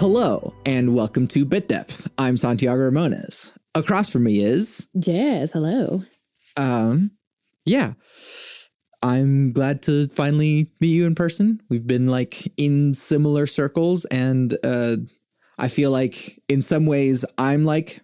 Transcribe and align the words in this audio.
Hello, 0.00 0.54
and 0.64 0.94
welcome 0.94 1.26
to 1.26 1.44
Bit 1.44 1.68
Depth. 1.68 2.10
I'm 2.16 2.38
Santiago 2.38 2.90
Ramones. 2.90 3.52
Across 3.74 4.08
from 4.08 4.22
me 4.24 4.40
is, 4.40 4.88
Jazz, 4.98 5.52
hello. 5.52 6.02
um, 6.56 7.10
yeah. 7.66 7.92
I'm 9.02 9.52
glad 9.52 9.82
to 9.82 10.08
finally 10.08 10.70
meet 10.80 10.88
you 10.88 11.06
in 11.06 11.14
person. 11.14 11.60
We've 11.68 11.86
been 11.86 12.06
like 12.06 12.50
in 12.56 12.94
similar 12.94 13.46
circles, 13.46 14.06
and 14.06 14.56
uh, 14.64 14.96
I 15.58 15.68
feel 15.68 15.90
like 15.90 16.40
in 16.48 16.62
some 16.62 16.86
ways 16.86 17.22
I'm 17.36 17.66
like 17.66 18.00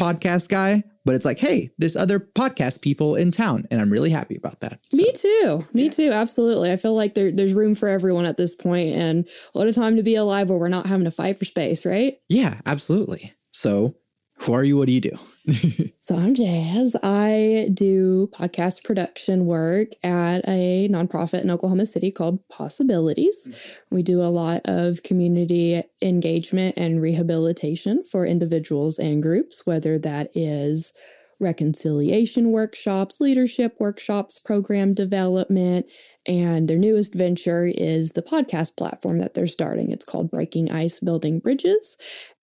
podcast 0.00 0.48
guy, 0.48 0.84
but 1.04 1.14
it's 1.14 1.24
like, 1.24 1.38
hey, 1.38 1.70
there's 1.78 1.96
other 1.96 2.20
podcast 2.20 2.80
people 2.82 3.14
in 3.16 3.30
town, 3.30 3.66
and 3.70 3.80
I'm 3.80 3.90
really 3.90 4.10
happy 4.10 4.36
about 4.36 4.60
that. 4.60 4.80
So, 4.84 4.96
Me 4.96 5.12
too. 5.12 5.66
Me 5.72 5.88
too. 5.88 6.10
Absolutely. 6.12 6.70
I 6.72 6.76
feel 6.76 6.94
like 6.94 7.14
there, 7.14 7.32
there's 7.32 7.54
room 7.54 7.74
for 7.74 7.88
everyone 7.88 8.24
at 8.26 8.36
this 8.36 8.54
point 8.54 8.94
and 8.96 9.28
what 9.52 9.66
a 9.66 9.72
time 9.72 9.96
to 9.96 10.02
be 10.02 10.14
alive 10.14 10.50
where 10.50 10.58
we're 10.58 10.68
not 10.68 10.86
having 10.86 11.04
to 11.04 11.10
fight 11.10 11.38
for 11.38 11.44
space, 11.44 11.84
right? 11.84 12.14
yeah, 12.28 12.60
absolutely. 12.66 13.32
So, 13.52 13.96
who 14.42 14.52
are 14.52 14.64
you? 14.64 14.76
What 14.76 14.86
do 14.86 14.92
you 14.92 15.00
do? 15.00 15.18
So 16.02 16.16
I'm 16.16 16.34
Jazz. 16.34 16.96
I 17.04 17.70
do 17.72 18.30
podcast 18.32 18.82
production 18.82 19.46
work 19.46 19.90
at 20.02 20.40
a 20.48 20.88
nonprofit 20.90 21.42
in 21.42 21.50
Oklahoma 21.52 21.86
City 21.86 22.10
called 22.10 22.48
Possibilities. 22.48 23.46
Mm-hmm. 23.46 23.94
We 23.94 24.02
do 24.02 24.20
a 24.20 24.24
lot 24.24 24.62
of 24.64 25.04
community 25.04 25.84
engagement 26.02 26.74
and 26.76 27.00
rehabilitation 27.00 28.02
for 28.02 28.26
individuals 28.26 28.98
and 28.98 29.22
groups, 29.22 29.64
whether 29.66 29.98
that 30.00 30.32
is 30.34 30.92
reconciliation 31.40 32.50
workshops, 32.50 33.20
leadership 33.20 33.76
workshops, 33.80 34.38
program 34.38 34.94
development, 34.94 35.86
and 36.26 36.68
their 36.68 36.78
newest 36.78 37.14
venture 37.14 37.64
is 37.64 38.10
the 38.10 38.22
podcast 38.22 38.76
platform 38.76 39.18
that 39.18 39.34
they're 39.34 39.46
starting. 39.46 39.90
It's 39.90 40.04
called 40.04 40.30
Breaking 40.30 40.70
Ice 40.70 41.00
Building 41.00 41.38
Bridges. 41.40 41.96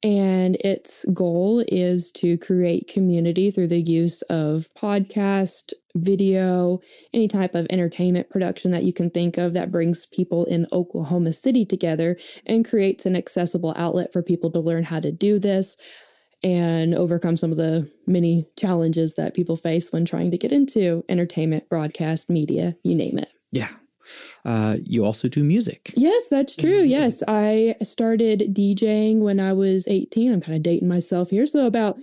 And 0.03 0.55
its 0.57 1.05
goal 1.13 1.63
is 1.67 2.11
to 2.13 2.37
create 2.37 2.87
community 2.91 3.51
through 3.51 3.67
the 3.67 3.81
use 3.81 4.21
of 4.23 4.67
podcast, 4.75 5.73
video, 5.95 6.79
any 7.13 7.27
type 7.27 7.55
of 7.55 7.67
entertainment 7.69 8.29
production 8.29 8.71
that 8.71 8.83
you 8.83 8.93
can 8.93 9.09
think 9.09 9.37
of 9.37 9.53
that 9.53 9.71
brings 9.71 10.05
people 10.05 10.45
in 10.45 10.67
Oklahoma 10.71 11.33
City 11.33 11.65
together 11.65 12.17
and 12.45 12.67
creates 12.67 13.05
an 13.05 13.15
accessible 13.15 13.73
outlet 13.75 14.13
for 14.13 14.21
people 14.21 14.51
to 14.51 14.59
learn 14.59 14.83
how 14.83 14.99
to 14.99 15.11
do 15.11 15.39
this 15.39 15.75
and 16.43 16.93
overcome 16.93 17.37
some 17.37 17.51
of 17.51 17.57
the 17.57 17.91
many 18.05 18.45
challenges 18.57 19.15
that 19.15 19.33
people 19.33 19.55
face 19.55 19.91
when 19.91 20.05
trying 20.05 20.31
to 20.31 20.37
get 20.37 20.51
into 20.51 21.03
entertainment, 21.09 21.69
broadcast, 21.69 22.29
media, 22.29 22.75
you 22.83 22.95
name 22.95 23.17
it. 23.17 23.29
yeah. 23.51 23.69
Uh, 24.45 24.77
you 24.85 25.03
also 25.03 25.27
do 25.27 25.43
music. 25.43 25.91
Yes, 25.97 26.29
that's 26.29 26.55
true. 26.55 26.81
Yes, 26.81 27.21
I 27.27 27.75
started 27.83 28.55
DJing 28.55 29.19
when 29.19 29.37
I 29.37 29.51
was 29.51 29.85
18. 29.87 30.31
I'm 30.31 30.39
kind 30.39 30.55
of 30.55 30.63
dating 30.63 30.87
myself 30.87 31.31
here. 31.31 31.45
So, 31.45 31.65
about 31.65 31.97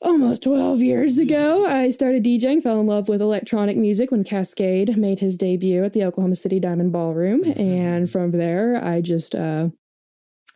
almost 0.00 0.42
12 0.42 0.80
years 0.80 1.18
ago, 1.18 1.66
I 1.66 1.90
started 1.90 2.24
DJing, 2.24 2.62
fell 2.62 2.80
in 2.80 2.86
love 2.86 3.08
with 3.08 3.20
electronic 3.20 3.76
music 3.76 4.10
when 4.10 4.24
Kaskade 4.24 4.96
made 4.96 5.20
his 5.20 5.36
debut 5.36 5.84
at 5.84 5.92
the 5.92 6.04
Oklahoma 6.04 6.36
City 6.36 6.60
Diamond 6.60 6.92
Ballroom. 6.92 7.44
And 7.44 8.10
from 8.10 8.30
there, 8.30 8.82
I 8.82 9.00
just 9.00 9.34
uh, 9.34 9.68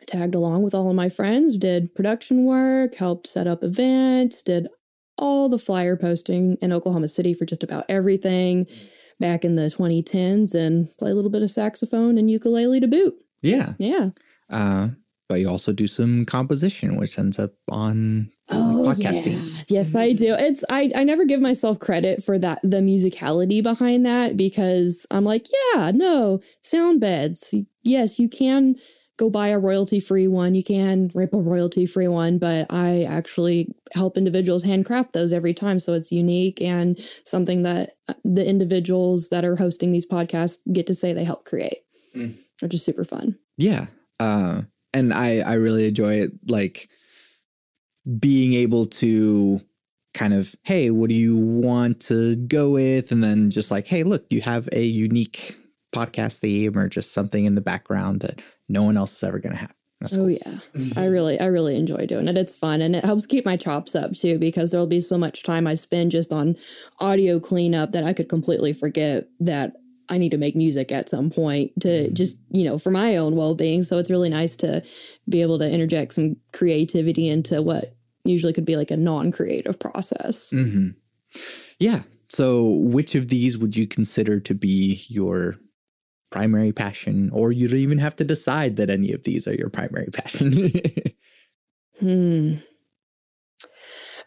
tagged 0.05 0.35
along 0.35 0.63
with 0.63 0.73
all 0.73 0.89
of 0.89 0.95
my 0.95 1.09
friends, 1.09 1.57
did 1.57 1.93
production 1.95 2.45
work, 2.45 2.95
helped 2.95 3.27
set 3.27 3.47
up 3.47 3.63
events, 3.63 4.41
did 4.41 4.67
all 5.17 5.49
the 5.49 5.59
flyer 5.59 5.95
posting 5.95 6.57
in 6.61 6.73
Oklahoma 6.73 7.07
City 7.07 7.33
for 7.33 7.45
just 7.45 7.63
about 7.63 7.85
everything 7.87 8.65
back 9.19 9.45
in 9.45 9.55
the 9.55 9.63
2010s 9.63 10.53
and 10.53 10.89
play 10.97 11.11
a 11.11 11.15
little 11.15 11.29
bit 11.31 11.43
of 11.43 11.51
saxophone 11.51 12.17
and 12.17 12.29
ukulele 12.29 12.79
to 12.79 12.87
boot. 12.87 13.15
Yeah. 13.41 13.73
Yeah. 13.77 14.09
Uh, 14.51 14.89
but 15.29 15.39
you 15.39 15.49
also 15.49 15.71
do 15.71 15.87
some 15.87 16.25
composition, 16.25 16.97
which 16.97 17.17
ends 17.17 17.39
up 17.39 17.51
on 17.69 18.31
podcast 18.51 18.99
yes. 18.99 19.23
themes. 19.23 19.71
Yes, 19.71 19.95
I 19.95 20.11
do. 20.13 20.33
It's 20.33 20.63
I 20.69 20.91
I 20.95 21.03
never 21.03 21.25
give 21.25 21.41
myself 21.41 21.79
credit 21.79 22.23
for 22.23 22.37
that 22.39 22.59
the 22.63 22.77
musicality 22.77 23.63
behind 23.63 24.05
that 24.05 24.37
because 24.37 25.05
I'm 25.09 25.23
like, 25.23 25.47
yeah, 25.73 25.91
no, 25.93 26.41
sound 26.61 26.99
beds. 26.99 27.53
Yes, 27.81 28.19
you 28.19 28.29
can 28.29 28.75
go 29.23 29.29
buy 29.29 29.47
a 29.47 29.59
royalty 29.59 29.99
free 29.99 30.27
one. 30.27 30.53
You 30.53 30.63
can 30.63 31.09
rip 31.13 31.33
a 31.33 31.37
royalty 31.37 31.85
free 31.85 32.09
one, 32.09 32.39
but 32.39 32.67
I 32.69 33.03
actually 33.03 33.73
help 33.93 34.17
individuals 34.17 34.63
handcraft 34.63 35.13
those 35.13 35.31
every 35.31 35.53
time. 35.53 35.79
So 35.79 35.93
it's 35.93 36.11
unique 36.11 36.61
and 36.61 36.99
something 37.25 37.63
that 37.63 37.95
uh, 38.09 38.15
the 38.25 38.45
individuals 38.45 39.29
that 39.29 39.45
are 39.45 39.55
hosting 39.55 39.91
these 39.91 40.05
podcasts 40.05 40.57
get 40.71 40.87
to 40.87 40.93
say 40.93 41.13
they 41.13 41.23
help 41.23 41.45
create, 41.45 41.79
Mm. 42.15 42.33
which 42.61 42.73
is 42.73 42.83
super 42.83 43.05
fun. 43.05 43.37
Yeah. 43.57 43.87
Uh, 44.19 44.63
and 44.93 45.13
I, 45.13 45.39
I 45.39 45.53
really 45.53 45.87
enjoy 45.87 46.15
it. 46.15 46.31
Like 46.47 46.89
being 48.19 48.53
able 48.53 48.85
to 48.85 49.61
kind 50.13 50.33
of, 50.33 50.53
hey, 50.63 50.91
what 50.91 51.09
do 51.09 51.15
you 51.15 51.37
want 51.37 52.01
to 52.01 52.35
go 52.35 52.71
with? 52.71 53.11
And 53.11 53.23
then 53.23 53.49
just 53.49 53.71
like, 53.71 53.87
hey, 53.87 54.03
look, 54.03 54.25
you 54.29 54.41
have 54.41 54.67
a 54.73 54.83
unique 54.83 55.57
podcast 55.93 56.39
theme 56.39 56.77
or 56.77 56.89
just 56.89 57.11
something 57.13 57.45
in 57.45 57.55
the 57.55 57.61
background 57.61 58.21
that 58.21 58.41
no 58.67 58.83
one 58.83 58.97
else 58.97 59.15
is 59.15 59.23
ever 59.23 59.39
going 59.39 59.53
to 59.53 59.59
have. 59.61 59.73
That's 60.01 60.13
Oh 60.13 60.17
cool. 60.17 60.31
yeah. 60.31 60.57
I 60.97 61.05
really 61.05 61.39
I 61.39 61.45
really 61.45 61.77
enjoy 61.77 62.05
doing 62.05 62.27
it. 62.27 62.37
It's 62.37 62.53
fun 62.55 62.81
and 62.81 62.95
it 62.95 63.05
helps 63.05 63.25
keep 63.25 63.45
my 63.45 63.55
chops 63.55 63.95
up 63.95 64.13
too 64.13 64.37
because 64.37 64.71
there'll 64.71 64.87
be 64.87 64.99
so 64.99 65.17
much 65.17 65.43
time 65.43 65.65
I 65.65 65.75
spend 65.75 66.11
just 66.11 66.33
on 66.33 66.57
audio 66.99 67.39
cleanup 67.39 67.93
that 67.93 68.03
I 68.03 68.11
could 68.11 68.27
completely 68.27 68.73
forget 68.73 69.29
that 69.39 69.73
I 70.09 70.17
need 70.17 70.31
to 70.31 70.37
make 70.37 70.57
music 70.57 70.91
at 70.91 71.07
some 71.07 71.29
point 71.29 71.71
to 71.79 72.11
just, 72.11 72.35
you 72.49 72.65
know, 72.65 72.77
for 72.77 72.91
my 72.91 73.15
own 73.15 73.37
well-being. 73.37 73.83
So 73.83 73.97
it's 73.97 74.09
really 74.09 74.29
nice 74.29 74.57
to 74.57 74.83
be 75.29 75.41
able 75.41 75.57
to 75.59 75.71
interject 75.71 76.13
some 76.13 76.35
creativity 76.51 77.29
into 77.29 77.61
what 77.61 77.95
usually 78.25 78.51
could 78.51 78.65
be 78.65 78.75
like 78.75 78.91
a 78.91 78.97
non-creative 78.97 79.79
process. 79.79 80.49
hmm 80.49 80.89
Yeah. 81.79 82.01
So, 82.29 82.63
which 82.65 83.13
of 83.15 83.27
these 83.29 83.57
would 83.59 83.75
you 83.75 83.85
consider 83.87 84.39
to 84.41 84.53
be 84.55 85.03
your 85.07 85.55
primary 86.33 86.71
passion, 86.71 87.29
or 87.31 87.51
you 87.51 87.67
don't 87.67 87.79
even 87.79 87.99
have 87.99 88.15
to 88.17 88.23
decide 88.23 88.75
that 88.77 88.89
any 88.89 89.13
of 89.13 89.23
these 89.23 89.47
are 89.47 89.53
your 89.53 89.69
primary 89.69 90.09
passion? 90.11 90.71
Hmm. 91.99 92.55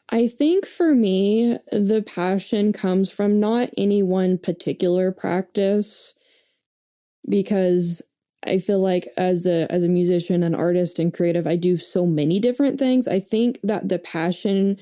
I 0.08 0.28
think 0.28 0.66
for 0.66 0.94
me, 0.94 1.58
the 1.72 2.02
passion 2.06 2.72
comes 2.72 3.10
from 3.10 3.40
not 3.40 3.70
any 3.76 4.02
one 4.04 4.38
particular 4.38 5.10
practice 5.10 6.14
because 7.28 8.02
I 8.44 8.58
feel 8.58 8.78
like 8.80 9.08
as 9.16 9.46
a 9.46 9.70
as 9.70 9.82
a 9.82 9.88
musician, 9.88 10.44
an 10.44 10.54
artist 10.54 11.00
and 11.00 11.12
creative, 11.12 11.46
I 11.46 11.56
do 11.56 11.76
so 11.76 12.06
many 12.06 12.38
different 12.38 12.78
things. 12.78 13.08
I 13.08 13.18
think 13.18 13.58
that 13.64 13.88
the 13.88 13.98
passion 13.98 14.78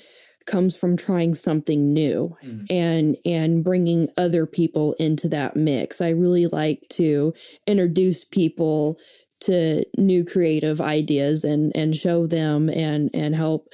comes 0.46 0.76
from 0.76 0.96
trying 0.96 1.34
something 1.34 1.92
new 1.92 2.36
Mhm. 2.44 2.66
and 2.70 3.16
and 3.24 3.64
bringing 3.64 4.08
other 4.16 4.46
people 4.46 4.92
into 4.94 5.28
that 5.28 5.56
mix. 5.56 6.00
I 6.00 6.10
really 6.10 6.46
like 6.46 6.86
to 6.90 7.32
introduce 7.66 8.24
people 8.24 8.98
to 9.40 9.84
new 9.98 10.24
creative 10.24 10.80
ideas 10.80 11.44
and 11.44 11.74
and 11.76 11.96
show 11.96 12.26
them 12.26 12.68
and 12.70 13.10
and 13.14 13.34
help 13.34 13.68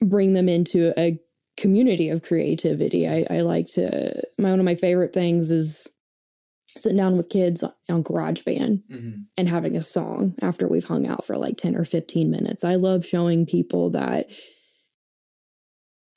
bring 0.00 0.32
them 0.34 0.48
into 0.48 0.92
a 0.98 1.18
community 1.56 2.08
of 2.10 2.22
creativity. 2.22 3.08
I, 3.08 3.26
I 3.30 3.40
like 3.40 3.66
to 3.72 4.22
my 4.38 4.50
one 4.50 4.58
of 4.60 4.64
my 4.64 4.74
favorite 4.74 5.12
things 5.14 5.50
is 5.50 5.86
sitting 6.76 6.98
down 6.98 7.16
with 7.16 7.30
kids 7.30 7.64
on 7.88 8.04
GarageBand 8.04 8.82
and 9.38 9.48
having 9.48 9.74
a 9.76 9.80
song 9.82 10.34
after 10.42 10.68
we've 10.68 10.84
hung 10.84 11.06
out 11.06 11.24
for 11.24 11.38
like 11.38 11.56
10 11.56 11.74
or 11.74 11.84
15 11.84 12.30
minutes. 12.30 12.62
I 12.64 12.74
love 12.74 13.06
showing 13.06 13.46
people 13.46 13.88
that 13.90 14.28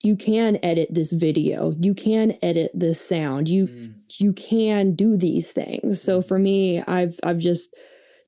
you 0.01 0.15
can 0.15 0.57
edit 0.63 0.93
this 0.93 1.11
video, 1.11 1.73
you 1.79 1.93
can 1.93 2.37
edit 2.41 2.71
this 2.73 3.01
sound, 3.01 3.49
you 3.49 3.67
mm. 3.67 3.93
you 4.17 4.33
can 4.33 4.95
do 4.95 5.17
these 5.17 5.51
things. 5.51 6.01
So 6.01 6.21
mm. 6.21 6.27
for 6.27 6.39
me, 6.39 6.81
I've 6.81 7.19
I've 7.23 7.39
just 7.39 7.75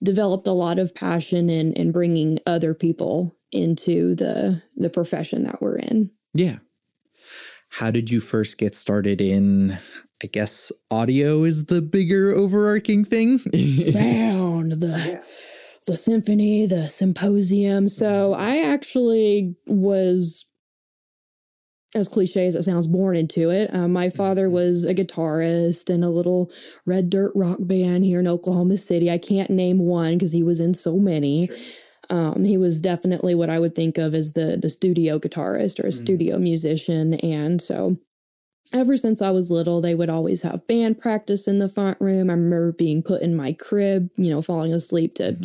developed 0.03 0.47
a 0.47 0.53
lot 0.53 0.79
of 0.79 0.93
passion 0.93 1.49
in 1.49 1.73
in 1.73 1.91
bringing 1.91 2.39
other 2.45 2.73
people 2.73 3.37
into 3.51 4.15
the 4.15 4.61
the 4.75 4.89
profession 4.89 5.43
that 5.43 5.61
we're 5.61 5.77
in. 5.77 6.11
Yeah. 6.33 6.57
How 7.69 7.89
did 7.89 8.09
you 8.09 8.19
first 8.19 8.57
get 8.57 8.75
started 8.75 9.21
in? 9.21 9.77
I 10.23 10.27
guess 10.27 10.71
audio 10.91 11.43
is 11.43 11.65
the 11.65 11.81
bigger 11.81 12.31
overarching 12.31 13.05
thing. 13.05 13.39
Sound 13.91 14.73
the 14.73 15.23
the 15.87 15.95
symphony, 15.95 16.65
the 16.65 16.87
symposium. 16.87 17.87
So 17.87 18.33
mm. 18.33 18.37
I 18.37 18.61
actually 18.61 19.55
was 19.65 20.45
as 21.93 22.07
cliche 22.07 22.47
as 22.47 22.55
it 22.55 22.63
sounds, 22.63 22.87
born 22.87 23.15
into 23.15 23.49
it. 23.49 23.73
Um, 23.73 23.91
my 23.91 24.09
father 24.09 24.49
was 24.49 24.85
a 24.85 24.93
guitarist 24.95 25.89
in 25.89 26.03
a 26.03 26.09
little 26.09 26.49
red 26.85 27.09
dirt 27.09 27.31
rock 27.35 27.57
band 27.61 28.05
here 28.05 28.19
in 28.19 28.27
Oklahoma 28.27 28.77
City. 28.77 29.11
I 29.11 29.17
can't 29.17 29.49
name 29.49 29.79
one 29.79 30.13
because 30.17 30.31
he 30.31 30.43
was 30.43 30.59
in 30.59 30.73
so 30.73 30.97
many. 30.97 31.49
Um, 32.09 32.43
he 32.45 32.57
was 32.57 32.79
definitely 32.81 33.35
what 33.35 33.49
I 33.49 33.59
would 33.59 33.75
think 33.75 33.97
of 33.97 34.13
as 34.13 34.33
the 34.33 34.57
the 34.61 34.69
studio 34.69 35.19
guitarist 35.19 35.79
or 35.79 35.87
a 35.87 35.91
Mhm. 35.91 36.01
studio 36.01 36.37
musician, 36.39 37.13
and 37.15 37.61
so 37.61 37.97
ever 38.73 38.95
since 38.95 39.21
I 39.21 39.31
was 39.31 39.51
little, 39.51 39.81
they 39.81 39.95
would 39.95 40.09
always 40.09 40.43
have 40.43 40.65
band 40.67 40.97
practice 40.99 41.45
in 41.47 41.59
the 41.59 41.69
front 41.69 41.99
room. 41.99 42.29
I 42.29 42.33
remember 42.33 42.71
being 42.71 43.03
put 43.03 43.21
in 43.21 43.35
my 43.35 43.51
crib, 43.53 44.09
you 44.15 44.29
know, 44.29 44.41
falling 44.41 44.73
asleep 44.73 45.15
to 45.15 45.37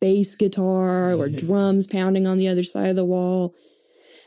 bass 0.00 0.34
guitar 0.34 1.14
or 1.14 1.28
drums 1.44 1.86
pounding 1.86 2.26
on 2.26 2.36
the 2.38 2.48
other 2.48 2.62
side 2.62 2.90
of 2.90 2.96
the 2.96 3.04
wall. 3.04 3.54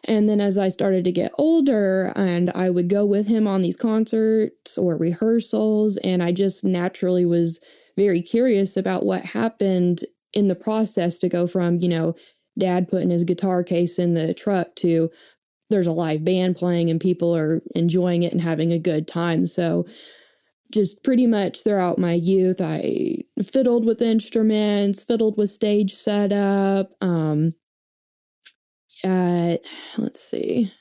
And 0.03 0.29
then 0.29 0.39
as 0.39 0.57
I 0.57 0.69
started 0.69 1.03
to 1.05 1.11
get 1.11 1.31
older, 1.37 2.13
and 2.15 2.51
I 2.51 2.69
would 2.69 2.87
go 2.87 3.05
with 3.05 3.27
him 3.27 3.47
on 3.47 3.61
these 3.61 3.75
concerts 3.75 4.77
or 4.77 4.95
rehearsals, 4.97 5.97
and 5.97 6.23
I 6.23 6.31
just 6.31 6.63
naturally 6.63 7.25
was 7.25 7.59
very 7.95 8.21
curious 8.21 8.77
about 8.77 9.05
what 9.05 9.25
happened 9.25 10.05
in 10.33 10.47
the 10.47 10.55
process 10.55 11.17
to 11.19 11.29
go 11.29 11.47
from, 11.47 11.79
you 11.79 11.89
know, 11.89 12.15
dad 12.57 12.87
putting 12.87 13.09
his 13.09 13.23
guitar 13.23 13.63
case 13.63 13.99
in 13.99 14.13
the 14.13 14.33
truck 14.33 14.75
to 14.75 15.09
there's 15.69 15.87
a 15.87 15.91
live 15.91 16.23
band 16.23 16.55
playing 16.55 16.89
and 16.89 17.01
people 17.01 17.35
are 17.35 17.61
enjoying 17.75 18.23
it 18.23 18.31
and 18.31 18.41
having 18.41 18.71
a 18.71 18.79
good 18.79 19.07
time. 19.07 19.45
So, 19.45 19.85
just 20.71 21.01
pretty 21.01 21.25
much 21.27 21.63
throughout 21.63 21.97
my 21.97 22.13
youth, 22.13 22.59
I 22.59 23.19
fiddled 23.41 23.85
with 23.85 24.01
instruments, 24.01 25.01
fiddled 25.01 25.37
with 25.37 25.49
stage 25.49 25.93
setup. 25.93 26.91
Um, 26.99 27.53
at 29.03 29.61
let's 29.97 30.21
see, 30.21 30.71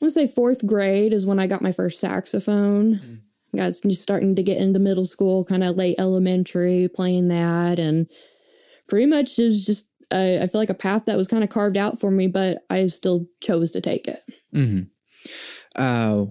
I 0.00 0.04
want 0.04 0.14
to 0.14 0.20
say 0.20 0.26
fourth 0.26 0.66
grade 0.66 1.12
is 1.12 1.26
when 1.26 1.38
I 1.38 1.46
got 1.46 1.62
my 1.62 1.72
first 1.72 2.00
saxophone. 2.00 2.94
Mm. 2.94 3.20
I 3.60 3.64
was 3.66 3.80
just 3.80 4.02
starting 4.02 4.34
to 4.34 4.42
get 4.42 4.58
into 4.58 4.78
middle 4.78 5.06
school, 5.06 5.44
kind 5.44 5.64
of 5.64 5.76
late 5.76 5.96
elementary, 5.98 6.88
playing 6.88 7.28
that, 7.28 7.78
and 7.78 8.08
pretty 8.88 9.06
much 9.06 9.38
it 9.38 9.44
was 9.44 9.64
just 9.64 9.86
I, 10.10 10.38
I 10.38 10.46
feel 10.46 10.60
like 10.60 10.70
a 10.70 10.74
path 10.74 11.06
that 11.06 11.16
was 11.16 11.26
kind 11.26 11.44
of 11.44 11.50
carved 11.50 11.76
out 11.76 12.00
for 12.00 12.10
me, 12.10 12.26
but 12.26 12.64
I 12.70 12.86
still 12.86 13.26
chose 13.40 13.70
to 13.72 13.80
take 13.80 14.08
it. 14.08 14.22
Mm-hmm. 14.54 14.82
Uh, 15.76 16.26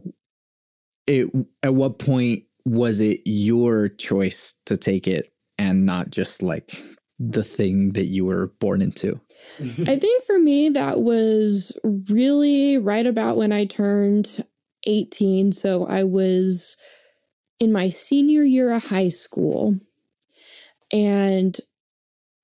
it 1.05 1.29
at 1.63 1.75
what 1.75 1.99
point 1.99 2.43
was 2.65 2.99
it 2.99 3.21
your 3.25 3.87
choice 3.87 4.53
to 4.65 4.75
take 4.75 5.07
it 5.07 5.33
and 5.57 5.85
not 5.85 6.09
just 6.09 6.41
like 6.41 6.83
the 7.19 7.43
thing 7.43 7.93
that 7.93 8.05
you 8.05 8.25
were 8.25 8.47
born 8.59 8.81
into? 8.81 9.19
I 9.59 9.63
think 9.99 10.23
for 10.25 10.39
me, 10.39 10.69
that 10.69 11.01
was 11.01 11.77
really 11.83 12.77
right 12.77 13.05
about 13.05 13.37
when 13.37 13.51
I 13.51 13.65
turned 13.65 14.43
18. 14.85 15.51
So 15.51 15.85
I 15.87 16.03
was 16.03 16.77
in 17.59 17.71
my 17.71 17.89
senior 17.89 18.43
year 18.43 18.71
of 18.71 18.85
high 18.85 19.09
school. 19.09 19.75
And 20.91 21.57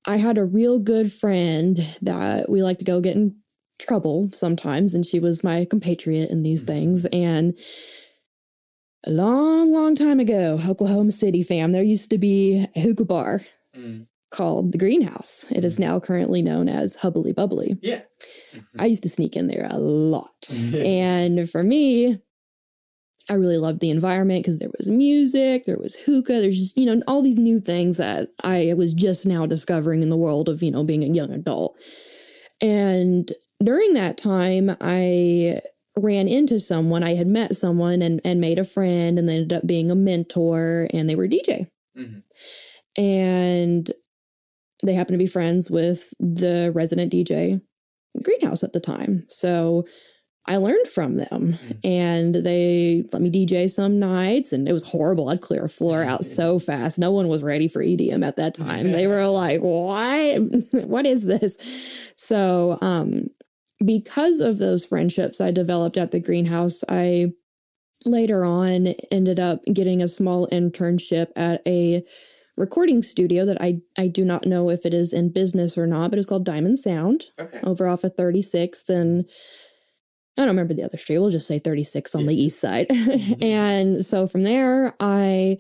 I 0.06 0.18
had 0.18 0.38
a 0.38 0.44
real 0.44 0.80
good 0.80 1.14
friend 1.14 1.80
that 2.02 2.50
we 2.50 2.62
like 2.62 2.80
to 2.80 2.86
go 2.86 3.00
get 3.00 3.16
in 3.16 3.38
trouble 3.80 4.30
sometimes. 4.32 4.94
And 4.94 5.06
she 5.06 5.20
was 5.20 5.44
my 5.44 5.66
compatriot 5.66 6.30
in 6.30 6.44
these 6.44 6.62
mm-hmm. 6.62 6.68
things. 6.68 7.06
And 7.14 7.58
a 9.06 9.12
long, 9.12 9.72
long 9.72 9.96
time 9.96 10.20
ago, 10.20 10.60
Oklahoma 10.68 11.12
City 11.12 11.44
fam, 11.44 11.72
there 11.72 11.84
used 11.84 12.10
to 12.10 12.18
be 12.18 12.66
a 12.76 12.82
hookah 12.82 13.06
bar. 13.06 13.42
Mm 13.78 14.08
called 14.34 14.72
the 14.72 14.78
greenhouse. 14.78 15.46
It 15.50 15.64
is 15.64 15.76
mm-hmm. 15.76 15.84
now 15.84 16.00
currently 16.00 16.42
known 16.42 16.68
as 16.68 16.96
Hubbly 16.96 17.32
Bubbly. 17.32 17.78
Yeah. 17.82 18.02
Mm-hmm. 18.54 18.82
I 18.82 18.86
used 18.88 19.04
to 19.04 19.10
sneak 19.10 19.36
in 19.36 19.48
there 19.48 19.68
a 19.70 19.78
lot. 19.78 20.50
and 20.52 21.50
for 21.50 21.64
me, 21.64 22.20
I 23.30 23.36
really 23.36 23.58
loved 23.58 23.80
the 23.80 23.90
environment 23.90 24.44
because 24.44 24.60
there 24.60 24.72
was 24.78 24.90
music, 24.90 25.66
there 25.66 25.80
was 25.80 25.96
hookah, 25.96 26.42
there's 26.42 26.58
just, 26.58 26.78
you 26.78 26.86
know, 26.86 27.02
all 27.08 27.22
these 27.22 27.40
new 27.40 27.62
things 27.62 27.96
that 27.98 28.30
I 28.44 28.74
was 28.76 28.94
just 28.94 29.26
now 29.26 29.46
discovering 29.46 30.02
in 30.02 30.10
the 30.10 30.18
world 30.18 30.50
of, 30.50 30.62
you 30.62 30.72
know, 30.72 30.84
being 30.84 31.04
a 31.04 31.08
young 31.08 31.32
adult. 31.32 31.80
And 32.60 33.32
during 33.64 33.94
that 33.94 34.18
time, 34.18 34.76
I 34.82 35.62
ran 35.96 36.28
into 36.28 36.60
someone, 36.60 37.04
I 37.04 37.14
had 37.14 37.28
met 37.28 37.56
someone 37.56 38.02
and, 38.02 38.20
and 38.26 38.42
made 38.42 38.60
a 38.60 38.66
friend 38.66 39.18
and 39.18 39.30
ended 39.30 39.54
up 39.54 39.66
being 39.66 39.90
a 39.90 39.96
mentor, 39.96 40.88
and 40.92 41.10
they 41.10 41.16
were 41.16 41.28
DJ. 41.28 41.68
Mm-hmm. 41.98 43.02
And 43.02 43.92
they 44.84 44.94
happened 44.94 45.16
to 45.16 45.24
be 45.24 45.28
friends 45.28 45.72
with 45.72 46.14
the 46.20 46.72
resident 46.76 47.12
DJ 47.12 47.62
greenhouse 48.22 48.64
at 48.64 48.74
the 48.74 48.80
time. 48.80 49.26
So 49.28 49.86
I 50.46 50.58
learned 50.58 50.88
from 50.88 51.16
them 51.16 51.54
mm-hmm. 51.54 51.72
and 51.84 52.36
they 52.36 53.06
let 53.14 53.22
me 53.22 53.32
DJ 53.32 53.70
some 53.70 53.98
nights 54.00 54.52
and 54.52 54.68
it 54.68 54.74
was 54.74 54.84
horrible. 54.84 55.30
I'd 55.30 55.42
clear 55.42 55.66
a 55.66 55.70
floor 55.70 56.04
out 56.04 56.26
so 56.26 56.60
fast. 56.60 57.00
No 57.00 57.12
one 57.12 57.28
was 57.28 57.44
ready 57.44 57.68
for 57.68 57.82
EDM 57.82 58.26
at 58.26 58.36
that 58.36 58.56
time. 58.56 58.92
They 58.92 59.08
were 59.08 59.28
like, 59.28 59.62
what? 59.62 60.42
what 60.86 61.06
is 61.06 61.24
this? 61.24 61.58
So, 62.18 62.78
um, 62.82 63.28
because 63.84 64.40
of 64.40 64.60
those 64.60 64.86
friendships 64.86 65.42
I 65.42 65.52
developed 65.52 65.98
at 65.98 66.12
the 66.12 66.20
greenhouse, 66.20 66.84
I 66.88 67.34
later 68.06 68.46
on 68.46 68.88
ended 69.12 69.40
up 69.40 69.62
getting 69.66 70.02
a 70.02 70.08
small 70.08 70.48
internship 70.50 71.28
at 71.36 71.62
a 71.68 72.06
recording 72.58 73.02
studio 73.02 73.46
that 73.46 73.62
I 73.62 73.82
I 73.98 74.08
do 74.08 74.24
not 74.24 74.46
know 74.46 74.70
if 74.70 74.86
it 74.86 74.94
is 74.94 75.14
in 75.14 75.32
business 75.32 75.78
or 75.78 75.88
not, 75.88 76.10
but 76.10 76.20
it's 76.20 76.28
called 76.28 76.46
Diamond 76.46 76.80
Sound 76.80 77.26
okay. 77.40 77.60
over 77.64 77.88
off 77.88 78.04
of 78.04 78.16
36th 78.16 78.90
and 78.90 79.30
I 80.38 80.42
don't 80.42 80.50
remember 80.50 80.74
the 80.74 80.84
other 80.84 80.98
street. 80.98 81.20
We'll 81.20 81.30
just 81.30 81.48
say 81.48 81.60
36 81.60 82.16
on 82.16 82.26
the 82.26 82.36
east 82.36 82.60
side. 82.60 82.88
Mm-hmm. 82.90 83.34
and 83.44 84.06
so 84.06 84.28
from 84.28 84.42
there, 84.44 84.96
I 85.00 85.60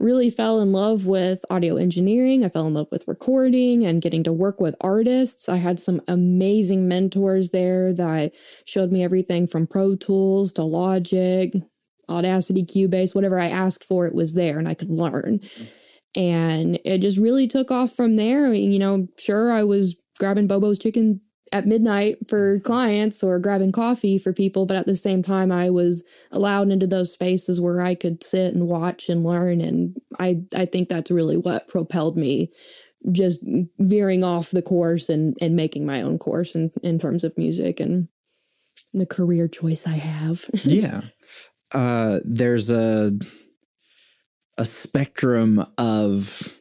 really 0.00 0.30
fell 0.30 0.60
in 0.60 0.72
love 0.72 1.06
with 1.06 1.44
audio 1.48 1.76
engineering. 1.76 2.44
I 2.44 2.48
fell 2.48 2.66
in 2.66 2.74
love 2.74 2.88
with 2.90 3.06
recording 3.06 3.84
and 3.84 4.02
getting 4.02 4.24
to 4.24 4.32
work 4.32 4.58
with 4.58 4.74
artists. 4.80 5.48
I 5.48 5.58
had 5.58 5.78
some 5.78 6.00
amazing 6.08 6.88
mentors 6.88 7.50
there 7.50 7.92
that 7.92 8.34
showed 8.64 8.90
me 8.90 9.04
everything 9.04 9.46
from 9.46 9.68
Pro 9.68 9.94
Tools 9.94 10.50
to 10.52 10.64
Logic, 10.64 11.52
Audacity, 12.08 12.64
Cubase, 12.64 13.14
whatever 13.14 13.38
I 13.38 13.48
asked 13.48 13.84
for, 13.84 14.06
it 14.06 14.14
was 14.14 14.32
there 14.32 14.58
and 14.58 14.66
I 14.66 14.74
could 14.74 14.90
learn. 14.90 15.38
Mm-hmm. 15.38 15.64
And 16.16 16.80
it 16.84 16.98
just 16.98 17.18
really 17.18 17.46
took 17.46 17.70
off 17.70 17.94
from 17.94 18.16
there. 18.16 18.52
You 18.52 18.78
know, 18.78 19.08
sure, 19.18 19.52
I 19.52 19.62
was 19.62 19.96
grabbing 20.18 20.48
Bobo's 20.48 20.78
chicken 20.78 21.20
at 21.52 21.66
midnight 21.66 22.16
for 22.28 22.60
clients 22.60 23.22
or 23.22 23.38
grabbing 23.38 23.72
coffee 23.72 24.18
for 24.18 24.32
people, 24.32 24.66
but 24.66 24.76
at 24.76 24.86
the 24.86 24.96
same 24.96 25.22
time, 25.22 25.50
I 25.50 25.70
was 25.70 26.04
allowed 26.30 26.70
into 26.70 26.86
those 26.86 27.12
spaces 27.12 27.60
where 27.60 27.80
I 27.80 27.94
could 27.94 28.22
sit 28.22 28.54
and 28.54 28.68
watch 28.68 29.08
and 29.08 29.24
learn. 29.24 29.60
And 29.60 29.96
I, 30.18 30.42
I 30.54 30.66
think 30.66 30.88
that's 30.88 31.10
really 31.10 31.36
what 31.36 31.68
propelled 31.68 32.16
me 32.16 32.52
just 33.10 33.42
veering 33.78 34.22
off 34.22 34.50
the 34.50 34.62
course 34.62 35.08
and, 35.08 35.36
and 35.40 35.56
making 35.56 35.86
my 35.86 36.02
own 36.02 36.18
course 36.18 36.54
in, 36.54 36.70
in 36.82 36.98
terms 36.98 37.24
of 37.24 37.36
music 37.38 37.80
and 37.80 38.08
the 38.92 39.06
career 39.06 39.48
choice 39.48 39.86
I 39.86 39.96
have. 39.96 40.44
yeah. 40.64 41.02
Uh, 41.74 42.18
there's 42.24 42.68
a 42.68 43.12
a 44.60 44.64
spectrum 44.66 45.66
of 45.78 46.60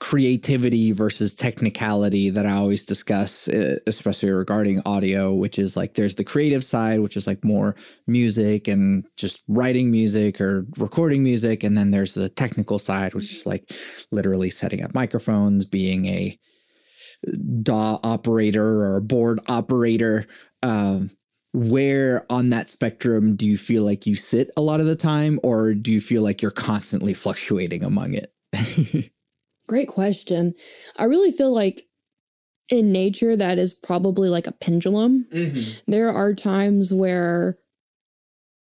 creativity 0.00 0.90
versus 0.90 1.32
technicality 1.32 2.28
that 2.28 2.44
I 2.44 2.52
always 2.52 2.84
discuss, 2.84 3.48
especially 3.86 4.30
regarding 4.30 4.82
audio, 4.84 5.32
which 5.32 5.56
is 5.56 5.76
like 5.76 5.94
there's 5.94 6.16
the 6.16 6.24
creative 6.24 6.64
side, 6.64 7.00
which 7.00 7.16
is 7.16 7.24
like 7.26 7.44
more 7.44 7.76
music 8.06 8.66
and 8.66 9.06
just 9.16 9.42
writing 9.46 9.92
music 9.92 10.40
or 10.40 10.66
recording 10.76 11.22
music. 11.22 11.62
And 11.62 11.78
then 11.78 11.92
there's 11.92 12.14
the 12.14 12.28
technical 12.28 12.80
side, 12.80 13.14
which 13.14 13.32
is 13.32 13.46
like 13.46 13.70
literally 14.10 14.50
setting 14.50 14.82
up 14.82 14.92
microphones, 14.92 15.64
being 15.64 16.06
a 16.06 16.36
DAW 17.62 18.00
operator 18.02 18.82
or 18.82 19.00
board 19.00 19.38
operator. 19.48 20.26
Um, 20.64 21.15
where 21.56 22.26
on 22.28 22.50
that 22.50 22.68
spectrum 22.68 23.34
do 23.34 23.46
you 23.46 23.56
feel 23.56 23.82
like 23.82 24.06
you 24.06 24.14
sit 24.14 24.50
a 24.58 24.60
lot 24.60 24.78
of 24.78 24.84
the 24.84 24.94
time 24.94 25.40
or 25.42 25.72
do 25.72 25.90
you 25.90 26.02
feel 26.02 26.20
like 26.20 26.42
you're 26.42 26.50
constantly 26.50 27.14
fluctuating 27.14 27.82
among 27.82 28.12
it 28.12 28.30
great 29.66 29.88
question 29.88 30.52
i 30.98 31.04
really 31.04 31.32
feel 31.32 31.50
like 31.50 31.86
in 32.68 32.92
nature 32.92 33.34
that 33.34 33.58
is 33.58 33.72
probably 33.72 34.28
like 34.28 34.46
a 34.46 34.52
pendulum 34.52 35.26
mm-hmm. 35.32 35.90
there 35.90 36.12
are 36.12 36.34
times 36.34 36.92
where 36.92 37.56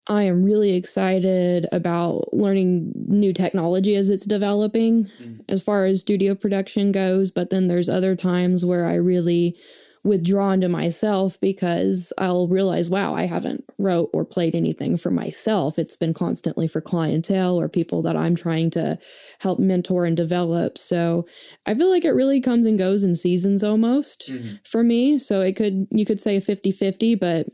i 0.08 0.24
am 0.24 0.42
really 0.42 0.74
excited 0.74 1.68
about 1.70 2.34
learning 2.34 2.90
new 3.06 3.32
technology 3.32 3.94
as 3.94 4.10
it's 4.10 4.26
developing 4.26 5.04
mm-hmm. 5.22 5.40
as 5.48 5.62
far 5.62 5.84
as 5.84 6.00
studio 6.00 6.34
production 6.34 6.90
goes 6.90 7.30
but 7.30 7.48
then 7.50 7.68
there's 7.68 7.88
other 7.88 8.16
times 8.16 8.64
where 8.64 8.86
i 8.86 8.94
really 8.94 9.56
withdrawn 10.04 10.60
to 10.60 10.68
myself 10.68 11.38
because 11.40 12.12
I'll 12.18 12.48
realize, 12.48 12.90
wow, 12.90 13.14
I 13.14 13.26
haven't 13.26 13.64
wrote 13.78 14.10
or 14.12 14.24
played 14.24 14.54
anything 14.54 14.96
for 14.96 15.10
myself. 15.10 15.78
It's 15.78 15.94
been 15.94 16.12
constantly 16.12 16.66
for 16.66 16.80
clientele 16.80 17.58
or 17.58 17.68
people 17.68 18.02
that 18.02 18.16
I'm 18.16 18.34
trying 18.34 18.70
to 18.70 18.98
help 19.40 19.60
mentor 19.60 20.04
and 20.04 20.16
develop. 20.16 20.76
So 20.76 21.26
I 21.66 21.74
feel 21.74 21.88
like 21.88 22.04
it 22.04 22.10
really 22.10 22.40
comes 22.40 22.66
and 22.66 22.78
goes 22.78 23.04
in 23.04 23.14
seasons 23.14 23.62
almost 23.62 24.28
mm-hmm. 24.28 24.56
for 24.64 24.82
me. 24.82 25.18
So 25.18 25.40
it 25.40 25.54
could, 25.54 25.86
you 25.90 26.04
could 26.04 26.18
say 26.18 26.40
50 26.40 26.72
50, 26.72 27.14
but 27.14 27.46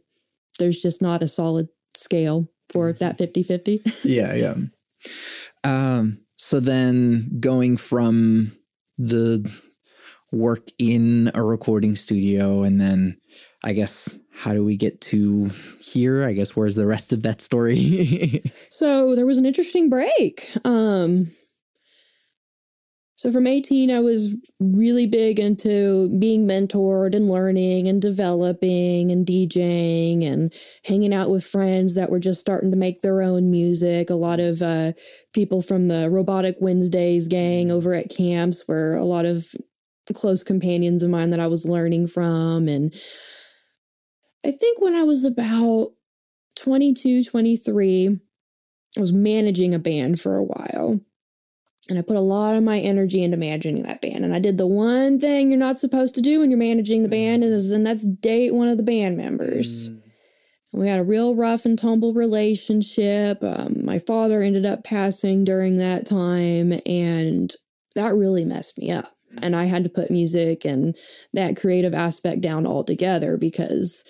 there's 0.59 0.81
just 0.81 1.03
not 1.03 1.23
a 1.23 1.29
solid 1.29 1.69
scale 1.95 2.51
for 2.71 2.93
mm-hmm. 2.93 3.05
that 3.05 3.19
50 3.19 3.43
50. 3.43 3.83
yeah. 4.05 4.35
Yeah. 4.35 4.55
Um, 5.65 6.21
so 6.37 6.61
then 6.61 7.41
going 7.41 7.77
from 7.77 8.53
the 8.97 9.53
work 10.31 10.69
in 10.79 11.31
a 11.35 11.43
recording 11.43 11.97
studio 11.97 12.63
and 12.63 12.81
then 12.81 13.17
I 13.65 13.73
guess 13.73 14.19
how 14.33 14.53
do 14.53 14.65
we 14.65 14.77
get 14.77 15.01
to 15.03 15.51
here? 15.81 16.25
I 16.25 16.33
guess 16.33 16.55
where's 16.55 16.77
the 16.77 16.87
rest 16.87 17.13
of 17.13 17.23
that 17.23 17.41
story? 17.41 18.43
so 18.71 19.15
there 19.15 19.27
was 19.27 19.39
an 19.39 19.47
interesting 19.47 19.89
break. 19.89 20.49
Um, 20.65 21.29
so 23.19 23.33
from 23.33 23.49
18, 23.49 23.91
I 23.91 23.99
was 23.99 24.37
really 24.61 25.05
big 25.05 25.41
into 25.41 26.17
being 26.21 26.47
mentored 26.47 27.17
and 27.17 27.29
learning 27.29 27.89
and 27.89 28.01
developing 28.01 29.11
and 29.11 29.27
DJing 29.27 30.25
and 30.25 30.55
hanging 30.85 31.13
out 31.13 31.29
with 31.29 31.45
friends 31.45 31.95
that 31.95 32.11
were 32.11 32.21
just 32.21 32.39
starting 32.39 32.71
to 32.71 32.77
make 32.77 33.01
their 33.01 33.21
own 33.21 33.51
music. 33.51 34.09
A 34.09 34.15
lot 34.15 34.39
of 34.39 34.63
uh, 34.63 34.93
people 35.33 35.63
from 35.63 35.89
the 35.89 36.09
Robotic 36.09 36.59
Wednesdays 36.61 37.27
gang 37.27 37.73
over 37.73 37.93
at 37.93 38.09
camps 38.09 38.69
were 38.69 38.95
a 38.95 39.05
lot 39.05 39.25
of 39.25 39.53
close 40.15 40.43
companions 40.43 41.03
of 41.03 41.11
mine 41.11 41.31
that 41.31 41.41
I 41.41 41.47
was 41.47 41.65
learning 41.65 42.09
from. 42.09 42.69
And 42.69 42.95
I 44.45 44.51
think 44.51 44.81
when 44.81 44.95
I 44.95 45.03
was 45.03 45.25
about 45.25 45.93
22, 46.57 47.25
23, 47.25 48.21
I 48.97 49.01
was 49.01 49.13
managing 49.13 49.75
a 49.75 49.79
band 49.79 50.21
for 50.21 50.37
a 50.37 50.45
while. 50.45 51.01
And 51.89 51.99
I 51.99 52.03
put 52.03 52.17
a 52.17 52.21
lot 52.21 52.55
of 52.55 52.63
my 52.63 52.81
energy 52.81 53.23
into 53.23 53.39
managing 53.39 53.83
that 53.83 54.03
band. 54.03 54.25
And 54.25 54.35
I 54.35 54.41
did 54.41 54.59
the 54.59 54.67
one 54.67 55.19
thing 55.19 55.51
you're 55.51 55.59
not 55.59 55.79
supposed 55.79 56.15
to 56.17 56.21
do 56.21 56.41
when 56.41 56.51
you're 56.51 56.59
managing 56.59 57.03
the 57.03 57.09
band 57.09 57.45
is, 57.45 57.73
and 57.73 57.87
that's 57.87 58.07
date 58.07 58.55
one 58.55 58.69
of 58.69 58.77
the 58.77 58.83
band 58.83 59.17
members. 59.17 59.89
Mm. 59.89 60.03
We 60.73 60.89
had 60.89 61.01
a 61.01 61.05
real 61.05 61.35
rough 61.35 61.65
and 61.65 61.79
tumble 61.79 62.13
relationship. 62.13 63.43
Um, 63.43 63.85
my 63.87 63.99
father 63.99 64.43
ended 64.43 64.67
up 64.67 64.85
passing 64.85 65.45
during 65.45 65.79
that 65.79 66.07
time, 66.07 66.79
and 66.85 67.55
that 67.95 68.15
really 68.15 68.45
messed 68.45 68.79
me 68.79 68.91
up. 68.91 69.18
And 69.43 69.55
I 69.55 69.67
had 69.67 69.85
to 69.85 69.91
put 69.91 70.11
music 70.11 70.65
and 70.65 70.97
that 71.33 71.57
creative 71.57 71.95
aspect 71.95 72.41
down 72.41 72.67
altogether 72.67 73.37
because 73.37 74.05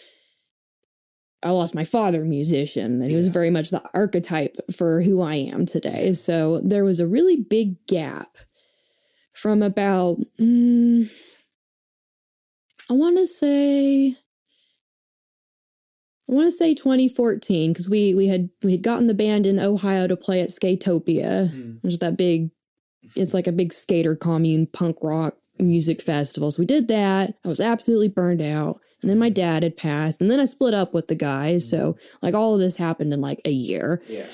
I 1.42 1.50
lost 1.50 1.74
my 1.74 1.84
father, 1.84 2.24
musician, 2.24 3.00
and 3.00 3.10
he 3.10 3.16
was 3.16 3.28
very 3.28 3.50
much 3.50 3.70
the 3.70 3.82
archetype 3.94 4.56
for 4.74 5.02
who 5.02 5.22
I 5.22 5.36
am 5.36 5.66
today. 5.66 6.12
So 6.12 6.60
there 6.64 6.84
was 6.84 6.98
a 6.98 7.06
really 7.06 7.36
big 7.36 7.86
gap 7.86 8.38
from 9.34 9.62
about, 9.62 10.18
mm, 10.40 11.08
I 12.90 12.94
want 12.94 13.18
to 13.18 13.26
say, 13.26 14.16
I 16.28 16.34
want 16.34 16.46
to 16.46 16.50
say 16.50 16.74
2014 16.74 17.72
because 17.72 17.88
we 17.88 18.14
we 18.14 18.26
had 18.26 18.50
we 18.62 18.72
had 18.72 18.82
gotten 18.82 19.06
the 19.06 19.14
band 19.14 19.46
in 19.46 19.60
Ohio 19.60 20.06
to 20.08 20.16
play 20.16 20.40
at 20.40 20.50
Skatopia, 20.50 21.50
mm. 21.50 21.78
which 21.82 21.94
is 21.94 21.98
that 22.00 22.16
big. 22.16 22.50
It's 23.14 23.34
like 23.34 23.46
a 23.46 23.52
big 23.52 23.72
skater 23.72 24.14
commune 24.16 24.66
punk 24.66 24.98
rock 25.02 25.36
music 25.58 26.02
festival. 26.02 26.50
So 26.50 26.60
we 26.60 26.66
did 26.66 26.88
that. 26.88 27.34
I 27.44 27.48
was 27.48 27.60
absolutely 27.60 28.08
burned 28.08 28.42
out. 28.42 28.80
And 29.02 29.10
then 29.10 29.18
my 29.18 29.30
dad 29.30 29.62
had 29.62 29.76
passed. 29.76 30.20
And 30.20 30.30
then 30.30 30.40
I 30.40 30.44
split 30.44 30.74
up 30.74 30.92
with 30.92 31.08
the 31.08 31.14
guys. 31.14 31.68
So 31.68 31.96
like 32.22 32.34
all 32.34 32.54
of 32.54 32.60
this 32.60 32.76
happened 32.76 33.12
in 33.12 33.20
like 33.20 33.40
a 33.44 33.50
year. 33.50 34.02
Yeah. 34.08 34.26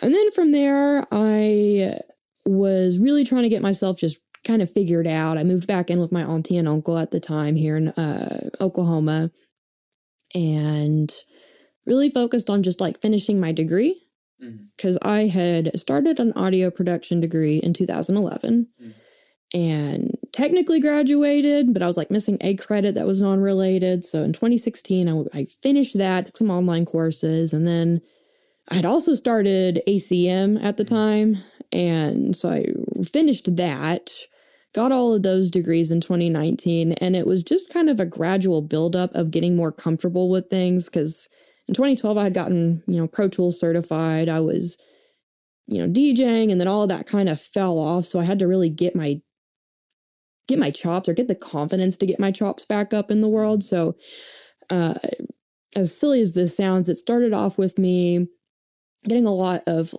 And 0.00 0.12
then 0.12 0.30
from 0.32 0.52
there, 0.52 1.06
I 1.10 1.98
was 2.44 2.98
really 2.98 3.24
trying 3.24 3.42
to 3.42 3.48
get 3.48 3.62
myself 3.62 3.98
just 3.98 4.20
kind 4.44 4.62
of 4.62 4.70
figured 4.70 5.06
out. 5.06 5.38
I 5.38 5.44
moved 5.44 5.66
back 5.66 5.90
in 5.90 6.00
with 6.00 6.12
my 6.12 6.22
auntie 6.22 6.58
and 6.58 6.68
uncle 6.68 6.98
at 6.98 7.10
the 7.10 7.20
time 7.20 7.56
here 7.56 7.76
in 7.76 7.88
uh, 7.90 8.50
Oklahoma 8.60 9.30
and 10.34 11.12
really 11.86 12.10
focused 12.10 12.50
on 12.50 12.62
just 12.62 12.80
like 12.80 13.00
finishing 13.00 13.40
my 13.40 13.52
degree 13.52 14.03
because 14.38 14.98
mm-hmm. 14.98 15.08
I 15.08 15.26
had 15.26 15.78
started 15.78 16.20
an 16.20 16.32
audio 16.34 16.70
production 16.70 17.20
degree 17.20 17.58
in 17.58 17.72
2011. 17.72 18.68
Mm-hmm 18.80 18.90
and 19.54 20.18
technically 20.32 20.80
graduated, 20.80 21.72
but 21.72 21.82
I 21.82 21.86
was 21.86 21.96
like 21.96 22.10
missing 22.10 22.38
a 22.40 22.56
credit 22.56 22.96
that 22.96 23.06
was 23.06 23.22
non 23.22 23.40
related. 23.40 24.04
So 24.04 24.22
in 24.22 24.32
2016, 24.32 25.08
I, 25.08 25.38
I 25.38 25.44
finished 25.44 25.96
that, 25.96 26.26
took 26.26 26.36
some 26.36 26.50
online 26.50 26.84
courses, 26.84 27.52
and 27.52 27.64
then 27.64 28.00
I 28.68 28.74
had 28.74 28.84
also 28.84 29.14
started 29.14 29.80
ACM 29.86 30.62
at 30.62 30.76
the 30.76 30.84
time. 30.84 31.38
And 31.70 32.34
so 32.34 32.48
I 32.48 32.66
finished 33.04 33.56
that, 33.56 34.10
got 34.74 34.90
all 34.90 35.12
of 35.12 35.22
those 35.22 35.50
degrees 35.50 35.90
in 35.90 36.00
2019. 36.00 36.92
And 36.92 37.14
it 37.14 37.26
was 37.26 37.42
just 37.42 37.70
kind 37.70 37.88
of 37.88 38.00
a 38.00 38.06
gradual 38.06 38.62
buildup 38.62 39.14
of 39.14 39.30
getting 39.30 39.54
more 39.54 39.72
comfortable 39.72 40.30
with 40.30 40.48
things 40.48 40.86
because 40.86 41.28
in 41.68 41.74
2012, 41.74 42.18
I 42.18 42.24
had 42.24 42.34
gotten, 42.34 42.82
you 42.86 42.96
know, 42.96 43.06
Pro 43.06 43.28
Tools 43.28 43.58
certified. 43.58 44.28
I 44.28 44.40
was, 44.40 44.76
you 45.66 45.78
know, 45.78 45.88
DJing, 45.92 46.52
and 46.52 46.60
then 46.60 46.68
all 46.68 46.82
of 46.82 46.88
that 46.90 47.06
kind 47.06 47.28
of 47.28 47.40
fell 47.40 47.78
off. 47.78 48.04
So 48.06 48.18
I 48.18 48.24
had 48.24 48.38
to 48.40 48.46
really 48.46 48.68
get 48.70 48.94
my 48.94 49.20
get 50.46 50.58
my 50.58 50.70
chops 50.70 51.08
or 51.08 51.14
get 51.14 51.26
the 51.26 51.34
confidence 51.34 51.96
to 51.96 52.06
get 52.06 52.20
my 52.20 52.30
chops 52.30 52.66
back 52.66 52.92
up 52.92 53.10
in 53.10 53.22
the 53.22 53.28
world. 53.28 53.62
So, 53.62 53.96
uh, 54.68 54.94
as 55.74 55.96
silly 55.96 56.20
as 56.20 56.34
this 56.34 56.56
sounds, 56.56 56.88
it 56.88 56.98
started 56.98 57.32
off 57.32 57.56
with 57.56 57.78
me 57.78 58.28
getting 59.04 59.26
a 59.26 59.32
lot 59.32 59.62
of 59.66 59.94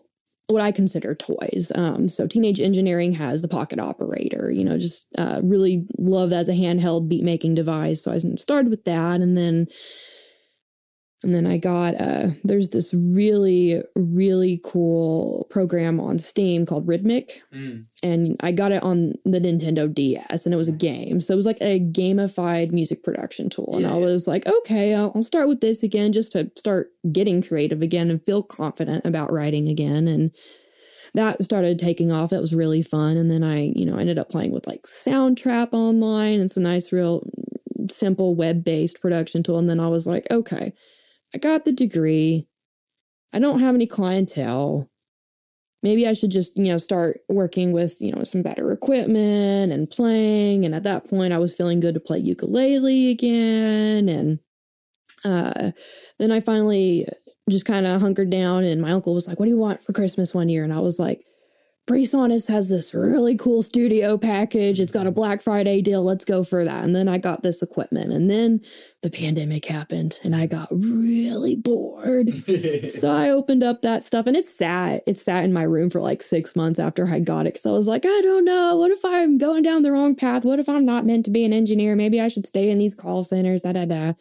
what 0.47 0.61
I 0.61 0.71
consider 0.71 1.15
toys. 1.15 1.71
Um, 1.73 2.07
so 2.07 2.27
Teenage 2.27 2.59
Engineering 2.59 3.13
has 3.13 3.41
the 3.41 3.47
Pocket 3.47 3.79
Operator, 3.79 4.51
you 4.51 4.63
know, 4.63 4.77
just 4.77 5.07
uh, 5.17 5.41
really 5.43 5.87
love 5.97 6.29
that 6.29 6.41
as 6.41 6.49
a 6.49 6.53
handheld 6.53 7.09
beat 7.09 7.23
making 7.23 7.55
device. 7.55 8.03
So 8.03 8.11
I 8.11 8.19
started 8.37 8.69
with 8.69 8.85
that 8.85 9.21
and 9.21 9.35
then 9.35 9.67
and 11.25 11.33
then 11.33 11.47
I 11.47 11.57
got 11.57 11.99
uh 11.99 12.27
there's 12.43 12.69
this 12.69 12.93
really 12.93 13.81
really 13.95 14.61
cool 14.63 15.47
program 15.49 15.99
on 15.99 16.19
Steam 16.19 16.65
called 16.65 16.87
Rhythmic, 16.87 17.41
mm. 17.53 17.85
and 18.01 18.37
I 18.41 18.51
got 18.51 18.71
it 18.71 18.83
on 18.83 19.15
the 19.25 19.39
Nintendo 19.39 19.93
DS, 19.93 20.45
and 20.45 20.53
it 20.53 20.57
was 20.57 20.69
a 20.69 20.73
game. 20.73 21.19
So 21.19 21.33
it 21.33 21.35
was 21.35 21.45
like 21.45 21.57
a 21.59 21.79
gamified 21.79 22.71
music 22.71 23.03
production 23.03 23.49
tool, 23.49 23.71
and 23.73 23.81
yeah. 23.81 23.93
I 23.93 23.97
was 23.97 24.27
like, 24.27 24.45
okay, 24.45 24.93
I'll, 24.93 25.11
I'll 25.15 25.23
start 25.23 25.49
with 25.49 25.59
this 25.59 25.83
again 25.83 26.13
just 26.13 26.31
to 26.33 26.51
start 26.55 26.91
getting 27.11 27.41
creative 27.41 27.81
again 27.81 28.09
and 28.09 28.23
feel 28.23 28.43
confident 28.43 29.05
about 29.05 29.33
writing 29.33 29.67
again, 29.67 30.07
and 30.07 30.31
that 31.15 31.43
started 31.43 31.79
taking 31.79 32.11
off. 32.11 32.29
That 32.29 32.41
was 32.41 32.53
really 32.53 32.83
fun, 32.83 33.17
and 33.17 33.31
then 33.31 33.43
I 33.43 33.71
you 33.75 33.85
know 33.85 33.97
ended 33.97 34.19
up 34.19 34.29
playing 34.29 34.51
with 34.53 34.67
like 34.67 34.83
Soundtrap 34.83 35.69
online. 35.73 36.39
It's 36.39 36.55
a 36.55 36.61
nice, 36.61 36.91
real 36.91 37.27
simple 37.89 38.35
web 38.35 38.63
based 38.63 39.01
production 39.01 39.41
tool, 39.41 39.57
and 39.57 39.67
then 39.67 39.79
I 39.79 39.87
was 39.87 40.05
like, 40.05 40.27
okay 40.29 40.73
I 41.35 41.37
got 41.37 41.65
the 41.65 41.73
degree. 41.73 42.47
I 43.33 43.39
don't 43.39 43.59
have 43.59 43.75
any 43.75 43.87
clientele. 43.87 44.89
Maybe 45.83 46.07
I 46.07 46.13
should 46.13 46.31
just, 46.31 46.55
you 46.55 46.69
know, 46.69 46.77
start 46.77 47.19
working 47.27 47.73
with, 47.73 48.01
you 48.01 48.13
know, 48.13 48.23
some 48.23 48.41
better 48.41 48.71
equipment 48.71 49.73
and 49.73 49.89
playing. 49.89 50.63
And 50.63 50.73
at 50.73 50.83
that 50.83 51.09
point, 51.09 51.33
I 51.33 51.37
was 51.37 51.53
feeling 51.53 51.81
good 51.81 51.93
to 51.95 51.99
play 51.99 52.19
ukulele 52.19 53.09
again. 53.11 54.07
And 54.07 54.39
uh, 55.25 55.71
then 56.19 56.31
I 56.31 56.39
finally 56.39 57.05
just 57.49 57.65
kind 57.65 57.85
of 57.85 57.99
hunkered 57.99 58.29
down, 58.29 58.63
and 58.63 58.81
my 58.81 58.91
uncle 58.91 59.13
was 59.13 59.27
like, 59.27 59.37
What 59.37 59.45
do 59.45 59.51
you 59.51 59.57
want 59.57 59.83
for 59.83 59.91
Christmas 59.91 60.33
one 60.33 60.47
year? 60.47 60.63
And 60.63 60.71
I 60.73 60.79
was 60.79 60.99
like, 60.99 61.25
Presonus 61.87 62.47
has 62.47 62.67
this 62.67 62.95
really 62.95 63.35
cool 63.35 63.61
studio 63.61 64.17
package. 64.17 64.79
It's 64.79 64.91
got 64.91 65.05
a 65.05 65.11
Black 65.11 65.39
Friday 65.39 65.83
deal. 65.83 66.03
Let's 66.03 66.25
go 66.25 66.43
for 66.43 66.65
that. 66.65 66.83
And 66.83 66.95
then 66.95 67.07
I 67.07 67.19
got 67.19 67.43
this 67.43 67.61
equipment. 67.61 68.11
And 68.11 68.27
then 68.27 68.61
the 69.03 69.11
pandemic 69.11 69.65
happened 69.65 70.19
and 70.23 70.35
I 70.35 70.47
got 70.47 70.67
really 70.71 71.55
bored. 71.55 72.33
so 72.89 73.07
I 73.07 73.29
opened 73.29 73.63
up 73.63 73.83
that 73.83 74.03
stuff 74.03 74.25
and 74.25 74.35
it 74.35 74.47
sat. 74.47 75.03
It 75.05 75.19
sat 75.19 75.43
in 75.43 75.53
my 75.53 75.61
room 75.61 75.91
for 75.91 76.01
like 76.01 76.23
six 76.23 76.55
months 76.55 76.79
after 76.79 77.07
I 77.07 77.19
got 77.19 77.45
it. 77.45 77.53
Cause 77.53 77.67
I 77.67 77.71
was 77.71 77.85
like, 77.85 78.03
I 78.03 78.21
don't 78.21 78.45
know. 78.45 78.77
What 78.77 78.89
if 78.89 79.05
I'm 79.05 79.37
going 79.37 79.61
down 79.61 79.83
the 79.83 79.91
wrong 79.91 80.15
path? 80.15 80.43
What 80.43 80.57
if 80.57 80.67
I'm 80.67 80.85
not 80.85 81.05
meant 81.05 81.25
to 81.25 81.31
be 81.31 81.45
an 81.45 81.53
engineer? 81.53 81.95
Maybe 81.95 82.19
I 82.19 82.29
should 82.29 82.47
stay 82.47 82.71
in 82.71 82.79
these 82.79 82.95
call 82.95 83.23
centers, 83.23 83.61
da 83.61 83.73
da 83.73 83.85
da. 83.85 84.13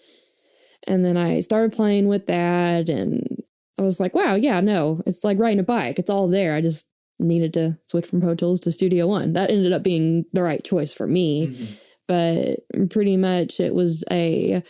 And 0.87 1.03
then 1.03 1.17
I 1.17 1.41
started 1.41 1.73
playing 1.73 2.09
with 2.09 2.27
that 2.27 2.91
and 2.91 3.43
I 3.79 3.83
was 3.83 3.99
like, 3.99 4.15
wow, 4.15 4.35
yeah, 4.35 4.61
no, 4.61 5.01
it's 5.07 5.25
like 5.25 5.39
riding 5.39 5.61
a 5.61 5.65
bike. 5.65 5.99
It's 5.99 6.11
all 6.11 6.29
there. 6.29 6.55
I 6.55 6.61
just 6.61 6.85
needed 7.19 7.53
to 7.55 7.79
switch 7.85 8.07
from 8.07 8.21
Pro 8.21 8.35
Tools 8.35 8.61
to 8.61 8.73
Studio 8.73 9.07
One. 9.07 9.33
That 9.33 9.51
ended 9.51 9.73
up 9.73 9.83
being 9.83 10.25
the 10.33 10.43
right 10.43 10.65
choice 10.65 10.93
for 10.93 11.07
me. 11.07 11.49
Mm-hmm. 11.49 11.75
But 12.07 12.91
pretty 12.91 13.17
much 13.17 13.61
it 13.61 13.75
was 13.75 14.05
a 14.11 14.63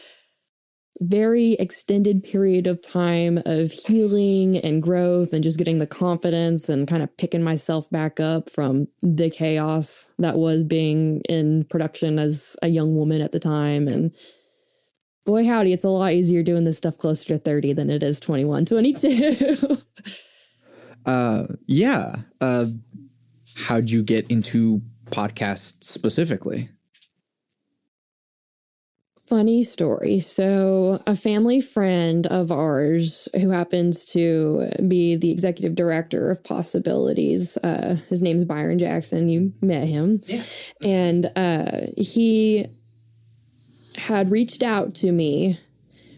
very 1.00 1.54
extended 1.54 2.22
period 2.22 2.66
of 2.66 2.80
time 2.80 3.40
of 3.44 3.72
healing 3.72 4.56
and 4.58 4.82
growth 4.82 5.32
and 5.32 5.42
just 5.42 5.58
getting 5.58 5.78
the 5.78 5.86
confidence 5.86 6.68
and 6.68 6.86
kind 6.86 7.02
of 7.02 7.16
picking 7.16 7.42
myself 7.42 7.90
back 7.90 8.20
up 8.20 8.48
from 8.48 8.86
the 9.02 9.28
chaos 9.28 10.10
that 10.18 10.38
was 10.38 10.62
being 10.62 11.20
in 11.28 11.64
production 11.64 12.18
as 12.18 12.56
a 12.62 12.68
young 12.68 12.94
woman 12.94 13.20
at 13.20 13.32
the 13.32 13.40
time. 13.40 13.88
And 13.88 14.14
boy, 15.26 15.44
howdy, 15.44 15.72
it's 15.72 15.84
a 15.84 15.88
lot 15.88 16.12
easier 16.12 16.42
doing 16.42 16.64
this 16.64 16.76
stuff 16.76 16.96
closer 16.96 17.24
to 17.26 17.38
30 17.38 17.72
than 17.72 17.90
it 17.90 18.02
is 18.02 18.20
21, 18.20 18.64
22. 18.64 19.78
Uh, 21.06 21.46
yeah. 21.66 22.16
Uh, 22.40 22.66
how'd 23.56 23.90
you 23.90 24.02
get 24.02 24.30
into 24.30 24.82
podcasts 25.06 25.84
specifically? 25.84 26.70
Funny 29.18 29.62
story. 29.62 30.20
So, 30.20 31.02
a 31.06 31.16
family 31.16 31.58
friend 31.62 32.26
of 32.26 32.52
ours 32.52 33.26
who 33.40 33.50
happens 33.50 34.04
to 34.06 34.70
be 34.86 35.16
the 35.16 35.30
executive 35.30 35.74
director 35.74 36.30
of 36.30 36.44
Possibilities, 36.44 37.56
uh, 37.58 37.96
his 38.10 38.20
name's 38.20 38.44
Byron 38.44 38.78
Jackson. 38.78 39.30
You 39.30 39.54
met 39.62 39.88
him. 39.88 40.20
Yeah. 40.26 40.42
And 40.82 41.32
uh, 41.36 41.86
he 41.96 42.66
had 43.96 44.30
reached 44.30 44.62
out 44.62 44.94
to 44.96 45.10
me 45.10 45.58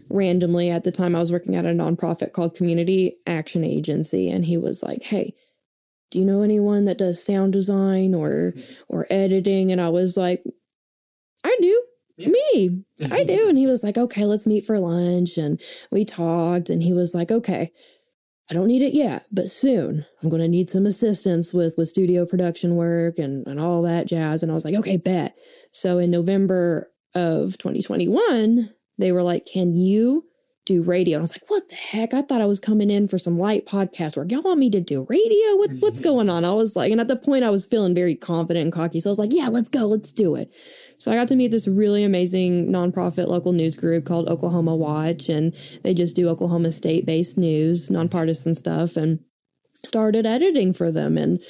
randomly 0.09 0.69
at 0.69 0.83
the 0.83 0.91
time 0.91 1.15
I 1.15 1.19
was 1.19 1.31
working 1.31 1.55
at 1.55 1.65
a 1.65 1.69
nonprofit 1.69 2.33
called 2.33 2.55
Community 2.55 3.17
Action 3.25 3.63
Agency 3.63 4.29
and 4.29 4.45
he 4.45 4.57
was 4.57 4.83
like, 4.83 5.03
"Hey, 5.03 5.33
do 6.11 6.19
you 6.19 6.25
know 6.25 6.41
anyone 6.41 6.85
that 6.85 6.97
does 6.97 7.23
sound 7.23 7.53
design 7.53 8.13
or 8.13 8.53
or 8.87 9.07
editing?" 9.09 9.71
And 9.71 9.81
I 9.81 9.89
was 9.89 10.17
like, 10.17 10.43
"I 11.43 11.57
do." 11.61 11.83
Yeah. 12.17 12.29
Me, 12.29 12.83
I 13.11 13.23
do. 13.23 13.45
And 13.49 13.59
he 13.59 13.67
was 13.67 13.83
like, 13.83 13.95
okay, 13.95 14.25
let's 14.25 14.47
meet 14.47 14.65
for 14.65 14.79
lunch. 14.79 15.37
And 15.37 15.61
we 15.91 16.03
talked, 16.03 16.67
and 16.67 16.81
he 16.81 16.91
was 16.91 17.13
like, 17.13 17.31
okay, 17.31 17.71
I 18.49 18.53
don't 18.53 18.67
need 18.67 18.81
it 18.81 18.93
yet, 18.93 19.25
but 19.31 19.49
soon 19.49 20.05
I'm 20.23 20.29
going 20.29 20.41
to 20.41 20.47
need 20.47 20.69
some 20.69 20.85
assistance 20.85 21.53
with 21.53 21.75
with 21.77 21.89
studio 21.89 22.25
production 22.25 22.75
work 22.75 23.17
and 23.17 23.45
and 23.45 23.59
all 23.59 23.81
that 23.81 24.07
jazz. 24.07 24.41
And 24.41 24.51
I 24.51 24.55
was 24.55 24.63
like, 24.63 24.75
okay, 24.75 24.97
bet. 24.97 25.35
So 25.71 25.97
in 25.97 26.11
November 26.11 26.89
of 27.13 27.57
2021, 27.57 28.69
they 28.97 29.11
were 29.11 29.23
like, 29.23 29.45
can 29.45 29.75
you 29.75 30.25
do 30.65 30.83
radio? 30.83 31.17
And 31.17 31.21
I 31.21 31.23
was 31.23 31.31
like, 31.31 31.49
what 31.49 31.69
the 31.69 31.75
heck? 31.75 32.13
I 32.13 32.21
thought 32.21 32.41
I 32.41 32.45
was 32.45 32.59
coming 32.59 32.91
in 32.91 33.07
for 33.07 33.17
some 33.17 33.39
light 33.39 33.65
podcast 33.65 34.17
work. 34.17 34.31
Y'all 34.31 34.41
want 34.41 34.59
me 34.59 34.69
to 34.71 34.81
do 34.81 35.07
radio? 35.09 35.55
What, 35.55 35.71
what's 35.79 35.99
mm-hmm. 35.99 36.03
going 36.03 36.29
on? 36.29 36.43
I 36.43 36.53
was 36.53 36.75
like, 36.75 36.91
and 36.91 36.99
at 36.99 37.07
the 37.07 37.15
point 37.15 37.45
I 37.45 37.49
was 37.49 37.65
feeling 37.65 37.95
very 37.95 38.15
confident 38.15 38.63
and 38.63 38.73
cocky. 38.73 38.99
So 38.99 39.09
I 39.09 39.11
was 39.11 39.19
like, 39.19 39.33
yeah, 39.33 39.47
let's 39.47 39.69
go, 39.69 39.85
let's 39.85 40.11
do 40.11 40.35
it. 40.35 40.53
So 40.97 41.11
I 41.11 41.15
got 41.15 41.27
to 41.29 41.35
meet 41.35 41.51
this 41.51 41.67
really 41.67 42.03
amazing 42.03 42.67
nonprofit 42.67 43.27
local 43.27 43.53
news 43.53 43.75
group 43.75 44.05
called 44.05 44.27
Oklahoma 44.27 44.75
Watch, 44.75 45.29
and 45.29 45.55
they 45.83 45.93
just 45.93 46.15
do 46.15 46.27
Oklahoma 46.27 46.71
state 46.71 47.05
based 47.05 47.37
news, 47.37 47.89
nonpartisan 47.89 48.55
stuff, 48.55 48.97
and 48.97 49.19
started 49.73 50.25
editing 50.25 50.73
for 50.73 50.91
them. 50.91 51.17
And 51.17 51.41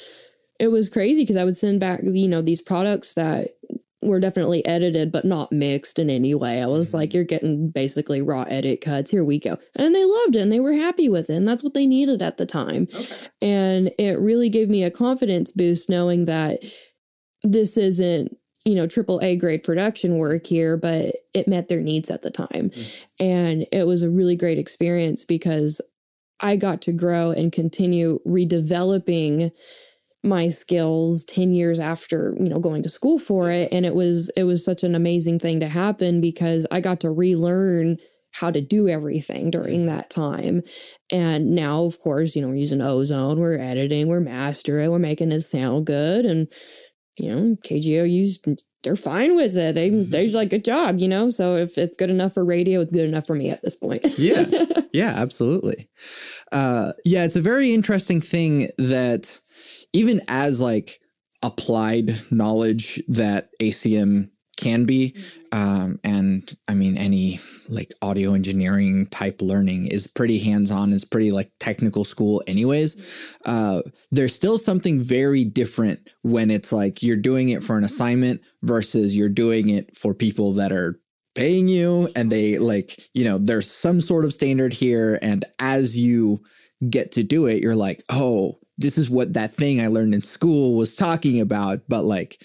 it 0.60 0.68
was 0.68 0.88
crazy 0.88 1.22
because 1.22 1.36
I 1.36 1.44
would 1.44 1.56
send 1.56 1.80
back, 1.80 2.00
you 2.04 2.28
know, 2.28 2.42
these 2.42 2.60
products 2.60 3.14
that 3.14 3.56
were 4.02 4.20
definitely 4.20 4.64
edited, 4.64 5.10
but 5.10 5.24
not 5.24 5.50
mixed 5.50 5.98
in 5.98 6.08
any 6.08 6.34
way. 6.34 6.62
I 6.62 6.66
was 6.66 6.94
like, 6.94 7.10
mm-hmm. 7.10 7.16
you're 7.16 7.24
getting 7.24 7.70
basically 7.70 8.22
raw 8.22 8.42
edit 8.42 8.80
cuts. 8.80 9.10
Here 9.10 9.24
we 9.24 9.40
go. 9.40 9.58
And 9.74 9.94
they 9.94 10.04
loved 10.04 10.36
it 10.36 10.40
and 10.40 10.52
they 10.52 10.60
were 10.60 10.72
happy 10.72 11.08
with 11.08 11.30
it. 11.30 11.34
And 11.34 11.48
that's 11.48 11.64
what 11.64 11.74
they 11.74 11.86
needed 11.86 12.22
at 12.22 12.36
the 12.36 12.46
time. 12.46 12.88
Okay. 12.94 13.16
And 13.42 13.90
it 13.98 14.18
really 14.18 14.48
gave 14.48 14.68
me 14.68 14.84
a 14.84 14.90
confidence 14.90 15.50
boost 15.50 15.88
knowing 15.88 16.26
that 16.26 16.60
this 17.42 17.76
isn't, 17.76 18.36
you 18.64 18.74
know, 18.74 18.86
triple 18.86 19.20
A 19.22 19.36
grade 19.36 19.62
production 19.62 20.18
work 20.18 20.46
here, 20.46 20.76
but 20.76 21.16
it 21.34 21.48
met 21.48 21.68
their 21.68 21.80
needs 21.80 22.10
at 22.10 22.22
the 22.22 22.30
time. 22.30 22.70
Mm. 22.70 23.04
And 23.18 23.66
it 23.72 23.86
was 23.86 24.02
a 24.02 24.10
really 24.10 24.36
great 24.36 24.58
experience 24.58 25.24
because 25.24 25.80
I 26.40 26.56
got 26.56 26.82
to 26.82 26.92
grow 26.92 27.30
and 27.32 27.50
continue 27.50 28.20
redeveloping 28.26 29.50
my 30.24 30.48
skills 30.48 31.24
10 31.24 31.52
years 31.52 31.78
after 31.78 32.34
you 32.40 32.48
know 32.48 32.58
going 32.58 32.82
to 32.82 32.88
school 32.88 33.18
for 33.18 33.50
it. 33.50 33.68
And 33.72 33.86
it 33.86 33.94
was 33.94 34.30
it 34.36 34.44
was 34.44 34.64
such 34.64 34.82
an 34.82 34.94
amazing 34.94 35.38
thing 35.38 35.60
to 35.60 35.68
happen 35.68 36.20
because 36.20 36.66
i 36.70 36.80
got 36.80 37.00
to 37.00 37.10
relearn 37.10 37.98
how 38.32 38.50
to 38.50 38.60
do 38.60 38.88
everything 38.88 39.50
during 39.50 39.86
that 39.86 40.10
time. 40.10 40.62
And 41.10 41.54
now 41.54 41.84
of 41.84 42.00
course 42.00 42.34
you 42.34 42.42
know 42.42 42.48
we're 42.48 42.56
using 42.56 42.80
ozone 42.80 43.38
we're 43.38 43.58
editing 43.58 44.08
we're 44.08 44.20
mastering 44.20 44.90
we're 44.90 44.98
making 44.98 45.32
it 45.32 45.40
sound 45.42 45.86
good. 45.86 46.26
And 46.26 46.48
you 47.16 47.34
know 47.34 47.56
KGOU 47.64 48.58
they're 48.84 48.96
fine 48.96 49.34
with 49.36 49.56
it. 49.56 49.74
They 49.74 49.90
they're 49.90 50.28
like 50.28 50.50
good 50.50 50.64
job 50.64 50.98
you 50.98 51.06
know? 51.06 51.28
So 51.30 51.56
if 51.56 51.78
it's 51.78 51.96
good 51.96 52.10
enough 52.10 52.34
for 52.34 52.44
radio 52.44 52.80
it's 52.80 52.92
good 52.92 53.08
enough 53.08 53.26
for 53.26 53.36
me 53.36 53.50
at 53.50 53.62
this 53.62 53.76
point. 53.76 54.04
Yeah. 54.18 54.46
Yeah, 54.92 55.14
absolutely. 55.16 55.88
Uh, 56.50 56.92
yeah, 57.04 57.24
it's 57.24 57.36
a 57.36 57.40
very 57.42 57.72
interesting 57.72 58.20
thing 58.20 58.70
that 58.78 59.38
even 59.92 60.20
as 60.28 60.60
like 60.60 61.00
applied 61.42 62.18
knowledge 62.30 63.02
that 63.08 63.50
ACM 63.60 64.30
can 64.56 64.84
be, 64.84 65.14
um, 65.52 66.00
and 66.02 66.56
I 66.66 66.74
mean 66.74 66.98
any 66.98 67.38
like 67.68 67.92
audio 68.02 68.34
engineering 68.34 69.06
type 69.06 69.40
learning 69.40 69.86
is 69.86 70.08
pretty 70.08 70.40
hands 70.40 70.72
on, 70.72 70.92
is 70.92 71.04
pretty 71.04 71.30
like 71.30 71.52
technical 71.60 72.02
school, 72.02 72.42
anyways. 72.48 72.96
Uh, 73.44 73.82
there's 74.10 74.34
still 74.34 74.58
something 74.58 75.00
very 75.00 75.44
different 75.44 76.10
when 76.22 76.50
it's 76.50 76.72
like 76.72 77.02
you're 77.04 77.16
doing 77.16 77.50
it 77.50 77.62
for 77.62 77.78
an 77.78 77.84
assignment 77.84 78.40
versus 78.62 79.16
you're 79.16 79.28
doing 79.28 79.68
it 79.68 79.96
for 79.96 80.12
people 80.12 80.52
that 80.54 80.72
are 80.72 80.98
paying 81.38 81.68
you 81.68 82.10
and 82.16 82.32
they 82.32 82.58
like 82.58 83.00
you 83.14 83.22
know 83.22 83.38
there's 83.38 83.70
some 83.70 84.00
sort 84.00 84.24
of 84.24 84.32
standard 84.32 84.72
here 84.72 85.20
and 85.22 85.44
as 85.60 85.96
you 85.96 86.42
get 86.90 87.12
to 87.12 87.22
do 87.22 87.46
it 87.46 87.62
you're 87.62 87.76
like 87.76 88.02
oh 88.08 88.58
this 88.78 88.96
is 88.96 89.10
what 89.10 89.32
that 89.34 89.52
thing 89.52 89.80
i 89.80 89.86
learned 89.88 90.14
in 90.14 90.22
school 90.22 90.76
was 90.76 90.94
talking 90.94 91.40
about 91.40 91.80
but 91.88 92.04
like 92.04 92.40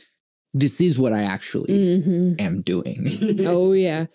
this 0.53 0.81
is 0.81 0.97
what 0.99 1.13
i 1.13 1.21
actually 1.23 2.03
hmm 2.05 2.33
am 2.39 2.61
doing. 2.61 3.07
Oh 3.45 3.73
yeah. 3.73 4.07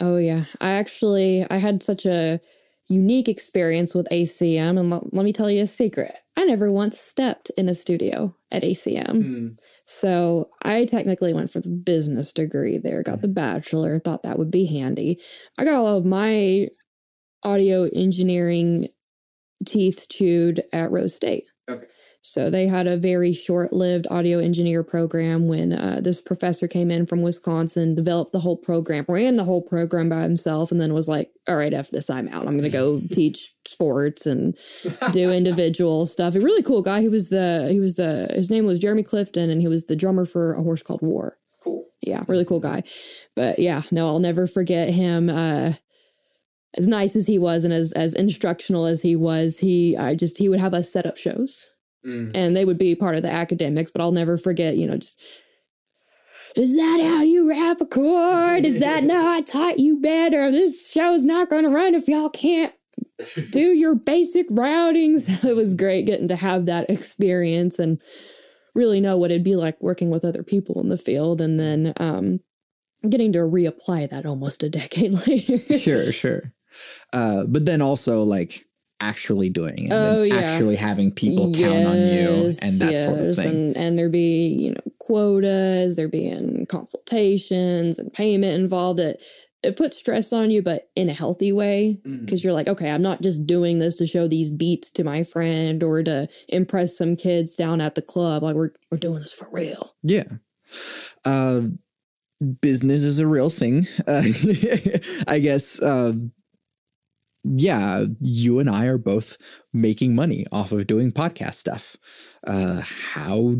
Oh 0.00 0.16
yeah. 0.16 0.44
I 0.60 0.72
actually 0.72 1.46
i 1.48 1.56
had 1.58 1.82
such 1.82 2.04
a 2.06 2.40
unique 2.88 3.28
experience 3.28 3.94
with 3.94 4.06
acm 4.12 4.78
and 4.78 4.92
l- 4.92 5.08
let 5.12 5.24
me 5.24 5.32
tell 5.32 5.50
you 5.50 5.62
a 5.62 5.66
secret. 5.66 6.14
I 6.36 6.44
never 6.44 6.70
once 6.70 6.98
stepped 7.00 7.50
in 7.56 7.68
a 7.68 7.74
studio 7.74 8.36
at 8.52 8.62
acm 8.62 9.16
Mm. 9.24 9.60
so 9.86 10.50
i 10.62 10.84
technically 10.84 11.32
went 11.32 11.50
for 11.50 11.60
the 11.60 11.68
business 11.70 12.30
degree 12.32 12.78
there 12.78 13.02
got 13.02 13.22
the 13.22 13.28
bachelor 13.28 13.98
thought 13.98 14.22
that 14.24 14.38
would 14.38 14.50
be 14.50 14.66
handy. 14.66 15.18
I 15.58 15.64
got 15.64 15.74
all 15.74 15.96
of 15.98 16.04
my 16.04 16.68
audio 17.42 17.88
engineering 17.94 18.88
teeth 19.64 20.06
chewed 20.08 20.62
at 20.72 20.90
rose 20.90 21.14
state 21.14 21.44
Okay. 21.68 21.86
so 22.20 22.50
they 22.50 22.66
had 22.68 22.86
a 22.86 22.96
very 22.96 23.32
short-lived 23.32 24.06
audio 24.10 24.38
engineer 24.38 24.84
program 24.84 25.48
when 25.48 25.72
uh, 25.72 26.00
this 26.02 26.20
professor 26.20 26.68
came 26.68 26.90
in 26.92 27.06
from 27.06 27.22
Wisconsin, 27.22 27.94
developed 27.94 28.32
the 28.32 28.40
whole 28.40 28.56
program, 28.56 29.04
ran 29.08 29.36
the 29.36 29.44
whole 29.44 29.62
program 29.62 30.08
by 30.08 30.22
himself, 30.22 30.70
and 30.70 30.80
then 30.80 30.92
was 30.94 31.08
like, 31.08 31.30
"All 31.48 31.56
right, 31.56 31.72
f 31.74 31.90
this, 31.90 32.08
I'm 32.10 32.28
out. 32.28 32.46
I'm 32.46 32.52
going 32.58 32.62
to 32.62 32.70
go 32.70 33.00
teach 33.12 33.52
sports 33.66 34.26
and 34.26 34.56
do 35.12 35.32
individual 35.32 36.06
stuff." 36.06 36.34
A 36.36 36.40
really 36.40 36.62
cool 36.62 36.82
guy. 36.82 37.00
He 37.00 37.08
was 37.08 37.28
the 37.30 37.68
he 37.70 37.80
was 37.80 37.96
the 37.96 38.28
his 38.32 38.50
name 38.50 38.66
was 38.66 38.78
Jeremy 38.78 39.02
Clifton, 39.02 39.50
and 39.50 39.60
he 39.60 39.68
was 39.68 39.86
the 39.86 39.96
drummer 39.96 40.24
for 40.24 40.54
a 40.54 40.62
horse 40.62 40.82
called 40.82 41.02
War. 41.02 41.38
cool 41.62 41.86
Yeah, 42.00 42.22
really 42.28 42.44
cool 42.44 42.60
guy. 42.60 42.82
But 43.34 43.58
yeah, 43.58 43.82
no, 43.90 44.06
I'll 44.06 44.20
never 44.20 44.46
forget 44.46 44.90
him. 44.90 45.28
Uh, 45.28 45.72
as 46.76 46.86
nice 46.86 47.16
as 47.16 47.26
he 47.26 47.38
was 47.38 47.64
and 47.64 47.72
as 47.72 47.92
as 47.92 48.14
instructional 48.14 48.86
as 48.86 49.02
he 49.02 49.16
was, 49.16 49.58
he 49.58 49.96
I 49.96 50.14
just 50.14 50.38
he 50.38 50.48
would 50.48 50.60
have 50.60 50.74
us 50.74 50.90
set 50.92 51.06
up 51.06 51.16
shows 51.16 51.70
Mm. 52.04 52.30
and 52.36 52.54
they 52.56 52.64
would 52.64 52.78
be 52.78 52.94
part 52.94 53.16
of 53.16 53.22
the 53.22 53.32
academics, 53.32 53.90
but 53.90 54.00
I'll 54.00 54.12
never 54.12 54.36
forget, 54.36 54.76
you 54.76 54.86
know, 54.86 54.96
just 54.96 55.20
is 56.56 56.76
that 56.76 57.00
how 57.02 57.22
you 57.22 57.48
wrap 57.48 57.80
a 57.80 57.84
cord? 57.86 58.64
Is 58.64 58.78
that 58.80 59.02
no, 59.04 59.26
I 59.28 59.40
taught 59.42 59.78
you 59.80 60.00
better. 60.00 60.50
This 60.52 60.88
show's 60.88 61.24
not 61.24 61.50
gonna 61.50 61.68
run 61.68 61.94
if 61.96 62.06
y'all 62.06 62.30
can't 62.30 62.72
do 63.50 63.60
your 63.72 63.94
basic 63.96 64.48
routings. 64.50 65.44
It 65.44 65.56
was 65.56 65.74
great 65.74 66.06
getting 66.06 66.28
to 66.28 66.36
have 66.36 66.66
that 66.66 66.88
experience 66.88 67.78
and 67.78 68.00
really 68.74 69.00
know 69.00 69.16
what 69.16 69.30
it'd 69.32 69.42
be 69.42 69.56
like 69.56 69.76
working 69.82 70.08
with 70.10 70.24
other 70.24 70.42
people 70.44 70.80
in 70.80 70.88
the 70.88 70.96
field 70.98 71.40
and 71.40 71.58
then 71.58 71.92
um 71.98 72.40
getting 73.08 73.32
to 73.32 73.40
reapply 73.40 74.08
that 74.10 74.26
almost 74.26 74.62
a 74.62 74.68
decade 74.68 75.12
later. 75.26 75.78
sure 75.78 76.12
sure 76.12 76.52
uh 77.12 77.44
but 77.46 77.64
then 77.66 77.80
also 77.82 78.22
like 78.22 78.64
actually 79.00 79.50
doing 79.50 79.86
it 79.86 79.92
Oh, 79.92 80.22
and 80.22 80.32
yeah. 80.32 80.38
actually 80.38 80.76
having 80.76 81.12
people 81.12 81.52
count 81.52 81.86
on 81.86 81.96
you 81.98 82.52
and 82.62 82.80
that 82.80 82.98
sort 83.06 83.18
of 83.20 83.36
thing 83.36 83.46
And, 83.48 83.76
and 83.76 83.98
there 83.98 84.08
be, 84.08 84.48
you 84.48 84.70
know, 84.70 84.80
quotas, 84.98 85.96
there 85.96 86.08
being 86.08 86.64
consultations 86.66 87.98
and 87.98 88.10
payment 88.12 88.58
involved. 88.58 88.98
It, 89.00 89.22
it 89.62 89.76
puts 89.76 89.98
stress 89.98 90.32
on 90.32 90.50
you, 90.50 90.62
but 90.62 90.88
in 90.96 91.08
a 91.10 91.12
healthy 91.12 91.52
way. 91.52 92.00
Because 92.04 92.42
you're 92.42 92.52
like, 92.54 92.68
okay, 92.68 92.90
I'm 92.90 93.02
not 93.02 93.20
just 93.20 93.46
doing 93.46 93.80
this 93.80 93.96
to 93.96 94.06
show 94.06 94.28
these 94.28 94.50
beats 94.50 94.90
to 94.92 95.04
my 95.04 95.24
friend 95.24 95.82
or 95.82 96.02
to 96.02 96.28
impress 96.48 96.96
some 96.96 97.16
kids 97.16 97.54
down 97.54 97.80
at 97.82 97.96
the 97.96 98.02
club. 98.02 98.42
Like 98.42 98.54
we're 98.54 98.70
we're 98.90 98.98
doing 98.98 99.20
this 99.20 99.32
for 99.32 99.48
real. 99.52 99.94
Yeah. 100.02 100.24
Uh, 101.24 101.62
business 102.60 103.02
is 103.02 103.18
a 103.18 103.26
real 103.26 103.50
thing. 103.50 103.86
Uh, 104.06 104.22
I 105.28 105.38
guess, 105.40 105.80
uh, 105.82 106.12
yeah, 107.54 108.04
you 108.20 108.58
and 108.58 108.68
I 108.68 108.86
are 108.86 108.98
both 108.98 109.38
making 109.72 110.14
money 110.14 110.46
off 110.50 110.72
of 110.72 110.86
doing 110.86 111.12
podcast 111.12 111.54
stuff. 111.54 111.96
Uh, 112.46 112.82
how 112.82 113.56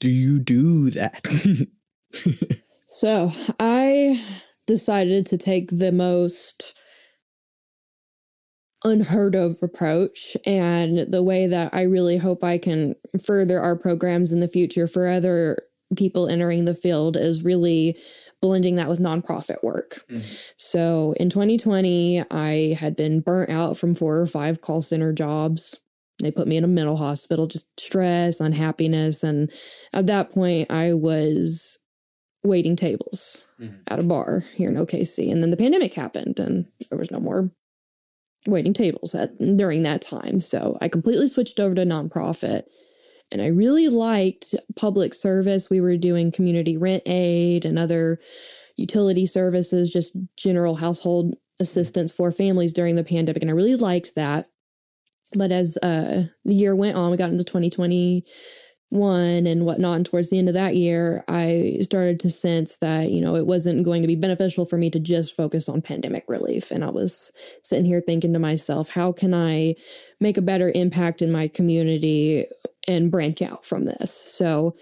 do 0.00 0.10
you 0.10 0.38
do 0.38 0.90
that? 0.90 1.22
So 2.94 3.32
I 3.58 4.22
decided 4.66 5.24
to 5.26 5.38
take 5.38 5.70
the 5.70 5.92
most 5.92 6.74
unheard 8.84 9.34
of 9.34 9.56
approach 9.62 10.36
and 10.44 10.98
the 11.10 11.22
way 11.22 11.46
that 11.46 11.72
I 11.72 11.82
really 11.82 12.18
hope 12.18 12.44
I 12.44 12.58
can 12.58 12.94
further 13.24 13.60
our 13.60 13.76
programs 13.76 14.30
in 14.30 14.40
the 14.40 14.48
future 14.48 14.86
for 14.86 15.08
other 15.08 15.62
people 15.96 16.28
entering 16.28 16.66
the 16.66 16.74
field 16.74 17.16
is 17.16 17.42
really 17.42 17.96
blending 18.42 18.74
that 18.74 18.88
with 18.88 18.98
nonprofit 18.98 19.62
work. 19.62 20.04
Mhm. 20.10 20.38
So 20.56 21.14
in 21.18 21.30
2020, 21.30 22.24
I 22.30 22.76
had 22.78 22.96
been 22.96 23.20
burnt 23.20 23.50
out 23.50 23.78
from 23.78 23.94
four 23.94 24.18
or 24.18 24.26
five 24.26 24.60
call 24.60 24.82
center 24.82 25.12
jobs. 25.12 25.76
They 26.18 26.32
put 26.32 26.48
me 26.48 26.56
in 26.56 26.64
a 26.64 26.68
mental 26.68 26.96
hospital, 26.96 27.46
just 27.46 27.68
stress, 27.80 28.40
unhappiness. 28.40 29.22
And 29.22 29.50
at 29.92 30.06
that 30.08 30.32
point, 30.32 30.70
I 30.70 30.92
was 30.92 31.78
waiting 32.44 32.76
tables 32.76 33.46
mm-hmm. 33.60 33.76
at 33.86 34.00
a 34.00 34.02
bar 34.02 34.44
here 34.54 34.68
in 34.68 34.76
OKC. 34.76 35.30
And 35.30 35.42
then 35.42 35.50
the 35.50 35.56
pandemic 35.56 35.94
happened 35.94 36.38
and 36.38 36.66
there 36.90 36.98
was 36.98 37.10
no 37.10 37.20
more 37.20 37.50
waiting 38.46 38.72
tables 38.72 39.14
at, 39.14 39.38
during 39.38 39.84
that 39.84 40.02
time. 40.02 40.40
So 40.40 40.76
I 40.80 40.88
completely 40.88 41.28
switched 41.28 41.60
over 41.60 41.74
to 41.74 41.84
nonprofit. 41.84 42.64
And 43.32 43.40
I 43.40 43.46
really 43.46 43.88
liked 43.88 44.54
public 44.76 45.14
service. 45.14 45.70
We 45.70 45.80
were 45.80 45.96
doing 45.96 46.30
community 46.30 46.76
rent 46.76 47.02
aid 47.06 47.64
and 47.64 47.78
other 47.78 48.18
utility 48.76 49.26
services, 49.26 49.90
just 49.90 50.16
general 50.36 50.76
household 50.76 51.34
assistance 51.58 52.12
for 52.12 52.30
families 52.30 52.72
during 52.72 52.96
the 52.96 53.04
pandemic. 53.04 53.42
And 53.42 53.50
I 53.50 53.54
really 53.54 53.76
liked 53.76 54.14
that. 54.14 54.46
But 55.34 55.50
as 55.50 55.78
uh, 55.82 56.24
the 56.44 56.54
year 56.54 56.76
went 56.76 56.96
on, 56.96 57.10
we 57.10 57.16
got 57.16 57.30
into 57.30 57.44
2020 57.44 58.24
one 58.92 59.46
and 59.46 59.64
whatnot. 59.64 59.96
And 59.96 60.06
towards 60.06 60.28
the 60.28 60.38
end 60.38 60.48
of 60.48 60.54
that 60.54 60.76
year, 60.76 61.24
I 61.26 61.78
started 61.80 62.20
to 62.20 62.30
sense 62.30 62.76
that, 62.76 63.10
you 63.10 63.20
know, 63.20 63.36
it 63.36 63.46
wasn't 63.46 63.84
going 63.84 64.02
to 64.02 64.08
be 64.08 64.16
beneficial 64.16 64.66
for 64.66 64.76
me 64.76 64.90
to 64.90 65.00
just 65.00 65.34
focus 65.34 65.68
on 65.68 65.80
pandemic 65.80 66.24
relief. 66.28 66.70
And 66.70 66.84
I 66.84 66.90
was 66.90 67.32
sitting 67.62 67.86
here 67.86 68.02
thinking 68.02 68.32
to 68.34 68.38
myself, 68.38 68.90
how 68.90 69.10
can 69.10 69.32
I 69.32 69.76
make 70.20 70.36
a 70.36 70.42
better 70.42 70.70
impact 70.74 71.22
in 71.22 71.32
my 71.32 71.48
community 71.48 72.46
and 72.86 73.10
branch 73.10 73.40
out 73.40 73.64
from 73.64 73.86
this? 73.86 74.12
So 74.12 74.76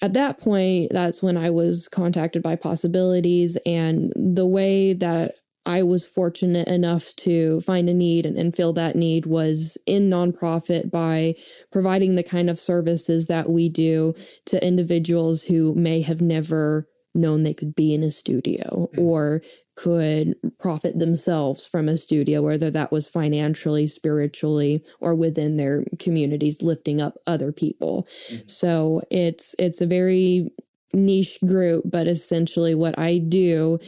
at 0.00 0.12
that 0.12 0.38
point, 0.38 0.92
that's 0.92 1.22
when 1.22 1.36
I 1.36 1.50
was 1.50 1.88
contacted 1.88 2.42
by 2.42 2.54
Possibilities. 2.54 3.56
And 3.66 4.12
the 4.14 4.46
way 4.46 4.92
that 4.92 5.34
I 5.66 5.82
was 5.82 6.06
fortunate 6.06 6.68
enough 6.68 7.14
to 7.16 7.60
find 7.62 7.88
a 7.88 7.94
need 7.94 8.24
and, 8.24 8.36
and 8.36 8.54
fill 8.54 8.72
that 8.74 8.96
need 8.96 9.26
was 9.26 9.76
in 9.84 10.08
nonprofit 10.08 10.90
by 10.90 11.34
providing 11.72 12.14
the 12.14 12.22
kind 12.22 12.48
of 12.48 12.58
services 12.58 13.26
that 13.26 13.50
we 13.50 13.68
do 13.68 14.14
to 14.46 14.64
individuals 14.64 15.42
who 15.42 15.74
may 15.74 16.02
have 16.02 16.20
never 16.20 16.88
known 17.16 17.42
they 17.42 17.54
could 17.54 17.74
be 17.74 17.94
in 17.94 18.02
a 18.02 18.10
studio 18.10 18.88
mm-hmm. 18.92 19.00
or 19.00 19.42
could 19.74 20.34
profit 20.60 20.98
themselves 20.98 21.66
from 21.66 21.88
a 21.88 21.98
studio, 21.98 22.42
whether 22.42 22.70
that 22.70 22.92
was 22.92 23.08
financially, 23.08 23.86
spiritually, 23.86 24.84
or 25.00 25.14
within 25.14 25.56
their 25.56 25.84
communities, 25.98 26.62
lifting 26.62 27.00
up 27.00 27.14
other 27.26 27.52
people. 27.52 28.06
Mm-hmm. 28.30 28.48
So 28.48 29.02
it's 29.10 29.54
it's 29.58 29.80
a 29.80 29.86
very 29.86 30.50
niche 30.94 31.38
group, 31.44 31.84
but 31.86 32.06
essentially 32.06 32.74
what 32.74 32.98
I 32.98 33.18
do 33.18 33.78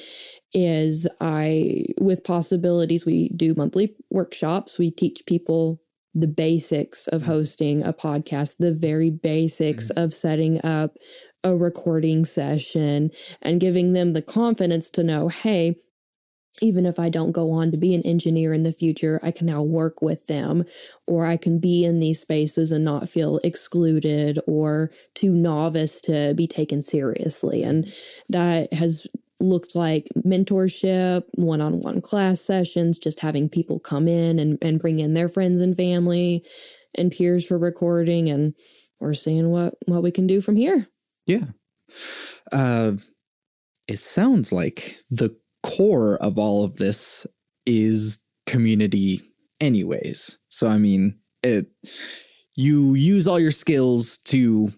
is 0.52 1.06
I, 1.20 1.84
with 2.00 2.24
possibilities, 2.24 3.06
we 3.06 3.28
do 3.30 3.54
monthly 3.54 3.94
workshops. 4.10 4.78
We 4.78 4.90
teach 4.90 5.22
people 5.26 5.80
the 6.14 6.26
basics 6.26 7.06
of 7.08 7.22
mm-hmm. 7.22 7.30
hosting 7.30 7.82
a 7.82 7.92
podcast, 7.92 8.56
the 8.58 8.74
very 8.74 9.10
basics 9.10 9.88
mm-hmm. 9.88 10.00
of 10.00 10.14
setting 10.14 10.64
up 10.64 10.96
a 11.44 11.54
recording 11.54 12.24
session 12.24 13.10
and 13.42 13.60
giving 13.60 13.92
them 13.92 14.12
the 14.12 14.22
confidence 14.22 14.90
to 14.90 15.04
know, 15.04 15.28
hey, 15.28 15.76
even 16.60 16.86
if 16.86 16.98
I 16.98 17.08
don't 17.08 17.32
go 17.32 17.50
on 17.50 17.70
to 17.70 17.76
be 17.76 17.94
an 17.94 18.02
engineer 18.02 18.52
in 18.52 18.62
the 18.62 18.72
future, 18.72 19.20
I 19.22 19.30
can 19.30 19.46
now 19.46 19.62
work 19.62 20.02
with 20.02 20.26
them, 20.26 20.64
or 21.06 21.26
I 21.26 21.36
can 21.36 21.58
be 21.58 21.84
in 21.84 22.00
these 22.00 22.20
spaces 22.20 22.72
and 22.72 22.84
not 22.84 23.08
feel 23.08 23.38
excluded 23.44 24.38
or 24.46 24.90
too 25.14 25.32
novice 25.32 26.00
to 26.02 26.34
be 26.34 26.46
taken 26.46 26.82
seriously. 26.82 27.62
And 27.62 27.92
that 28.28 28.72
has 28.72 29.06
looked 29.40 29.76
like 29.76 30.08
mentorship, 30.16 31.24
one 31.34 31.60
on 31.60 31.80
one 31.80 32.00
class 32.00 32.40
sessions, 32.40 32.98
just 32.98 33.20
having 33.20 33.48
people 33.48 33.78
come 33.78 34.08
in 34.08 34.38
and, 34.38 34.58
and 34.60 34.80
bring 34.80 34.98
in 34.98 35.14
their 35.14 35.28
friends 35.28 35.60
and 35.60 35.76
family 35.76 36.44
and 36.96 37.12
peers 37.12 37.46
for 37.46 37.58
recording. 37.58 38.28
And 38.28 38.54
we're 39.00 39.14
seeing 39.14 39.50
what, 39.50 39.74
what 39.86 40.02
we 40.02 40.10
can 40.10 40.26
do 40.26 40.40
from 40.40 40.56
here. 40.56 40.88
Yeah. 41.26 41.44
Uh, 42.52 42.92
it 43.86 43.98
sounds 43.98 44.50
like 44.50 44.98
the 45.08 45.36
core 45.62 46.16
of 46.22 46.38
all 46.38 46.64
of 46.64 46.76
this 46.76 47.26
is 47.66 48.18
community, 48.46 49.20
anyways. 49.60 50.38
So, 50.48 50.68
I 50.68 50.78
mean, 50.78 51.18
it, 51.42 51.66
you 52.54 52.94
use 52.94 53.26
all 53.26 53.38
your 53.38 53.50
skills 53.50 54.18
to 54.26 54.72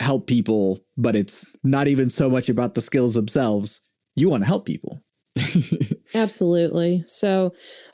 help 0.00 0.26
people, 0.26 0.80
but 0.96 1.16
it's 1.16 1.46
not 1.62 1.88
even 1.88 2.10
so 2.10 2.28
much 2.28 2.48
about 2.48 2.74
the 2.74 2.80
skills 2.80 3.14
themselves 3.14 3.80
you 4.16 4.30
want 4.30 4.42
to 4.42 4.46
help 4.46 4.66
people. 4.66 5.02
Absolutely. 6.16 7.04
So, 7.06 7.52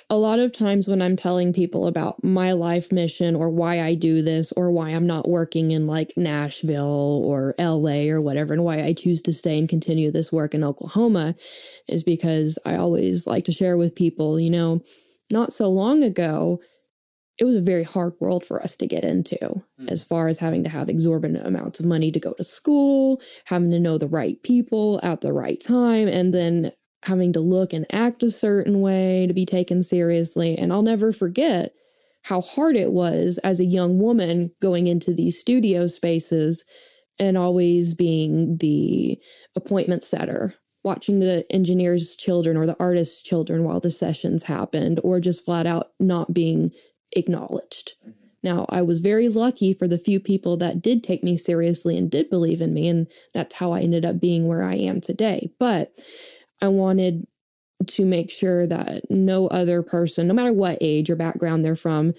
a 0.08 0.16
lot 0.16 0.38
of 0.38 0.52
times 0.52 0.86
when 0.86 1.02
I'm 1.02 1.16
telling 1.16 1.52
people 1.52 1.88
about 1.88 2.22
my 2.22 2.52
life 2.52 2.92
mission 2.92 3.34
or 3.34 3.50
why 3.50 3.80
I 3.80 3.94
do 3.94 4.22
this 4.22 4.52
or 4.52 4.70
why 4.70 4.90
I'm 4.90 5.06
not 5.06 5.28
working 5.28 5.72
in 5.72 5.86
like 5.88 6.12
Nashville 6.16 7.24
or 7.24 7.54
LA 7.58 8.10
or 8.10 8.20
whatever, 8.20 8.52
and 8.52 8.62
why 8.62 8.82
I 8.82 8.92
choose 8.92 9.22
to 9.22 9.32
stay 9.32 9.58
and 9.58 9.68
continue 9.68 10.12
this 10.12 10.30
work 10.30 10.54
in 10.54 10.62
Oklahoma 10.62 11.34
is 11.88 12.04
because 12.04 12.58
I 12.64 12.76
always 12.76 13.26
like 13.26 13.44
to 13.46 13.52
share 13.52 13.76
with 13.76 13.96
people, 13.96 14.38
you 14.38 14.50
know, 14.50 14.82
not 15.32 15.52
so 15.52 15.68
long 15.68 16.04
ago, 16.04 16.60
it 17.38 17.44
was 17.44 17.56
a 17.56 17.60
very 17.60 17.82
hard 17.82 18.12
world 18.20 18.44
for 18.46 18.62
us 18.62 18.76
to 18.76 18.86
get 18.86 19.02
into 19.02 19.36
mm. 19.40 19.90
as 19.90 20.04
far 20.04 20.28
as 20.28 20.38
having 20.38 20.62
to 20.62 20.70
have 20.70 20.88
exorbitant 20.88 21.44
amounts 21.44 21.80
of 21.80 21.86
money 21.86 22.12
to 22.12 22.20
go 22.20 22.34
to 22.34 22.44
school, 22.44 23.20
having 23.46 23.70
to 23.72 23.80
know 23.80 23.98
the 23.98 24.06
right 24.06 24.40
people 24.44 25.00
at 25.02 25.22
the 25.22 25.32
right 25.32 25.60
time, 25.60 26.06
and 26.06 26.32
then 26.32 26.70
having 27.04 27.32
to 27.32 27.40
look 27.40 27.72
and 27.72 27.86
act 27.92 28.22
a 28.22 28.30
certain 28.30 28.80
way 28.80 29.26
to 29.26 29.34
be 29.34 29.44
taken 29.46 29.82
seriously. 29.82 30.56
And 30.56 30.72
I'll 30.72 30.82
never 30.82 31.12
forget 31.12 31.72
how 32.24 32.40
hard 32.40 32.76
it 32.76 32.92
was 32.92 33.38
as 33.38 33.58
a 33.58 33.64
young 33.64 33.98
woman 33.98 34.52
going 34.60 34.86
into 34.86 35.12
these 35.12 35.38
studio 35.38 35.86
spaces 35.88 36.64
and 37.18 37.36
always 37.36 37.94
being 37.94 38.58
the 38.58 39.20
appointment 39.56 40.04
setter 40.04 40.54
watching 40.84 41.20
the 41.20 41.46
engineer's 41.50 42.16
children 42.16 42.56
or 42.56 42.66
the 42.66 42.76
artist's 42.80 43.22
children 43.22 43.64
while 43.64 43.80
the 43.80 43.90
sessions 43.90 44.44
happened, 44.44 45.00
or 45.04 45.20
just 45.20 45.44
flat 45.44 45.66
out 45.66 45.92
not 46.00 46.34
being 46.34 46.72
acknowledged. 47.14 47.92
Mm-hmm. 48.02 48.18
Now, 48.42 48.66
I 48.68 48.82
was 48.82 48.98
very 48.98 49.28
lucky 49.28 49.72
for 49.72 49.86
the 49.86 49.98
few 49.98 50.18
people 50.18 50.56
that 50.56 50.82
did 50.82 51.04
take 51.04 51.22
me 51.22 51.36
seriously 51.36 51.96
and 51.96 52.10
did 52.10 52.28
believe 52.28 52.60
in 52.60 52.74
me, 52.74 52.88
and 52.88 53.06
that's 53.32 53.54
how 53.56 53.72
I 53.72 53.82
ended 53.82 54.04
up 54.04 54.20
being 54.20 54.48
where 54.48 54.64
I 54.64 54.74
am 54.74 55.00
today. 55.00 55.52
But 55.60 55.92
I 56.62 56.68
wanted 56.68 57.26
to 57.86 58.04
make 58.04 58.30
sure 58.30 58.66
that 58.66 59.10
no 59.10 59.48
other 59.48 59.82
person, 59.82 60.28
no 60.28 60.34
matter 60.34 60.52
what 60.52 60.78
age 60.80 61.10
or 61.10 61.16
background 61.16 61.64
they're 61.64 61.76
from, 61.76 62.14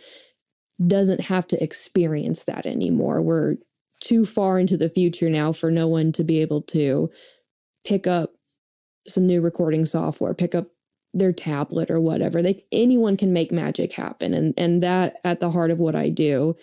doesn't 0.86 1.22
have 1.22 1.48
to 1.48 1.64
experience 1.64 2.44
that 2.44 2.66
anymore. 2.66 3.22
We're 3.22 3.56
too 4.02 4.26
far 4.26 4.60
into 4.60 4.76
the 4.76 4.90
future 4.90 5.30
now 5.30 5.54
for 5.54 5.72
no 5.72 5.88
one 5.88 6.12
to 6.14 6.24
be 6.24 6.42
able 6.42 6.62
to 6.64 7.10
pick 7.86 8.06
up 8.06 8.34
some 9.08 9.26
new 9.26 9.42
recording 9.42 9.86
software, 9.86 10.34
pick 10.34 10.54
up 10.54 10.68
their 11.14 11.32
tablet 11.32 11.90
or 11.90 12.02
whatever. 12.02 12.42
They 12.42 12.66
anyone 12.72 13.18
can 13.18 13.32
make 13.32 13.52
magic 13.52 13.94
happen. 13.94 14.34
And 14.34 14.54
and 14.58 14.84
that 14.84 15.18
at 15.24 15.40
the 15.40 15.52
heart 15.52 15.72
of 15.72 15.80
what 15.80 15.96
I 15.96 16.10
do 16.10 16.56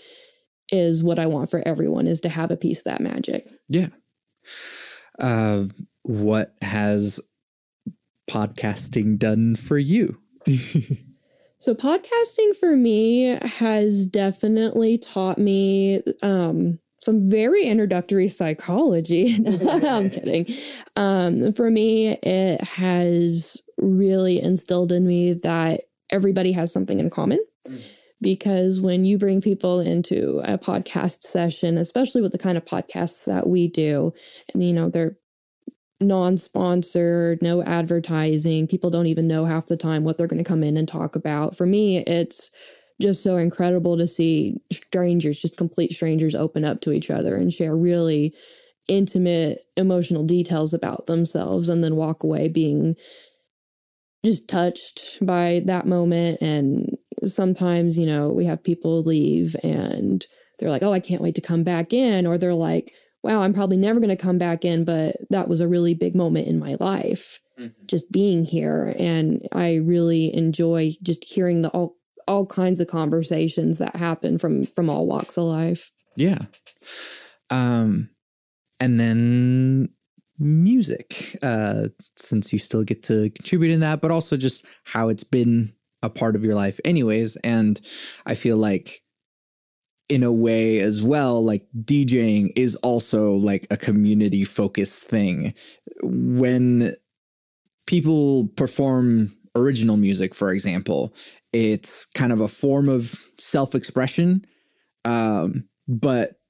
is 0.70 1.02
what 1.02 1.18
I 1.18 1.26
want 1.26 1.50
for 1.50 1.62
everyone 1.66 2.06
is 2.06 2.20
to 2.22 2.28
have 2.28 2.50
a 2.50 2.56
piece 2.56 2.78
of 2.78 2.84
that 2.84 3.00
magic. 3.00 3.48
Yeah. 3.68 3.88
Uh 5.18 5.64
what 6.02 6.54
has 6.62 7.20
podcasting 8.30 9.18
done 9.18 9.56
for 9.56 9.78
you? 9.78 10.20
so 11.58 11.74
podcasting 11.74 12.56
for 12.58 12.76
me 12.76 13.38
has 13.42 14.06
definitely 14.06 14.98
taught 14.98 15.38
me 15.38 16.02
um 16.22 16.78
some 17.02 17.28
very 17.28 17.64
introductory 17.64 18.28
psychology. 18.28 19.34
I'm 19.64 20.10
kidding. 20.10 20.46
Um, 20.96 21.52
for 21.54 21.70
me, 21.70 22.08
it 22.22 22.62
has 22.62 23.56
really 23.78 24.40
instilled 24.40 24.92
in 24.92 25.06
me 25.06 25.32
that 25.32 25.84
everybody 26.10 26.52
has 26.52 26.70
something 26.72 27.00
in 27.00 27.08
common. 27.08 27.42
Mm. 27.66 27.90
Because 28.22 28.82
when 28.82 29.06
you 29.06 29.16
bring 29.16 29.40
people 29.40 29.80
into 29.80 30.42
a 30.44 30.58
podcast 30.58 31.22
session, 31.22 31.78
especially 31.78 32.20
with 32.20 32.32
the 32.32 32.38
kind 32.38 32.58
of 32.58 32.66
podcasts 32.66 33.24
that 33.24 33.46
we 33.46 33.66
do, 33.66 34.12
and 34.52 34.62
you 34.62 34.74
know, 34.74 34.90
they're 34.90 35.16
non 36.00 36.36
sponsored, 36.36 37.42
no 37.42 37.62
advertising, 37.62 38.66
people 38.66 38.90
don't 38.90 39.06
even 39.06 39.28
know 39.28 39.44
half 39.44 39.66
the 39.66 39.76
time 39.76 40.04
what 40.04 40.16
they're 40.18 40.26
going 40.26 40.42
to 40.42 40.48
come 40.48 40.62
in 40.62 40.76
and 40.76 40.88
talk 40.88 41.14
about. 41.14 41.56
For 41.56 41.66
me, 41.66 41.98
it's 41.98 42.50
just 43.00 43.22
so 43.22 43.36
incredible 43.36 43.96
to 43.96 44.06
see 44.06 44.60
strangers, 44.72 45.40
just 45.40 45.56
complete 45.56 45.92
strangers, 45.92 46.34
open 46.34 46.64
up 46.64 46.80
to 46.82 46.92
each 46.92 47.10
other 47.10 47.36
and 47.36 47.52
share 47.52 47.76
really 47.76 48.34
intimate 48.88 49.60
emotional 49.76 50.24
details 50.24 50.72
about 50.72 51.06
themselves 51.06 51.68
and 51.68 51.82
then 51.84 51.96
walk 51.96 52.22
away 52.22 52.48
being 52.48 52.96
just 54.24 54.48
touched 54.48 55.24
by 55.24 55.62
that 55.64 55.86
moment. 55.86 56.40
And 56.42 56.96
sometimes, 57.24 57.96
you 57.96 58.06
know, 58.06 58.30
we 58.30 58.44
have 58.46 58.62
people 58.62 59.02
leave 59.02 59.56
and 59.62 60.26
they're 60.58 60.68
like, 60.70 60.82
oh, 60.82 60.92
I 60.92 61.00
can't 61.00 61.22
wait 61.22 61.34
to 61.36 61.40
come 61.40 61.64
back 61.64 61.92
in. 61.92 62.26
Or 62.26 62.36
they're 62.36 62.52
like, 62.52 62.92
wow, 63.22 63.42
I'm 63.42 63.52
probably 63.52 63.76
never 63.76 64.00
going 64.00 64.10
to 64.10 64.16
come 64.16 64.38
back 64.38 64.64
in, 64.64 64.84
but 64.84 65.16
that 65.30 65.48
was 65.48 65.60
a 65.60 65.68
really 65.68 65.94
big 65.94 66.14
moment 66.14 66.48
in 66.48 66.58
my 66.58 66.76
life, 66.80 67.40
mm-hmm. 67.58 67.72
just 67.86 68.10
being 68.10 68.44
here. 68.44 68.94
And 68.98 69.46
I 69.52 69.76
really 69.76 70.34
enjoy 70.34 70.92
just 71.02 71.24
hearing 71.28 71.62
the 71.62 71.68
all, 71.70 71.96
all 72.26 72.46
kinds 72.46 72.80
of 72.80 72.86
conversations 72.86 73.78
that 73.78 73.96
happen 73.96 74.38
from 74.38 74.66
from 74.66 74.88
all 74.88 75.06
walks 75.06 75.36
of 75.36 75.44
life. 75.44 75.90
Yeah. 76.16 76.46
Um 77.50 78.10
and 78.78 78.98
then 78.98 79.90
music, 80.38 81.36
uh, 81.42 81.88
since 82.16 82.52
you 82.52 82.58
still 82.58 82.82
get 82.82 83.02
to 83.04 83.30
contribute 83.30 83.70
in 83.70 83.80
that, 83.80 84.00
but 84.00 84.10
also 84.10 84.36
just 84.36 84.64
how 84.84 85.08
it's 85.08 85.24
been 85.24 85.72
a 86.02 86.08
part 86.08 86.34
of 86.34 86.42
your 86.42 86.54
life, 86.54 86.80
anyways. 86.84 87.36
And 87.44 87.78
I 88.24 88.34
feel 88.34 88.56
like, 88.56 89.02
in 90.10 90.24
a 90.24 90.32
way 90.32 90.80
as 90.80 91.02
well, 91.02 91.42
like 91.42 91.66
DJing 91.84 92.52
is 92.56 92.74
also 92.76 93.32
like 93.32 93.66
a 93.70 93.76
community 93.76 94.44
focused 94.44 95.04
thing. 95.04 95.54
When 96.02 96.96
people 97.86 98.48
perform 98.56 99.32
original 99.54 99.96
music, 99.96 100.34
for 100.34 100.50
example, 100.50 101.14
it's 101.52 102.04
kind 102.06 102.32
of 102.32 102.40
a 102.40 102.48
form 102.48 102.88
of 102.88 103.14
self 103.38 103.74
expression. 103.74 104.44
Um, 105.04 105.68
but 105.86 106.40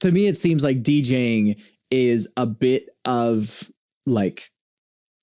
to 0.00 0.12
me, 0.12 0.26
it 0.26 0.38
seems 0.38 0.62
like 0.62 0.82
DJing 0.82 1.60
is 1.90 2.28
a 2.36 2.46
bit 2.46 2.90
of 3.04 3.70
like 4.06 4.44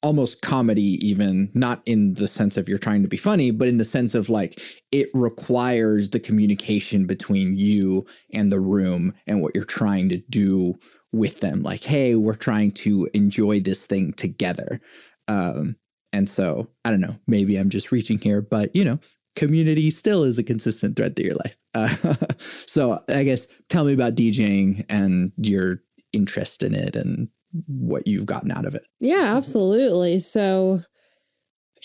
almost 0.04 0.42
comedy, 0.42 1.00
even 1.06 1.50
not 1.54 1.82
in 1.86 2.14
the 2.14 2.28
sense 2.28 2.56
of 2.58 2.70
you're 2.70 2.78
trying 2.78 3.02
to 3.02 3.08
be 3.08 3.18
funny, 3.18 3.52
but 3.52 3.68
in 3.68 3.78
the 3.78 3.86
sense 3.86 4.14
of 4.14 4.30
like 4.30 4.62
it 4.92 5.10
requires 5.14 6.12
the 6.12 6.20
communication 6.20 7.06
between 7.06 7.56
you 7.58 8.06
and 8.34 8.52
the 8.52 8.60
room 8.60 9.14
and 9.26 9.42
what 9.42 9.56
you're 9.56 9.64
trying 9.64 10.10
to 10.10 10.18
do 10.30 10.78
with 11.12 11.40
them. 11.40 11.64
Like, 11.64 11.84
hey, 11.84 12.16
we're 12.16 12.36
trying 12.36 12.72
to 12.74 13.10
enjoy 13.14 13.60
this 13.60 13.86
thing 13.86 14.14
together. 14.14 14.80
Um, 15.28 15.76
and 16.14 16.30
so 16.30 16.70
I 16.86 16.92
don't 16.92 17.02
know, 17.02 17.18
maybe 17.28 17.58
I'm 17.58 17.70
just 17.70 17.92
reaching 17.92 18.20
here, 18.20 18.42
but 18.42 18.76
you 18.76 18.86
know, 18.86 19.00
community 19.36 19.90
still 19.90 20.24
is 20.24 20.38
a 20.38 20.44
consistent 20.44 20.96
thread 20.96 21.16
through 21.16 21.26
your 21.26 21.36
life. 21.36 21.58
Uh, 21.74 22.16
so 22.38 23.04
I 23.10 23.24
guess 23.24 23.48
tell 23.70 23.84
me 23.84 23.94
about 23.94 24.16
DJing 24.16 24.86
and 24.90 25.32
your 25.38 25.82
interest 26.14 26.64
in 26.64 26.74
it 26.74 26.96
and 26.96 27.30
what 27.68 28.08
you've 28.08 28.26
gotten 28.26 28.52
out 28.52 28.66
of 28.66 28.76
it. 28.76 28.84
Yeah, 29.00 29.18
mm-hmm. 29.18 29.38
absolutely. 29.38 30.20
So 30.20 30.82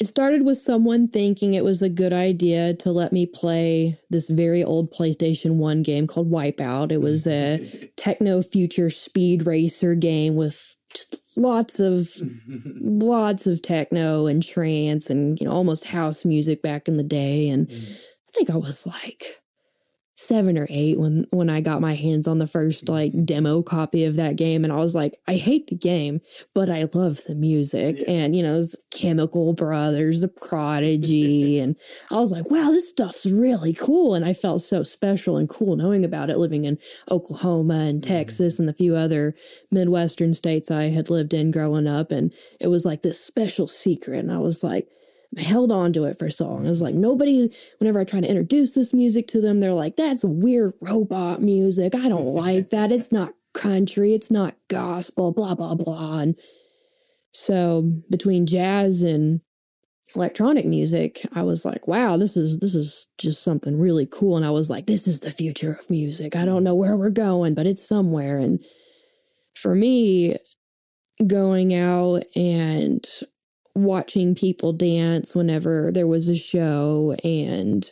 it 0.00 0.06
started 0.06 0.44
with 0.44 0.58
someone 0.58 1.08
thinking 1.08 1.54
it 1.54 1.64
was 1.64 1.82
a 1.82 1.88
good 1.88 2.12
idea 2.12 2.74
to 2.74 2.90
let 2.90 3.12
me 3.12 3.26
play 3.26 3.98
this 4.10 4.28
very 4.28 4.64
old 4.64 4.92
PlayStation 4.92 5.56
1 5.56 5.82
game 5.82 6.06
called 6.06 6.30
Wipeout. 6.30 6.92
It 6.92 7.00
was 7.00 7.26
a 7.26 7.90
techno 7.96 8.42
future 8.42 8.90
speed 8.90 9.46
racer 9.46 9.94
game 9.94 10.36
with 10.36 10.76
lots 11.36 11.80
of 11.80 12.10
lots 12.80 13.46
of 13.46 13.62
techno 13.62 14.26
and 14.26 14.42
trance 14.42 15.08
and 15.08 15.40
you 15.40 15.46
know 15.46 15.52
almost 15.52 15.84
house 15.84 16.24
music 16.24 16.62
back 16.62 16.86
in 16.86 16.98
the 16.98 17.02
day 17.02 17.48
and 17.48 17.68
mm-hmm. 17.68 17.92
I 17.92 18.32
think 18.34 18.50
I 18.50 18.56
was 18.56 18.86
like 18.86 19.41
seven 20.22 20.56
or 20.56 20.66
eight 20.70 20.98
when 20.98 21.26
when 21.30 21.50
I 21.50 21.60
got 21.60 21.80
my 21.80 21.94
hands 21.94 22.28
on 22.28 22.38
the 22.38 22.46
first 22.46 22.88
like 22.88 23.12
demo 23.24 23.62
copy 23.62 24.04
of 24.04 24.16
that 24.16 24.36
game, 24.36 24.64
and 24.64 24.72
I 24.72 24.76
was 24.76 24.94
like, 24.94 25.18
I 25.26 25.34
hate 25.34 25.66
the 25.66 25.76
game, 25.76 26.20
but 26.54 26.70
I 26.70 26.88
love 26.94 27.20
the 27.26 27.34
music, 27.34 27.96
yeah. 27.98 28.10
and 28.10 28.36
you 28.36 28.42
know, 28.42 28.62
Chemical 28.90 29.52
Brothers, 29.52 30.20
The 30.20 30.28
Prodigy, 30.28 31.58
and 31.60 31.76
I 32.10 32.16
was 32.16 32.30
like, 32.30 32.50
wow, 32.50 32.70
this 32.70 32.88
stuff's 32.88 33.26
really 33.26 33.74
cool, 33.74 34.14
and 34.14 34.24
I 34.24 34.32
felt 34.32 34.62
so 34.62 34.82
special 34.82 35.36
and 35.36 35.48
cool 35.48 35.76
knowing 35.76 36.04
about 36.04 36.30
it, 36.30 36.38
living 36.38 36.64
in 36.64 36.78
Oklahoma 37.10 37.86
and 37.88 38.00
mm-hmm. 38.00 38.12
Texas 38.12 38.58
and 38.58 38.70
a 38.70 38.74
few 38.74 38.94
other 38.94 39.34
Midwestern 39.70 40.34
states 40.34 40.70
I 40.70 40.84
had 40.84 41.10
lived 41.10 41.34
in 41.34 41.50
growing 41.50 41.86
up, 41.86 42.12
and 42.12 42.32
it 42.60 42.68
was 42.68 42.84
like 42.84 43.02
this 43.02 43.20
special 43.20 43.66
secret, 43.66 44.18
and 44.18 44.32
I 44.32 44.38
was 44.38 44.62
like 44.62 44.88
I 45.38 45.42
held 45.42 45.72
on 45.72 45.92
to 45.94 46.04
it 46.04 46.18
for 46.18 46.30
so 46.30 46.48
long. 46.48 46.66
I 46.66 46.68
was 46.68 46.82
like, 46.82 46.94
nobody, 46.94 47.50
whenever 47.78 48.00
I 48.00 48.04
try 48.04 48.20
to 48.20 48.28
introduce 48.28 48.72
this 48.72 48.92
music 48.92 49.28
to 49.28 49.40
them, 49.40 49.60
they're 49.60 49.72
like, 49.72 49.96
that's 49.96 50.24
weird 50.24 50.74
robot 50.80 51.40
music. 51.40 51.94
I 51.94 52.08
don't 52.08 52.34
like 52.34 52.70
that. 52.70 52.92
It's 52.92 53.12
not 53.12 53.34
country. 53.54 54.14
It's 54.14 54.30
not 54.30 54.56
gospel, 54.68 55.32
blah, 55.32 55.54
blah, 55.54 55.74
blah. 55.74 56.18
And 56.18 56.38
so 57.32 57.82
between 58.10 58.46
jazz 58.46 59.02
and 59.02 59.40
electronic 60.14 60.66
music, 60.66 61.24
I 61.34 61.42
was 61.42 61.64
like, 61.64 61.88
wow, 61.88 62.16
this 62.16 62.36
is 62.36 62.58
this 62.58 62.74
is 62.74 63.06
just 63.18 63.42
something 63.42 63.78
really 63.78 64.06
cool. 64.06 64.36
And 64.36 64.44
I 64.44 64.50
was 64.50 64.68
like, 64.68 64.86
this 64.86 65.06
is 65.06 65.20
the 65.20 65.30
future 65.30 65.72
of 65.72 65.88
music. 65.88 66.36
I 66.36 66.44
don't 66.44 66.64
know 66.64 66.74
where 66.74 66.96
we're 66.96 67.10
going, 67.10 67.54
but 67.54 67.66
it's 67.66 67.86
somewhere. 67.86 68.38
And 68.38 68.62
for 69.54 69.74
me, 69.74 70.36
going 71.26 71.74
out 71.74 72.24
and 72.34 73.06
watching 73.74 74.34
people 74.34 74.72
dance 74.72 75.34
whenever 75.34 75.90
there 75.92 76.06
was 76.06 76.28
a 76.28 76.36
show 76.36 77.16
and 77.24 77.90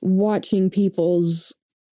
watching 0.00 0.70
people's 0.70 1.52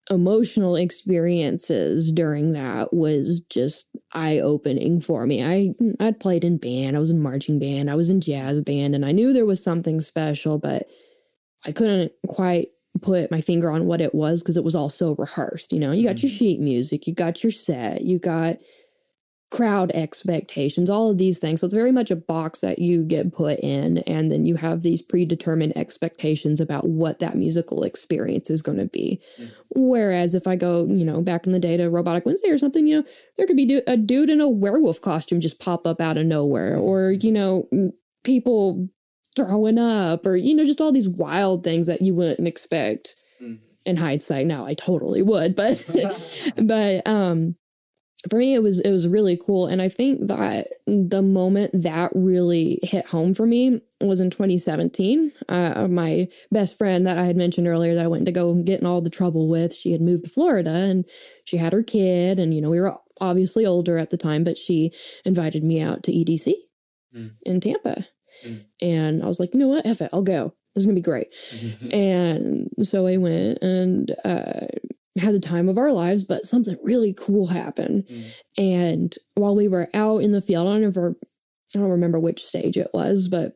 emotional 0.09 0.75
experiences 0.75 2.11
during 2.11 2.53
that 2.53 2.91
was 2.91 3.41
just 3.41 3.85
eye-opening 4.13 4.99
for 4.99 5.27
me. 5.27 5.43
I 5.43 5.73
I'd 5.99 6.19
played 6.19 6.43
in 6.43 6.57
band, 6.57 6.97
I 6.97 6.99
was 6.99 7.11
in 7.11 7.21
marching 7.21 7.59
band, 7.59 7.91
I 7.91 7.95
was 7.95 8.09
in 8.09 8.21
jazz 8.21 8.59
band 8.61 8.95
and 8.95 9.05
I 9.05 9.11
knew 9.11 9.33
there 9.33 9.45
was 9.45 9.63
something 9.63 9.99
special 9.99 10.57
but 10.57 10.87
I 11.65 11.71
couldn't 11.71 12.11
quite 12.27 12.69
put 13.01 13.29
my 13.29 13.41
finger 13.41 13.69
on 13.69 13.85
what 13.85 14.01
it 14.01 14.15
was 14.15 14.41
because 14.41 14.57
it 14.57 14.63
was 14.63 14.75
all 14.75 14.89
so 14.89 15.15
rehearsed, 15.17 15.71
you 15.71 15.79
know. 15.79 15.91
You 15.91 16.05
got 16.05 16.15
mm-hmm. 16.15 16.27
your 16.27 16.35
sheet 16.35 16.59
music, 16.59 17.05
you 17.05 17.13
got 17.13 17.43
your 17.43 17.51
set, 17.51 18.01
you 18.01 18.19
got 18.19 18.57
crowd 19.51 19.91
expectations, 19.95 20.89
all 20.89 21.09
of 21.09 21.17
these 21.17 21.39
things. 21.39 21.59
So 21.59 21.65
it's 21.65 21.73
very 21.73 21.91
much 21.91 22.11
a 22.11 22.15
box 22.15 22.59
that 22.59 22.79
you 22.79 23.03
get 23.03 23.33
put 23.33 23.59
in, 23.59 23.99
and 23.99 24.31
then 24.31 24.45
you 24.45 24.55
have 24.57 24.81
these 24.81 25.01
predetermined 25.01 25.75
expectations 25.75 26.61
about 26.61 26.87
what 26.87 27.19
that 27.19 27.35
musical 27.35 27.83
experience 27.83 28.49
is 28.49 28.61
going 28.61 28.77
to 28.77 28.85
be. 28.85 29.19
Mm. 29.39 29.51
Whereas 29.75 30.35
if 30.35 30.45
I 30.45 30.55
go, 30.55 30.85
you 30.85 31.03
know, 31.03 31.21
back 31.21 31.47
in 31.47 31.51
the 31.51 31.59
day 31.59 31.77
to 31.77 31.89
Robotic 31.89 32.25
Wednesday 32.25 32.49
or 32.49 32.57
something, 32.57 32.85
you 32.85 32.97
know, 32.97 33.07
there 33.37 33.47
could 33.47 33.57
be 33.57 33.81
a 33.87 33.97
dude 33.97 34.29
in 34.29 34.39
a 34.41 34.49
werewolf 34.49 35.01
costume 35.01 35.39
just 35.39 35.59
pop 35.59 35.87
up 35.87 35.99
out 35.99 36.17
of 36.17 36.25
nowhere, 36.25 36.77
or, 36.77 37.11
you 37.11 37.31
know, 37.31 37.67
people 38.23 38.87
throwing 39.35 39.79
up, 39.79 40.27
or, 40.27 40.35
you 40.35 40.53
know, 40.53 40.65
just 40.65 40.81
all 40.81 40.91
these 40.91 41.09
wild 41.09 41.63
things 41.63 41.87
that 41.87 42.01
you 42.01 42.13
wouldn't 42.13 42.47
expect. 42.47 43.15
Mm. 43.41 43.59
In 43.85 43.95
hindsight, 43.95 44.45
now 44.45 44.65
I 44.65 44.75
totally 44.75 45.23
would, 45.23 45.55
but, 45.55 45.83
but, 46.57 47.07
um, 47.07 47.55
for 48.27 48.37
me 48.37 48.53
it 48.53 48.61
was 48.61 48.79
it 48.81 48.91
was 48.91 49.07
really 49.07 49.37
cool. 49.37 49.67
And 49.67 49.81
i 49.81 49.87
think 49.87 50.27
that 50.27 50.67
the 50.85 51.21
moment 51.21 51.83
that 51.83 52.11
really 52.13 52.79
hit 52.83 53.07
home 53.07 53.33
for 53.33 53.45
me 53.45 53.81
was 54.01 54.19
in 54.19 54.29
2017 54.29 55.31
uh, 55.47 55.87
my 55.89 56.27
best 56.51 56.77
friend 56.77 57.05
that 57.05 57.17
i 57.17 57.25
had 57.25 57.37
mentioned 57.37 57.67
earlier 57.67 57.95
that 57.95 58.05
i 58.05 58.07
went 58.07 58.25
to 58.25 58.31
go 58.31 58.61
get 58.63 58.79
in 58.79 58.85
all 58.85 59.01
the 59.01 59.09
trouble 59.09 59.47
with. 59.47 59.73
She 59.73 59.91
had 59.91 60.01
moved 60.01 60.25
to 60.25 60.29
florida 60.29 60.71
and 60.71 61.05
she 61.45 61.57
had 61.57 61.73
her 61.73 61.83
kid 61.83 62.39
and 62.39 62.53
you 62.53 62.61
know 62.61 62.69
we 62.69 62.79
were 62.81 62.97
obviously 63.21 63.65
older 63.65 63.97
at 63.97 64.09
the 64.09 64.17
time 64.17 64.43
but 64.43 64.57
she 64.57 64.91
invited 65.25 65.63
me 65.63 65.81
out 65.81 66.03
to 66.03 66.11
edc 66.11 66.53
mm. 67.15 67.31
in 67.43 67.59
tampa. 67.59 68.05
Mm. 68.45 68.63
and 68.81 69.23
i 69.23 69.27
was 69.27 69.39
like 69.39 69.53
you 69.53 69.59
know 69.59 69.67
what? 69.67 69.85
F 69.85 70.01
it, 70.01 70.09
i'll 70.13 70.21
go. 70.21 70.53
This 70.75 70.83
is 70.83 70.85
gonna 70.85 70.95
be 70.95 71.01
great. 71.01 71.27
And 71.91 72.69
so 72.83 73.07
i 73.07 73.17
went 73.17 73.57
and 73.61 74.15
uh, 74.23 74.67
had 75.17 75.33
the 75.33 75.39
time 75.39 75.67
of 75.67 75.77
our 75.77 75.91
lives, 75.91 76.23
but 76.23 76.45
something 76.45 76.77
really 76.83 77.13
cool 77.13 77.47
happened. 77.47 78.05
Mm. 78.07 78.31
And 78.57 79.15
while 79.35 79.55
we 79.55 79.67
were 79.67 79.89
out 79.93 80.19
in 80.19 80.31
the 80.31 80.41
field, 80.41 80.67
I 80.67 80.73
don't 80.73 80.83
ever, 80.83 81.15
I 81.75 81.79
don't 81.79 81.89
remember 81.89 82.19
which 82.19 82.43
stage 82.43 82.77
it 82.77 82.89
was, 82.93 83.27
but 83.27 83.53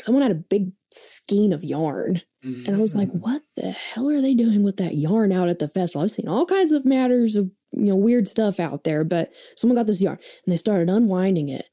someone 0.00 0.22
had 0.22 0.32
a 0.32 0.34
big 0.34 0.72
skein 0.92 1.52
of 1.52 1.64
yarn. 1.64 2.22
Mm. 2.44 2.66
And 2.66 2.76
I 2.76 2.80
was 2.80 2.94
like, 2.94 3.08
mm. 3.08 3.20
what 3.20 3.42
the 3.56 3.70
hell 3.70 4.08
are 4.10 4.20
they 4.20 4.34
doing 4.34 4.64
with 4.64 4.76
that 4.78 4.96
yarn 4.96 5.32
out 5.32 5.48
at 5.48 5.60
the 5.60 5.68
festival? 5.68 6.02
I've 6.02 6.10
seen 6.10 6.28
all 6.28 6.46
kinds 6.46 6.72
of 6.72 6.84
matters 6.84 7.36
of, 7.36 7.50
you 7.70 7.84
know, 7.86 7.96
weird 7.96 8.26
stuff 8.26 8.58
out 8.58 8.84
there, 8.84 9.04
but 9.04 9.32
someone 9.56 9.76
got 9.76 9.86
this 9.86 10.00
yarn 10.00 10.18
and 10.44 10.52
they 10.52 10.56
started 10.56 10.90
unwinding 10.90 11.48
it. 11.48 11.68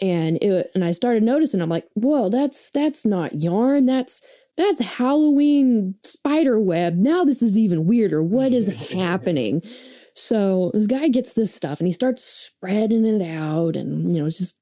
And 0.00 0.36
it, 0.42 0.70
and 0.74 0.84
I 0.84 0.92
started 0.92 1.22
noticing, 1.22 1.60
I'm 1.60 1.68
like, 1.68 1.86
whoa, 1.94 2.28
that's, 2.28 2.70
that's 2.70 3.04
not 3.04 3.34
yarn. 3.34 3.86
That's, 3.86 4.20
that's 4.64 4.80
Halloween 4.80 5.94
spider 6.04 6.60
web. 6.60 6.96
Now 6.96 7.24
this 7.24 7.42
is 7.42 7.58
even 7.58 7.86
weirder. 7.86 8.22
What 8.22 8.52
is 8.52 8.66
happening? 8.92 9.62
So 10.14 10.70
this 10.74 10.86
guy 10.86 11.08
gets 11.08 11.34
this 11.34 11.54
stuff 11.54 11.80
and 11.80 11.86
he 11.86 11.92
starts 11.92 12.24
spreading 12.24 13.04
it 13.04 13.22
out, 13.22 13.76
and 13.76 14.12
you 14.12 14.20
know, 14.20 14.26
it's 14.26 14.38
just 14.38 14.56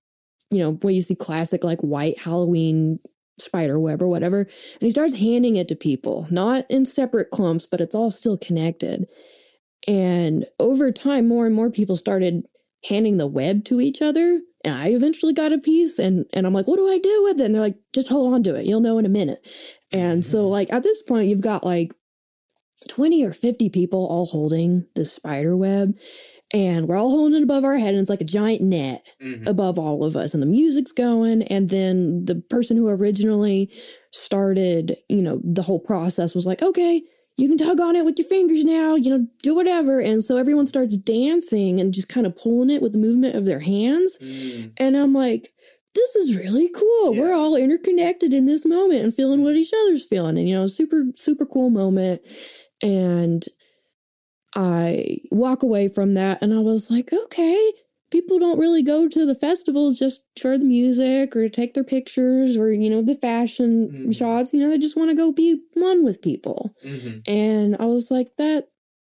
you 0.50 0.58
know, 0.58 0.72
what 0.74 0.94
you 0.94 1.00
see 1.00 1.14
classic 1.14 1.64
like 1.64 1.80
white 1.80 2.18
Halloween 2.18 2.98
spider 3.38 3.78
web 3.78 4.00
or 4.00 4.08
whatever. 4.08 4.40
And 4.40 4.80
he 4.80 4.90
starts 4.90 5.14
handing 5.14 5.56
it 5.56 5.68
to 5.68 5.76
people, 5.76 6.26
not 6.30 6.64
in 6.70 6.84
separate 6.84 7.30
clumps, 7.30 7.66
but 7.66 7.80
it's 7.80 7.94
all 7.94 8.10
still 8.10 8.38
connected. 8.38 9.06
And 9.86 10.46
over 10.58 10.90
time, 10.92 11.28
more 11.28 11.46
and 11.46 11.54
more 11.54 11.70
people 11.70 11.96
started 11.96 12.44
handing 12.88 13.16
the 13.18 13.26
web 13.26 13.64
to 13.66 13.80
each 13.80 14.00
other. 14.00 14.40
And 14.66 14.74
I 14.74 14.88
eventually 14.88 15.32
got 15.32 15.52
a 15.52 15.58
piece 15.58 15.98
and, 16.00 16.26
and 16.32 16.44
I'm 16.44 16.52
like, 16.52 16.66
what 16.66 16.76
do 16.76 16.88
I 16.88 16.98
do 16.98 17.22
with 17.22 17.40
it? 17.40 17.44
And 17.44 17.54
they're 17.54 17.62
like, 17.62 17.78
just 17.94 18.08
hold 18.08 18.34
on 18.34 18.42
to 18.42 18.56
it. 18.56 18.66
You'll 18.66 18.80
know 18.80 18.98
in 18.98 19.06
a 19.06 19.08
minute. 19.08 19.48
And 19.92 20.24
so, 20.24 20.38
mm-hmm. 20.38 20.48
like, 20.48 20.72
at 20.72 20.82
this 20.82 21.02
point, 21.02 21.28
you've 21.28 21.40
got 21.40 21.64
like 21.64 21.92
20 22.88 23.24
or 23.24 23.32
50 23.32 23.68
people 23.70 24.04
all 24.06 24.26
holding 24.26 24.86
the 24.96 25.04
spider 25.04 25.56
web. 25.56 25.96
And 26.52 26.88
we're 26.88 26.96
all 26.96 27.10
holding 27.10 27.38
it 27.40 27.42
above 27.42 27.64
our 27.64 27.76
head, 27.76 27.94
and 27.94 28.00
it's 28.00 28.10
like 28.10 28.20
a 28.20 28.24
giant 28.24 28.62
net 28.62 29.04
mm-hmm. 29.20 29.48
above 29.48 29.80
all 29.80 30.04
of 30.04 30.14
us. 30.14 30.32
And 30.32 30.40
the 30.40 30.46
music's 30.46 30.92
going. 30.92 31.42
And 31.42 31.70
then 31.70 32.24
the 32.24 32.42
person 32.50 32.76
who 32.76 32.88
originally 32.88 33.72
started, 34.12 34.96
you 35.08 35.22
know, 35.22 35.40
the 35.42 35.62
whole 35.62 35.80
process 35.80 36.34
was 36.34 36.46
like, 36.46 36.62
okay, 36.62 37.02
you 37.36 37.48
can 37.48 37.58
tug 37.58 37.80
on 37.80 37.96
it 37.96 38.04
with 38.04 38.18
your 38.18 38.28
fingers 38.28 38.64
now, 38.64 38.94
you 38.94 39.10
know, 39.10 39.26
do 39.42 39.54
whatever. 39.54 40.00
And 40.00 40.24
so 40.24 40.36
everyone 40.36 40.66
starts 40.66 40.96
dancing 40.96 41.80
and 41.80 41.92
just 41.92 42.08
kind 42.08 42.26
of 42.26 42.36
pulling 42.36 42.70
it 42.70 42.80
with 42.80 42.92
the 42.92 42.98
movement 42.98 43.36
of 43.36 43.44
their 43.44 43.60
hands. 43.60 44.16
Mm. 44.22 44.72
And 44.78 44.96
I'm 44.96 45.12
like, 45.12 45.52
this 45.94 46.16
is 46.16 46.36
really 46.36 46.70
cool. 46.70 47.14
Yeah. 47.14 47.20
We're 47.20 47.34
all 47.34 47.56
interconnected 47.56 48.32
in 48.32 48.46
this 48.46 48.64
moment 48.64 49.04
and 49.04 49.14
feeling 49.14 49.42
what 49.42 49.56
each 49.56 49.72
other's 49.82 50.04
feeling. 50.04 50.38
And, 50.38 50.48
you 50.48 50.54
know, 50.54 50.66
super, 50.66 51.04
super 51.14 51.44
cool 51.44 51.70
moment. 51.70 52.22
And 52.82 53.44
I 54.54 55.18
walk 55.30 55.62
away 55.62 55.88
from 55.88 56.14
that 56.14 56.40
and 56.42 56.54
I 56.54 56.60
was 56.60 56.90
like, 56.90 57.12
okay, 57.12 57.72
people 58.16 58.38
don't 58.38 58.58
really 58.58 58.82
go 58.82 59.06
to 59.06 59.26
the 59.26 59.34
festivals 59.34 59.98
just 59.98 60.20
for 60.40 60.56
the 60.56 60.64
music 60.64 61.36
or 61.36 61.50
take 61.50 61.74
their 61.74 61.84
pictures 61.84 62.56
or, 62.56 62.72
you 62.72 62.88
know, 62.88 63.02
the 63.02 63.14
fashion 63.14 63.90
Mhm. 63.90 64.16
shots. 64.16 64.54
You 64.54 64.60
know, 64.60 64.70
they 64.70 64.78
just 64.78 64.96
want 64.96 65.10
to 65.10 65.14
go 65.14 65.32
be 65.32 65.60
one 65.74 66.02
with 66.02 66.22
people. 66.22 66.74
Mhm. 66.82 67.20
And 67.28 67.76
I 67.78 67.84
was 67.84 68.10
like, 68.10 68.34
that, 68.38 68.70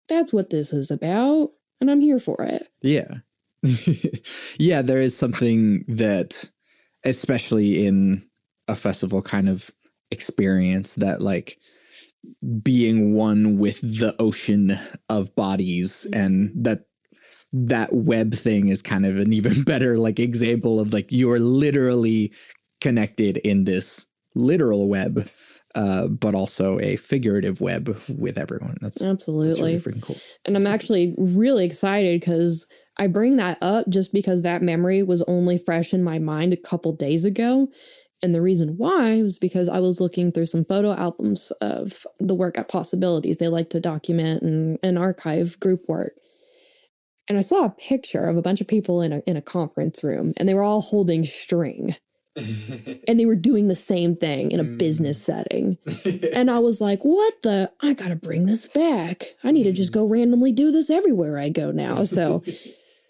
that's 0.10 0.34
what 0.34 0.50
this 0.50 0.74
is 0.74 0.92
about. 0.92 1.54
And 1.80 1.90
I'm 1.90 2.02
here 2.02 2.20
for 2.20 2.42
it. 2.44 2.68
Yeah. 2.82 3.20
yeah, 4.60 4.82
there 4.82 5.00
is 5.00 5.16
something 5.16 5.86
that, 5.88 6.50
especially 7.06 7.86
in 7.86 8.26
a 8.68 8.76
festival 8.76 9.22
kind 9.22 9.48
of 9.48 9.72
experience, 10.12 10.96
that 10.96 11.22
like 11.22 11.58
being 12.62 13.14
one 13.14 13.58
with 13.58 13.80
the 13.80 14.14
ocean 14.20 14.78
of 15.08 15.34
bodies 15.36 16.06
and 16.12 16.52
that 16.54 16.88
that 17.52 17.94
web 17.94 18.34
thing 18.34 18.68
is 18.68 18.82
kind 18.82 19.06
of 19.06 19.18
an 19.18 19.34
even 19.34 19.64
better 19.66 19.98
like 19.98 20.20
example 20.20 20.80
of 20.80 20.94
like 20.94 21.12
you're 21.12 21.40
literally 21.40 22.32
connected 22.82 23.38
in 23.38 23.66
this 23.66 24.06
literal 24.36 24.88
web 24.88 25.30
uh 25.76 26.08
but 26.08 26.36
also 26.36 26.80
a 26.80 26.96
figurative 26.96 27.62
web 27.62 28.00
with 28.08 28.38
everyone 28.38 28.78
that's, 28.82 29.00
that's 29.00 29.10
Absolutely. 29.10 29.62
really 29.62 29.80
freaking 29.80 30.02
cool 30.02 30.16
And 30.46 30.56
I'm 30.56 30.68
actually 30.68 31.16
really 31.18 31.66
excited 31.66 32.20
because 32.20 32.66
I 33.00 33.08
bring 33.08 33.38
that 33.38 33.58
up 33.62 33.88
just 33.88 34.12
because 34.12 34.42
that 34.42 34.62
memory 34.62 35.02
was 35.04 35.22
only 35.24 35.58
fresh 35.58 35.94
in 35.94 36.04
my 36.04 36.20
mind 36.20 36.52
a 36.52 36.58
couple 36.58 36.92
days 36.92 37.24
ago. 37.24 37.70
And 38.22 38.36
the 38.36 38.42
reason 38.42 38.76
why 38.76 39.24
was 39.24 39.38
because 39.38 39.70
I 39.70 39.80
was 39.80 40.02
looking 40.02 40.34
through 40.34 40.48
some 40.48 40.66
photo 40.66 40.94
albums 40.94 41.52
of 41.62 42.06
the 42.20 42.36
work 42.36 42.58
at 42.58 42.68
Possibilities. 42.68 43.38
They 43.38 43.48
like 43.48 43.70
to 43.70 43.80
document 43.80 44.44
and, 44.44 44.78
and 44.84 45.00
archive 45.00 45.58
group 45.62 45.88
work. 45.88 46.12
And 47.30 47.38
I 47.38 47.42
saw 47.42 47.65
a 47.65 47.70
picture 47.70 48.26
of 48.26 48.36
a 48.38 48.42
bunch 48.42 48.60
of 48.60 48.68
people 48.68 49.02
in 49.02 49.13
a, 49.13 49.20
in 49.28 49.38
a 49.38 49.42
conference 49.42 50.04
room, 50.04 50.34
and 50.38 50.50
they 50.50 50.54
were 50.56 50.63
all 50.63 50.82
holding 50.82 51.24
string. 51.24 51.96
And 53.08 53.20
they 53.20 53.26
were 53.26 53.36
doing 53.36 53.68
the 53.70 53.76
same 53.76 54.15
thing 54.15 54.52
in 54.52 54.60
a 54.60 54.63
Mm. 54.63 54.78
business 54.78 55.22
setting. 55.22 55.78
And 56.34 56.50
I 56.52 56.60
was 56.60 56.80
like, 56.80 57.02
what 57.04 57.34
the? 57.42 57.72
I 57.82 57.94
gotta 57.94 58.15
bring 58.15 58.46
this 58.46 58.65
back. 58.68 59.36
I 59.44 59.52
need 59.52 59.63
to 59.63 59.72
just 59.72 59.92
go 59.92 60.06
randomly 60.06 60.52
do 60.52 60.72
this 60.72 60.89
everywhere 60.89 61.38
I 61.39 61.50
go 61.50 61.72
now. 61.72 62.04
So 62.04 62.44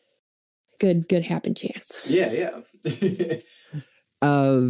good, 0.80 1.08
good 1.10 1.26
happen 1.26 1.54
chance. 1.54 2.06
Yeah, 2.08 2.32
yeah. 2.32 3.36
uh, 4.22 4.70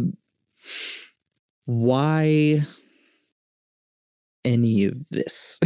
why 1.66 2.60
any 4.44 4.84
of 4.84 5.08
this? 5.10 5.58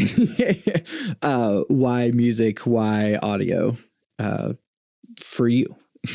uh, 1.23 1.61
why 1.69 2.11
music? 2.11 2.61
Why 2.61 3.19
audio? 3.23 3.77
Uh, 4.19 4.55
for 5.21 5.49
you? 5.49 5.75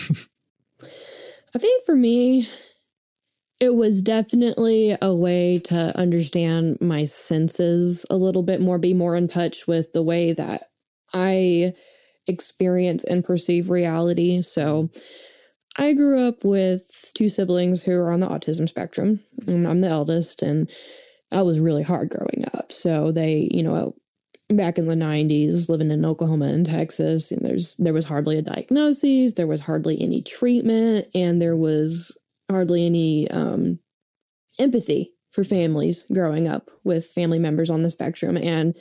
I 1.53 1.57
think 1.57 1.85
for 1.85 1.95
me, 1.95 2.47
it 3.59 3.75
was 3.75 4.01
definitely 4.01 4.95
a 5.01 5.13
way 5.13 5.59
to 5.65 5.97
understand 5.97 6.77
my 6.79 7.03
senses 7.03 8.05
a 8.09 8.15
little 8.15 8.43
bit 8.43 8.61
more, 8.61 8.77
be 8.77 8.93
more 8.93 9.15
in 9.15 9.27
touch 9.27 9.67
with 9.67 9.91
the 9.93 10.03
way 10.03 10.31
that 10.33 10.69
I 11.13 11.73
experience 12.27 13.03
and 13.03 13.25
perceive 13.25 13.69
reality. 13.69 14.41
So 14.41 14.89
I 15.77 15.93
grew 15.93 16.25
up 16.25 16.43
with 16.43 17.11
two 17.13 17.29
siblings 17.29 17.83
who 17.83 17.93
are 17.93 18.11
on 18.11 18.19
the 18.19 18.27
autism 18.27 18.69
spectrum, 18.69 19.21
and 19.47 19.67
I'm 19.67 19.81
the 19.81 19.87
eldest, 19.87 20.41
and 20.41 20.69
that 21.31 21.45
was 21.45 21.59
really 21.59 21.83
hard 21.83 22.09
growing 22.09 22.45
up. 22.53 22.71
So 22.71 23.11
they, 23.11 23.49
you 23.51 23.63
know, 23.63 23.95
back 24.49 24.77
in 24.77 24.87
the 24.87 24.95
90s 24.95 25.69
living 25.69 25.91
in 25.91 26.05
Oklahoma 26.05 26.45
and 26.45 26.65
Texas 26.65 27.31
and 27.31 27.45
there's 27.45 27.75
there 27.75 27.93
was 27.93 28.05
hardly 28.05 28.35
a 28.37 28.41
diagnosis 28.41 29.33
there 29.33 29.45
was 29.45 29.61
hardly 29.61 30.01
any 30.01 30.23
treatment 30.23 31.07
and 31.13 31.39
there 31.39 31.55
was 31.55 32.17
hardly 32.49 32.85
any 32.85 33.29
um, 33.29 33.79
empathy 34.57 35.13
for 35.31 35.43
families 35.43 36.03
growing 36.11 36.47
up 36.47 36.71
with 36.83 37.05
family 37.05 37.37
members 37.37 37.69
on 37.69 37.83
the 37.83 37.91
spectrum 37.91 38.37
and 38.37 38.75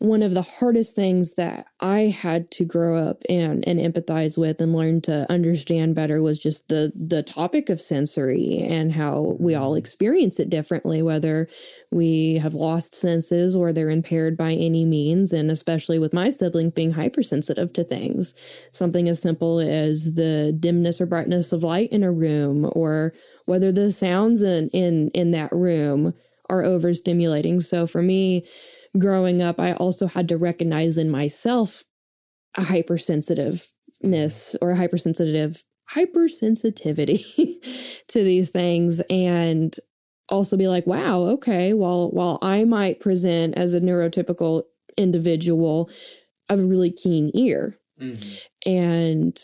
one 0.00 0.22
of 0.22 0.32
the 0.32 0.42
hardest 0.42 0.94
things 0.94 1.32
that 1.32 1.66
I 1.80 2.02
had 2.02 2.52
to 2.52 2.64
grow 2.64 2.96
up 2.96 3.24
and 3.28 3.66
and 3.66 3.80
empathize 3.80 4.38
with 4.38 4.60
and 4.60 4.72
learn 4.72 5.00
to 5.02 5.26
understand 5.28 5.96
better 5.96 6.22
was 6.22 6.38
just 6.38 6.68
the 6.68 6.92
the 6.94 7.24
topic 7.24 7.68
of 7.68 7.80
sensory 7.80 8.58
and 8.60 8.92
how 8.92 9.36
we 9.40 9.56
all 9.56 9.72
mm-hmm. 9.72 9.78
experience 9.78 10.38
it 10.38 10.50
differently 10.50 11.02
whether 11.02 11.48
we 11.90 12.34
have 12.34 12.54
lost 12.54 12.94
senses 12.94 13.56
or 13.56 13.72
they're 13.72 13.90
impaired 13.90 14.36
by 14.36 14.52
any 14.52 14.84
means 14.84 15.32
and 15.32 15.50
especially 15.50 15.98
with 15.98 16.12
my 16.12 16.30
sibling 16.30 16.70
being 16.70 16.92
hypersensitive 16.92 17.72
to 17.72 17.82
things. 17.82 18.34
Something 18.70 19.08
as 19.08 19.20
simple 19.20 19.58
as 19.58 20.14
the 20.14 20.56
dimness 20.58 21.00
or 21.00 21.06
brightness 21.06 21.50
of 21.50 21.64
light 21.64 21.90
in 21.90 22.04
a 22.04 22.12
room 22.12 22.70
or 22.72 23.12
whether 23.46 23.72
the 23.72 23.90
sounds 23.90 24.42
in 24.42 24.68
in 24.68 25.08
in 25.08 25.32
that 25.32 25.50
room 25.50 26.14
are 26.48 26.62
overstimulating. 26.62 27.60
So 27.60 27.86
for 27.88 28.00
me 28.00 28.44
growing 28.98 29.42
up, 29.42 29.60
I 29.60 29.72
also 29.74 30.06
had 30.06 30.28
to 30.28 30.36
recognize 30.36 30.98
in 30.98 31.10
myself 31.10 31.84
a 32.56 32.62
hypersensitiveness 32.62 34.56
or 34.60 34.70
a 34.70 34.76
hypersensitive 34.76 35.64
hypersensitivity 35.94 38.00
to 38.08 38.22
these 38.22 38.50
things 38.50 39.00
and 39.08 39.74
also 40.28 40.56
be 40.56 40.68
like, 40.68 40.86
wow, 40.86 41.20
okay, 41.20 41.72
well, 41.72 42.10
while 42.10 42.38
I 42.42 42.64
might 42.64 43.00
present 43.00 43.56
as 43.56 43.74
a 43.74 43.80
neurotypical 43.80 44.64
individual, 44.96 45.90
I 46.48 46.54
have 46.54 46.60
a 46.60 46.66
really 46.66 46.90
keen 46.90 47.30
ear. 47.34 47.78
Mm-hmm. 48.00 48.70
And 48.70 49.40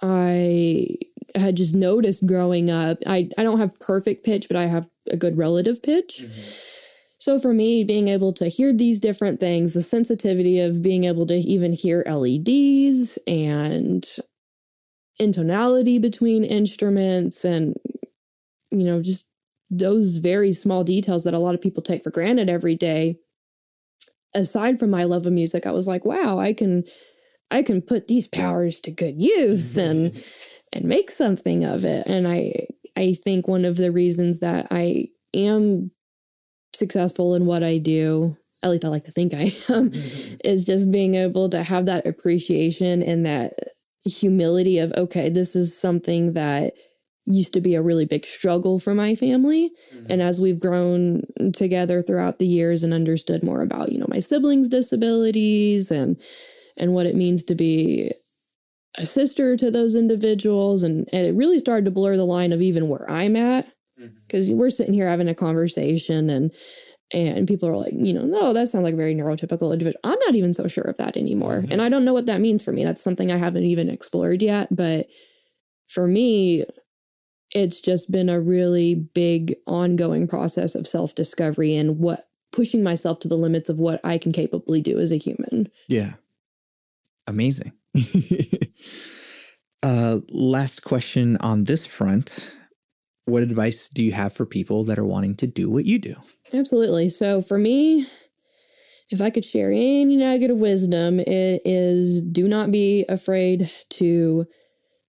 I 0.00 0.96
had 1.34 1.56
just 1.56 1.74
noticed 1.74 2.26
growing 2.26 2.70
up, 2.70 2.98
I, 3.06 3.28
I 3.36 3.42
don't 3.42 3.58
have 3.58 3.78
perfect 3.80 4.24
pitch, 4.24 4.46
but 4.48 4.56
I 4.56 4.66
have 4.66 4.88
a 5.10 5.16
good 5.16 5.36
relative 5.36 5.82
pitch. 5.82 6.22
Mm-hmm. 6.22 6.68
So 7.28 7.38
for 7.38 7.52
me, 7.52 7.84
being 7.84 8.08
able 8.08 8.32
to 8.32 8.48
hear 8.48 8.72
these 8.72 8.98
different 8.98 9.38
things, 9.38 9.74
the 9.74 9.82
sensitivity 9.82 10.60
of 10.60 10.80
being 10.80 11.04
able 11.04 11.26
to 11.26 11.34
even 11.34 11.74
hear 11.74 12.02
LEDs 12.06 13.18
and 13.26 14.08
intonality 15.18 15.98
between 15.98 16.42
instruments 16.42 17.44
and, 17.44 17.76
you 18.70 18.82
know, 18.82 19.02
just 19.02 19.26
those 19.68 20.16
very 20.16 20.52
small 20.52 20.84
details 20.84 21.24
that 21.24 21.34
a 21.34 21.38
lot 21.38 21.54
of 21.54 21.60
people 21.60 21.82
take 21.82 22.02
for 22.02 22.10
granted 22.10 22.48
every 22.48 22.74
day. 22.74 23.18
Aside 24.34 24.78
from 24.78 24.88
my 24.88 25.04
love 25.04 25.26
of 25.26 25.32
music, 25.34 25.66
I 25.66 25.72
was 25.72 25.86
like, 25.86 26.06
wow, 26.06 26.38
I 26.38 26.54
can 26.54 26.84
I 27.50 27.62
can 27.62 27.82
put 27.82 28.08
these 28.08 28.26
powers 28.26 28.80
to 28.80 28.90
good 28.90 29.20
use 29.20 29.74
mm-hmm. 29.74 29.80
and 29.80 30.24
and 30.72 30.86
make 30.86 31.10
something 31.10 31.62
of 31.62 31.84
it. 31.84 32.06
And 32.06 32.26
I 32.26 32.68
I 32.96 33.12
think 33.22 33.46
one 33.46 33.66
of 33.66 33.76
the 33.76 33.92
reasons 33.92 34.38
that 34.38 34.68
I 34.70 35.08
am 35.34 35.90
successful 36.74 37.34
in 37.34 37.46
what 37.46 37.62
I 37.62 37.78
do, 37.78 38.36
at 38.62 38.70
least 38.70 38.84
I 38.84 38.88
like 38.88 39.04
to 39.04 39.12
think 39.12 39.34
I 39.34 39.54
am, 39.68 39.90
mm-hmm. 39.90 40.36
is 40.44 40.64
just 40.64 40.90
being 40.90 41.14
able 41.14 41.48
to 41.50 41.62
have 41.62 41.86
that 41.86 42.06
appreciation 42.06 43.02
and 43.02 43.24
that 43.26 43.54
humility 44.04 44.78
of, 44.78 44.92
okay, 44.96 45.28
this 45.28 45.54
is 45.54 45.78
something 45.78 46.32
that 46.34 46.74
used 47.24 47.52
to 47.52 47.60
be 47.60 47.74
a 47.74 47.82
really 47.82 48.06
big 48.06 48.24
struggle 48.24 48.78
for 48.78 48.94
my 48.94 49.14
family. 49.14 49.70
Mm-hmm. 49.94 50.12
And 50.12 50.22
as 50.22 50.40
we've 50.40 50.58
grown 50.58 51.22
together 51.52 52.02
throughout 52.02 52.38
the 52.38 52.46
years 52.46 52.82
and 52.82 52.94
understood 52.94 53.42
more 53.42 53.60
about, 53.60 53.92
you 53.92 53.98
know, 53.98 54.06
my 54.08 54.18
siblings' 54.18 54.68
disabilities 54.68 55.90
and 55.90 56.18
and 56.78 56.94
what 56.94 57.06
it 57.06 57.16
means 57.16 57.42
to 57.42 57.54
be 57.54 58.12
a 58.96 59.04
sister 59.04 59.56
to 59.56 59.70
those 59.70 59.94
individuals 59.94 60.82
and, 60.82 61.08
and 61.12 61.26
it 61.26 61.34
really 61.34 61.58
started 61.58 61.84
to 61.84 61.90
blur 61.90 62.16
the 62.16 62.24
line 62.24 62.52
of 62.52 62.62
even 62.62 62.88
where 62.88 63.08
I'm 63.10 63.36
at 63.36 63.68
because 64.28 64.50
we're 64.50 64.70
sitting 64.70 64.94
here 64.94 65.08
having 65.08 65.28
a 65.28 65.34
conversation 65.34 66.30
and 66.30 66.52
and 67.10 67.48
people 67.48 67.66
are 67.68 67.76
like 67.76 67.94
you 67.96 68.12
know 68.12 68.24
no 68.24 68.52
that 68.52 68.68
sounds 68.68 68.84
like 68.84 68.92
a 68.94 68.96
very 68.98 69.14
neurotypical 69.14 69.72
individual 69.72 69.98
i'm 70.04 70.18
not 70.26 70.34
even 70.34 70.52
so 70.52 70.68
sure 70.68 70.84
of 70.84 70.96
that 70.98 71.16
anymore 71.16 71.62
Mhm. 71.62 71.70
and 71.72 71.82
i 71.82 71.88
don't 71.88 72.04
know 72.04 72.12
what 72.12 72.26
that 72.26 72.40
means 72.40 72.62
for 72.62 72.70
me 72.72 72.84
that's 72.84 73.00
something 73.00 73.32
i 73.32 73.36
haven't 73.38 73.64
even 73.64 73.88
explored 73.88 74.42
yet 74.42 74.68
but 74.70 75.06
for 75.88 76.06
me 76.06 76.64
it's 77.54 77.80
just 77.80 78.12
been 78.12 78.28
a 78.28 78.38
really 78.38 78.94
big 78.94 79.54
ongoing 79.66 80.28
process 80.28 80.74
of 80.74 80.86
self-discovery 80.86 81.74
and 81.74 81.98
what 81.98 82.28
pushing 82.52 82.82
myself 82.82 83.20
to 83.20 83.28
the 83.28 83.38
limits 83.38 83.70
of 83.70 83.78
what 83.78 84.00
i 84.04 84.18
can 84.18 84.32
capably 84.32 84.82
do 84.82 84.98
as 84.98 85.10
a 85.10 85.16
human 85.16 85.68
Yeah. 85.88 86.12
Amazing. 87.26 87.72
uh 89.82 90.18
last 90.30 90.82
question 90.82 91.36
on 91.40 91.64
this 91.64 91.86
front. 91.86 92.46
What 93.28 93.42
advice 93.42 93.88
do 93.88 94.04
you 94.04 94.12
have 94.12 94.32
for 94.32 94.46
people 94.46 94.84
that 94.84 94.98
are 94.98 95.04
wanting 95.04 95.36
to 95.36 95.46
do 95.46 95.70
what 95.70 95.84
you 95.84 95.98
do? 95.98 96.16
Absolutely. 96.52 97.08
So 97.08 97.42
for 97.42 97.58
me, 97.58 98.06
if 99.10 99.20
I 99.20 99.30
could 99.30 99.44
share 99.44 99.70
any 99.70 100.16
nugget 100.16 100.50
of 100.50 100.58
wisdom, 100.58 101.20
it 101.20 101.62
is 101.64 102.22
do 102.22 102.48
not 102.48 102.70
be 102.70 103.04
afraid 103.08 103.70
to 103.90 104.46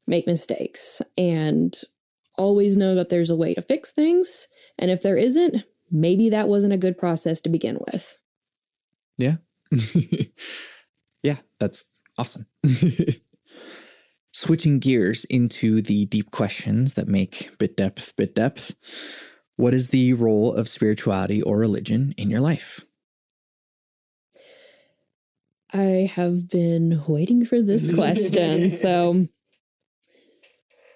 make 0.08 0.28
mistakes 0.28 1.02
and 1.18 1.78
always 2.38 2.78
know 2.78 2.96
that 2.96 3.10
there's 3.10 3.30
a 3.30 3.36
way 3.36 3.54
to 3.54 3.62
fix 3.62 3.92
things. 3.92 4.48
And 4.78 4.90
if 4.90 5.02
there 5.02 5.18
isn't, 5.18 5.64
maybe 5.92 6.30
that 6.30 6.48
wasn't 6.48 6.74
a 6.74 6.78
good 6.78 6.98
process 6.98 7.42
to 7.42 7.50
begin 7.50 7.78
with. 7.92 8.18
Yeah. 9.18 9.38
yeah, 11.24 11.38
that's 11.60 11.86
awesome. 12.18 12.46
Switching 14.40 14.80
gears 14.80 15.26
into 15.26 15.82
the 15.82 16.06
deep 16.06 16.32
questions 16.32 16.94
that 16.94 17.10
make 17.10 17.52
bit 17.58 17.76
depth 17.76 18.16
bit 18.16 18.34
depth. 18.34 18.74
What 19.58 19.74
is 19.74 19.90
the 19.90 20.14
role 20.14 20.54
of 20.54 20.70
spirituality 20.70 21.42
or 21.42 21.58
religion 21.58 22.14
in 22.16 22.30
your 22.30 22.40
life? 22.40 22.86
I 25.74 26.10
have 26.16 26.50
been 26.50 27.02
waiting 27.06 27.44
for 27.44 27.62
this 27.62 27.94
question. 27.94 28.70
so 28.70 29.28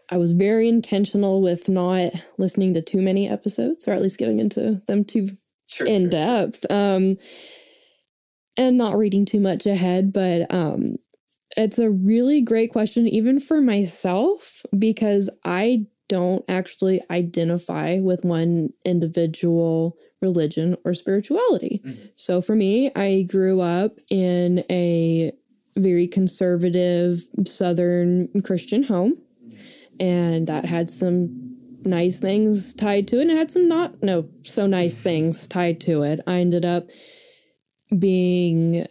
I 0.09 0.15
was 0.15 0.31
very 0.31 0.69
intentional 0.69 1.41
with 1.41 1.67
not 1.67 2.13
listening 2.37 2.73
to 2.75 2.81
too 2.81 3.01
many 3.01 3.27
episodes, 3.27 3.85
or 3.89 3.91
at 3.91 4.01
least 4.01 4.19
getting 4.19 4.39
into 4.39 4.81
them 4.87 5.03
too 5.03 5.27
sure, 5.69 5.85
in 5.85 6.03
sure. 6.03 6.11
depth. 6.11 6.65
Um, 6.71 7.17
and 8.55 8.77
not 8.77 8.97
reading 8.97 9.25
too 9.25 9.41
much 9.41 9.65
ahead, 9.65 10.13
but 10.13 10.53
um, 10.53 10.95
it's 11.58 11.80
a 11.80 11.89
really 11.89 12.41
great 12.41 12.72
question, 12.72 13.08
even 13.08 13.39
for 13.39 13.62
myself, 13.62 14.66
because 14.78 15.30
I 15.45 15.88
don't 16.10 16.43
actually 16.47 17.01
identify 17.10 17.99
with 17.99 18.24
one 18.24 18.70
individual 18.86 19.97
religion 20.22 20.78
or 20.86 20.93
spirituality. 20.93 21.82
Mm-hmm. 21.84 22.06
So 22.16 22.41
for 22.41 22.56
me, 22.56 22.91
I 22.95 23.26
grew 23.30 23.62
up 23.62 23.99
in 24.10 24.64
a 24.70 25.32
very 25.76 26.08
conservative 26.08 27.22
Southern 27.45 28.30
Christian 28.43 28.84
home, 28.84 29.18
and 29.99 30.47
that 30.47 30.66
had 30.66 30.89
some 30.89 31.58
nice 31.84 32.20
things 32.20 32.74
tied 32.74 33.08
to 33.10 33.18
it, 33.18 33.24
and 33.24 33.32
it 33.32 33.38
had 33.38 33.51
some 33.51 33.68
not 33.68 34.01
no 34.04 34.30
so 34.43 34.68
nice 34.68 34.99
things 34.99 35.47
tied 35.47 35.80
to 35.82 36.04
it. 36.04 36.22
I 36.28 36.39
ended 36.39 36.66
up 36.66 36.89
being 37.97 38.86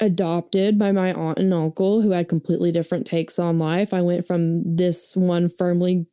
adopted 0.00 0.78
by 0.78 0.92
my 0.92 1.12
aunt 1.12 1.38
and 1.38 1.52
uncle 1.52 2.02
who 2.02 2.10
had 2.10 2.28
completely 2.28 2.70
different 2.72 3.06
takes 3.06 3.38
on 3.38 3.58
life. 3.58 3.92
I 3.92 4.00
went 4.00 4.26
from 4.26 4.76
this 4.76 5.16
one 5.16 5.48
firmly 5.48 6.06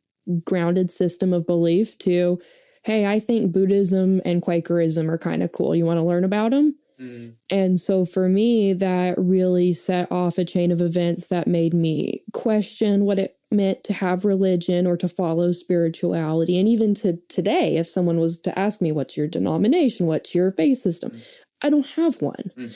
grounded 0.44 0.90
system 0.90 1.32
of 1.32 1.46
belief 1.46 1.96
to, 1.98 2.40
hey, 2.84 3.06
I 3.06 3.20
think 3.20 3.52
Buddhism 3.52 4.20
and 4.24 4.42
Quakerism 4.42 5.08
are 5.08 5.18
kind 5.18 5.42
of 5.42 5.52
cool. 5.52 5.74
You 5.74 5.84
want 5.84 6.00
to 6.00 6.06
learn 6.06 6.24
about 6.24 6.50
them? 6.50 6.76
Mm-hmm. 7.00 7.32
And 7.50 7.78
so 7.78 8.04
for 8.04 8.28
me, 8.28 8.72
that 8.72 9.16
really 9.18 9.72
set 9.72 10.10
off 10.10 10.38
a 10.38 10.44
chain 10.44 10.72
of 10.72 10.80
events 10.80 11.26
that 11.26 11.46
made 11.46 11.74
me 11.74 12.22
question 12.32 13.04
what 13.04 13.18
it 13.18 13.36
meant 13.52 13.84
to 13.84 13.92
have 13.92 14.24
religion 14.24 14.86
or 14.86 14.96
to 14.96 15.08
follow 15.08 15.52
spirituality. 15.52 16.58
And 16.58 16.68
even 16.68 16.94
to 16.94 17.18
today, 17.28 17.76
if 17.76 17.88
someone 17.88 18.18
was 18.18 18.40
to 18.40 18.58
ask 18.58 18.80
me, 18.80 18.92
what's 18.92 19.16
your 19.16 19.28
denomination? 19.28 20.06
What's 20.06 20.34
your 20.34 20.50
faith 20.50 20.80
system? 20.80 21.10
Mm-hmm. 21.10 21.20
I 21.62 21.70
don't 21.70 21.86
have 21.86 22.20
one. 22.20 22.50
Mm-hmm. 22.56 22.74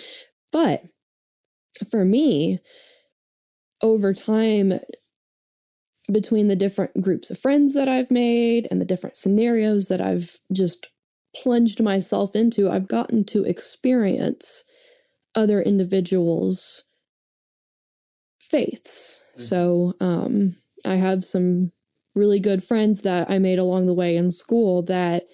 But 0.53 0.85
for 1.91 2.05
me, 2.05 2.59
over 3.83 4.13
time, 4.13 4.81
between 6.11 6.49
the 6.49 6.57
different 6.57 7.01
groups 7.01 7.31
of 7.31 7.39
friends 7.39 7.75
that 7.75 7.89
I've 7.89 8.11
made 8.11 8.67
and 8.71 8.81
the 8.81 8.87
different 8.87 9.17
scenarios 9.17 9.87
that 9.89 10.01
I've 10.01 10.39
just 10.53 10.89
plunged 11.35 11.83
myself 11.83 12.35
into, 12.35 12.69
I've 12.69 12.89
gotten 12.89 13.25
to 13.27 13.45
experience 13.45 14.65
other 15.35 15.63
individuals' 15.63 16.85
faiths. 18.41 19.21
Mm-hmm. 19.37 19.43
So, 19.43 19.95
um, 20.01 20.57
I 20.85 20.95
have 20.95 21.25
some 21.25 21.73
really 22.15 22.41
good 22.41 22.65
friends 22.65 23.03
that 23.03 23.31
I 23.31 23.39
made 23.39 23.59
along 23.59 23.87
the 23.87 23.95
way 23.95 24.17
in 24.17 24.31
school 24.31 24.83
that 24.83 25.25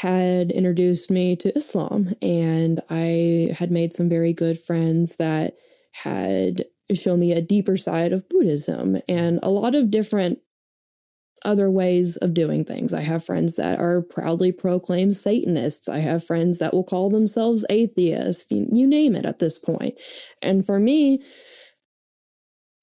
had 0.00 0.50
introduced 0.50 1.10
me 1.10 1.36
to 1.36 1.56
Islam. 1.56 2.14
And 2.22 2.80
I 2.90 3.54
had 3.58 3.70
made 3.70 3.92
some 3.92 4.08
very 4.08 4.32
good 4.32 4.60
friends 4.60 5.16
that 5.18 5.54
had 6.02 6.64
shown 6.92 7.20
me 7.20 7.32
a 7.32 7.42
deeper 7.42 7.76
side 7.76 8.12
of 8.12 8.28
Buddhism 8.28 9.00
and 9.08 9.40
a 9.42 9.50
lot 9.50 9.74
of 9.74 9.90
different 9.90 10.38
other 11.44 11.70
ways 11.70 12.16
of 12.16 12.34
doing 12.34 12.64
things. 12.64 12.92
I 12.92 13.02
have 13.02 13.24
friends 13.24 13.54
that 13.54 13.78
are 13.78 14.02
proudly 14.02 14.52
proclaimed 14.52 15.14
Satanists. 15.14 15.88
I 15.88 15.98
have 15.98 16.24
friends 16.24 16.58
that 16.58 16.74
will 16.74 16.84
call 16.84 17.08
themselves 17.08 17.64
atheists, 17.70 18.50
you, 18.50 18.86
name 18.86 19.14
it 19.14 19.26
at 19.26 19.38
this 19.38 19.58
point. 19.58 19.94
And 20.42 20.66
for 20.66 20.80
me, 20.80 21.22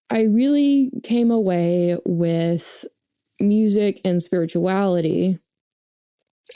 I 0.10 0.22
really 0.24 0.92
came 1.04 1.32
away 1.32 1.98
with 2.06 2.86
music 3.40 4.00
and 4.06 4.22
spirituality 4.22 5.40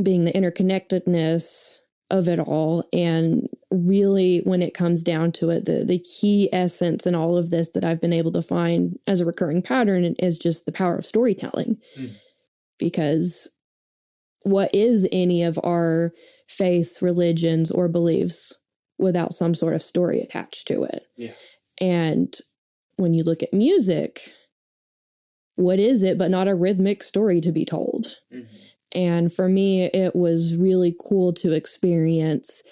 being 0.03 0.25
the 0.25 0.31
interconnectedness 0.31 1.77
of 2.09 2.29
it 2.29 2.39
all. 2.39 2.87
And 2.93 3.49
really 3.69 4.41
when 4.45 4.61
it 4.61 4.73
comes 4.73 5.03
down 5.03 5.29
to 5.29 5.49
it 5.49 5.65
the 5.65 5.83
the 5.83 5.99
key 5.99 6.49
essence 6.53 7.05
in 7.05 7.13
all 7.13 7.35
of 7.35 7.49
this 7.49 7.69
that 7.69 7.83
I've 7.83 7.99
been 7.99 8.13
able 8.13 8.31
to 8.31 8.41
find 8.41 8.97
as 9.05 9.19
a 9.19 9.25
recurring 9.25 9.61
pattern 9.61 10.15
is 10.19 10.37
just 10.37 10.65
the 10.65 10.71
power 10.71 10.97
of 10.97 11.05
storytelling. 11.05 11.77
Mm. 11.97 12.11
because 12.79 13.49
what 14.43 14.73
is 14.73 15.07
any 15.11 15.43
of 15.43 15.59
our 15.63 16.13
faiths 16.47 17.01
religions 17.01 17.69
or 17.69 17.89
beliefs 17.89 18.53
without 18.97 19.33
some 19.33 19.53
sort 19.53 19.73
of 19.73 19.81
story 19.81 20.21
attached 20.21 20.67
to 20.69 20.83
it? 20.83 21.03
Yeah. 21.17 21.33
And 21.81 22.33
when 22.95 23.13
you 23.13 23.23
look 23.23 23.43
at 23.43 23.53
music 23.53 24.33
what 25.55 25.79
is 25.79 26.03
it 26.03 26.17
but 26.17 26.31
not 26.31 26.47
a 26.47 26.55
rhythmic 26.55 27.03
story 27.03 27.41
to 27.41 27.51
be 27.51 27.65
told? 27.65 28.17
Mm-hmm. 28.33 28.55
And 28.97 29.31
for 29.31 29.47
me, 29.47 29.83
it 29.83 30.15
was 30.15 30.55
really 30.55 30.95
cool 30.99 31.31
to 31.33 31.51
experience 31.51 32.63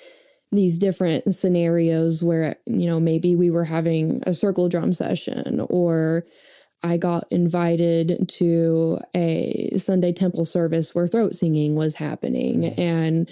these 0.51 0.80
different 0.80 1.36
scenarios 1.36 2.23
where, 2.23 2.55
you 2.65 2.88
know, 2.88 2.99
maybe 2.99 3.36
we 3.36 3.51
were 3.51 3.65
having 3.65 4.23
a 4.26 4.34
circle 4.34 4.67
drum 4.67 4.91
session 4.91 5.65
or 5.69 6.26
I 6.82 6.97
got 6.97 7.26
invited 7.30 8.28
to 8.38 8.99
a 9.15 9.71
Sunday 9.78 10.13
temple 10.13 10.45
service 10.45 10.95
where 10.95 11.07
throat 11.07 11.36
singing 11.36 11.76
was 11.76 11.95
happening. 11.95 12.61
Mm-hmm. 12.61 12.82
And 12.82 13.30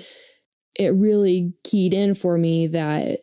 it 0.77 0.89
really 0.89 1.53
keyed 1.63 1.93
in 1.93 2.13
for 2.13 2.37
me 2.37 2.67
that 2.67 3.19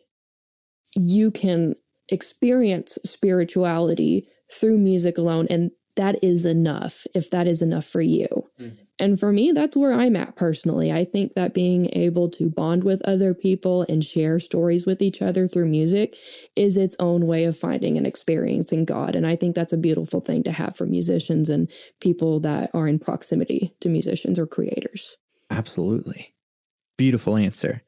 you 0.95 1.31
can 1.31 1.75
experience 2.09 2.97
spirituality 3.05 4.27
through 4.51 4.77
music 4.77 5.17
alone. 5.17 5.47
And 5.49 5.71
that 5.95 6.21
is 6.23 6.45
enough 6.45 7.05
if 7.13 7.29
that 7.31 7.47
is 7.47 7.61
enough 7.61 7.85
for 7.85 8.01
you. 8.01 8.27
Mm-hmm. 8.59 8.83
And 9.01 9.19
for 9.19 9.31
me, 9.31 9.51
that's 9.51 9.75
where 9.75 9.93
I'm 9.93 10.15
at 10.15 10.35
personally. 10.35 10.91
I 10.91 11.05
think 11.05 11.33
that 11.33 11.55
being 11.55 11.89
able 11.91 12.29
to 12.29 12.47
bond 12.47 12.83
with 12.83 13.01
other 13.01 13.33
people 13.33 13.83
and 13.89 14.05
share 14.05 14.39
stories 14.39 14.85
with 14.85 15.01
each 15.01 15.23
other 15.23 15.47
through 15.47 15.65
music 15.65 16.15
is 16.55 16.77
its 16.77 16.95
own 16.99 17.25
way 17.25 17.45
of 17.45 17.57
finding 17.57 17.97
and 17.97 18.05
experiencing 18.05 18.85
God. 18.85 19.15
And 19.15 19.25
I 19.25 19.35
think 19.35 19.55
that's 19.55 19.73
a 19.73 19.77
beautiful 19.77 20.21
thing 20.21 20.43
to 20.43 20.51
have 20.51 20.77
for 20.77 20.85
musicians 20.85 21.49
and 21.49 21.67
people 21.99 22.39
that 22.41 22.69
are 22.75 22.87
in 22.87 22.99
proximity 22.99 23.73
to 23.79 23.89
musicians 23.89 24.37
or 24.37 24.45
creators. 24.45 25.17
Absolutely. 25.49 26.35
Beautiful 26.95 27.37
answer. 27.37 27.81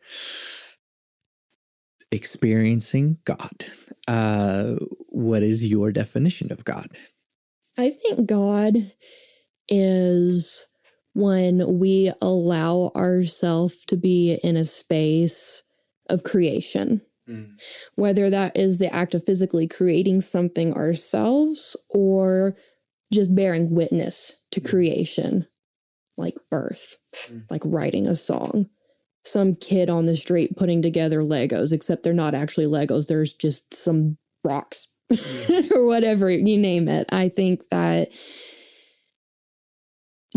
Experiencing 2.12 3.20
God. 3.24 3.66
Uh, 4.08 4.78
what 5.10 5.44
is 5.44 5.64
your 5.64 5.92
definition 5.92 6.52
of 6.52 6.66
God? 6.66 6.90
I 7.78 7.92
think 7.92 8.26
God 8.26 8.94
is 9.70 10.66
when 11.14 11.80
we 11.80 12.12
allow 12.22 12.92
ourselves 12.96 13.86
to 13.86 13.96
be 13.96 14.40
in 14.44 14.58
a 14.58 14.66
space 14.66 15.64
of 16.10 16.24
creation. 16.24 17.02
Mm. 17.30 17.52
Whether 17.96 18.30
that 18.30 18.58
is 18.58 18.78
the 18.78 18.94
act 18.94 19.14
of 19.14 19.26
physically 19.26 19.68
creating 19.68 20.22
something 20.22 20.74
ourselves 20.74 21.78
or 21.90 22.56
just 23.14 23.34
bearing 23.34 23.74
witness 23.74 24.36
to 24.52 24.60
mm. 24.60 24.70
creation, 24.70 25.48
like 26.18 26.36
birth, 26.52 26.98
mm. 27.28 27.44
like 27.50 27.62
writing 27.64 28.08
a 28.08 28.16
song, 28.16 28.68
some 29.24 29.56
kid 29.56 29.90
on 29.90 30.06
the 30.06 30.18
street 30.18 30.58
putting 30.58 30.82
together 30.82 31.20
Legos, 31.20 31.72
except 31.72 32.04
they're 32.04 32.14
not 32.14 32.36
actually 32.36 32.66
Legos, 32.66 33.08
there's 33.08 33.32
just 33.32 33.74
some 33.74 34.18
rocks 34.44 34.88
or 35.72 35.86
whatever, 35.86 36.30
you 36.30 36.58
name 36.58 36.88
it. 36.90 37.08
I 37.12 37.30
think 37.30 37.70
that 37.70 38.12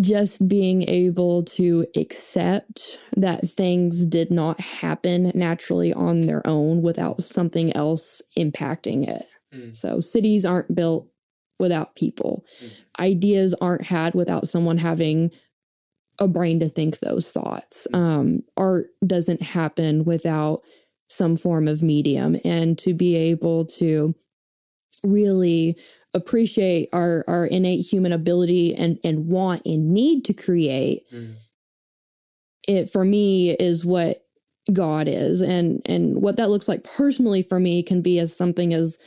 just 0.01 0.47
being 0.47 0.83
able 0.89 1.43
to 1.43 1.87
accept 1.97 2.99
that 3.17 3.49
things 3.49 4.05
did 4.05 4.31
not 4.31 4.61
happen 4.61 5.33
naturally 5.35 5.93
on 5.93 6.23
their 6.23 6.47
own 6.47 6.83
without 6.83 7.21
something 7.21 7.75
else 7.75 8.21
impacting 8.37 9.09
it. 9.09 9.27
Mm. 9.55 9.75
So 9.75 10.01
cities 10.01 10.45
aren't 10.45 10.75
built 10.75 11.09
without 11.59 11.95
people. 11.95 12.45
Ideas 13.01 13.55
aren't 13.61 13.87
had 13.87 14.15
without 14.15 14.47
someone 14.47 14.79
having 14.79 15.31
a 16.19 16.29
brain 16.29 16.61
to 16.61 16.69
think 16.69 16.99
those 16.99 17.31
thoughts. 17.31 17.87
Um, 17.93 18.41
art 18.57 18.89
doesn't 19.07 19.43
happen 19.43 20.05
without 20.05 20.63
some 21.09 21.37
form 21.37 21.69
of 21.69 21.83
medium. 21.83 22.39
And 22.45 22.77
to 22.79 22.95
be 22.95 23.17
able 23.17 23.65
to 23.67 24.15
really 25.07 25.77
appreciate 26.15 26.89
our, 26.93 27.25
our 27.29 27.47
innate 27.47 27.85
human 27.87 28.13
ability 28.13 28.75
and, 28.75 28.99
and 29.05 29.27
want 29.27 29.63
and 29.65 29.93
need 29.93 30.25
to 30.25 30.33
create, 30.33 31.11
mm-hmm. 31.13 31.33
it 32.67 32.91
for 32.91 33.05
me 33.05 33.51
is 33.51 33.85
what 33.85 34.23
God 34.73 35.09
is. 35.09 35.41
And 35.41 35.83
and 35.87 36.21
what 36.21 36.37
that 36.37 36.51
looks 36.51 36.69
like 36.69 36.85
personally 36.85 37.43
for 37.43 37.61
me 37.61 37.83
can 37.83 38.03
be 38.03 38.19
as 38.19 38.37
something 38.37 38.75
as 38.75 38.99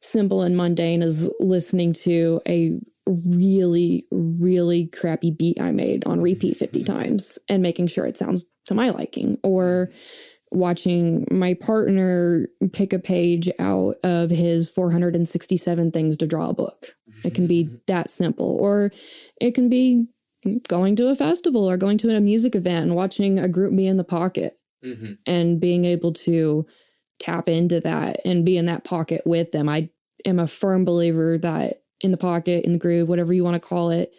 simple 0.00 0.42
and 0.42 0.56
mundane 0.56 1.02
as 1.02 1.30
listening 1.40 1.92
to 1.92 2.40
a 2.48 2.78
really, 3.06 4.06
really 4.10 4.86
crappy 4.86 5.30
beat 5.30 5.60
I 5.60 5.72
made 5.72 6.06
on 6.06 6.20
repeat 6.20 6.56
50 6.56 6.82
mm-hmm. 6.82 6.92
times 6.92 7.38
and 7.48 7.62
making 7.62 7.88
sure 7.88 8.06
it 8.06 8.16
sounds 8.16 8.44
to 8.66 8.74
my 8.74 8.90
liking. 8.90 9.38
Or 9.42 9.88
mm-hmm. 9.90 10.33
Watching 10.50 11.26
my 11.30 11.54
partner 11.54 12.46
pick 12.72 12.92
a 12.92 12.98
page 12.98 13.50
out 13.58 13.96
of 14.04 14.30
his 14.30 14.70
467 14.70 15.90
things 15.90 16.16
to 16.18 16.26
draw 16.26 16.50
a 16.50 16.54
book. 16.54 16.96
It 17.24 17.34
can 17.34 17.46
be 17.46 17.70
that 17.86 18.10
simple. 18.10 18.56
Or 18.60 18.90
it 19.40 19.54
can 19.54 19.68
be 19.68 20.06
going 20.68 20.94
to 20.96 21.08
a 21.08 21.14
festival 21.16 21.68
or 21.68 21.76
going 21.76 21.98
to 21.98 22.14
a 22.14 22.20
music 22.20 22.54
event 22.54 22.86
and 22.86 22.94
watching 22.94 23.38
a 23.38 23.48
group 23.48 23.74
be 23.74 23.86
in 23.86 23.96
the 23.96 24.04
pocket 24.04 24.58
Mhm. 24.84 25.18
and 25.26 25.58
being 25.58 25.84
able 25.86 26.12
to 26.12 26.66
tap 27.18 27.48
into 27.48 27.80
that 27.80 28.20
and 28.24 28.44
be 28.44 28.56
in 28.58 28.66
that 28.66 28.84
pocket 28.84 29.22
with 29.24 29.52
them. 29.52 29.68
I 29.68 29.88
am 30.26 30.38
a 30.38 30.46
firm 30.46 30.84
believer 30.84 31.38
that 31.38 31.82
in 32.02 32.10
the 32.10 32.16
pocket, 32.18 32.64
in 32.66 32.72
the 32.74 32.78
groove, 32.78 33.08
whatever 33.08 33.32
you 33.32 33.42
want 33.42 33.54
to 33.54 33.66
call 33.68 33.90
it, 33.90 34.12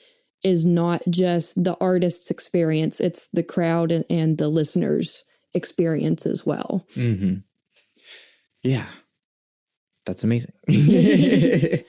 is 0.43 0.65
not 0.65 1.03
just 1.09 1.63
the 1.63 1.77
artist's 1.79 2.31
experience, 2.31 2.99
it's 2.99 3.27
the 3.31 3.43
crowd 3.43 3.91
and, 3.91 4.05
and 4.09 4.37
the 4.39 4.49
listener's 4.49 5.23
experience 5.55 6.25
as 6.25 6.45
well. 6.45 6.85
Mhm. 6.95 7.43
Yeah. 8.63 8.87
That's 10.05 10.23
amazing. 10.23 10.53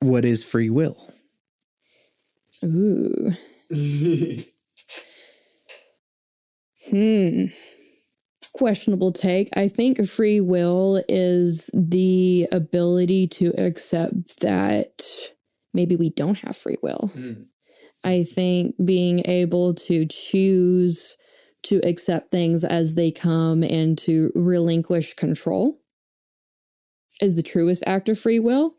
what 0.00 0.24
is 0.24 0.44
free 0.44 0.70
will? 0.70 1.12
Ooh. 2.64 3.32
Hmm. 6.90 7.46
Questionable 8.54 9.12
take. 9.12 9.48
I 9.56 9.68
think 9.68 10.06
free 10.06 10.40
will 10.40 11.02
is 11.08 11.68
the 11.74 12.46
ability 12.52 13.26
to 13.28 13.52
accept 13.58 14.40
that 14.40 15.02
maybe 15.74 15.96
we 15.96 16.10
don't 16.10 16.38
have 16.38 16.56
free 16.56 16.76
will. 16.82 17.10
I 18.04 18.22
think 18.22 18.76
being 18.82 19.22
able 19.28 19.74
to 19.74 20.06
choose 20.06 21.16
to 21.66 21.80
accept 21.84 22.30
things 22.30 22.64
as 22.64 22.94
they 22.94 23.10
come 23.10 23.62
and 23.62 23.96
to 23.98 24.32
relinquish 24.34 25.14
control 25.14 25.80
is 27.20 27.34
the 27.34 27.42
truest 27.42 27.82
act 27.86 28.08
of 28.08 28.18
free 28.18 28.38
will. 28.38 28.76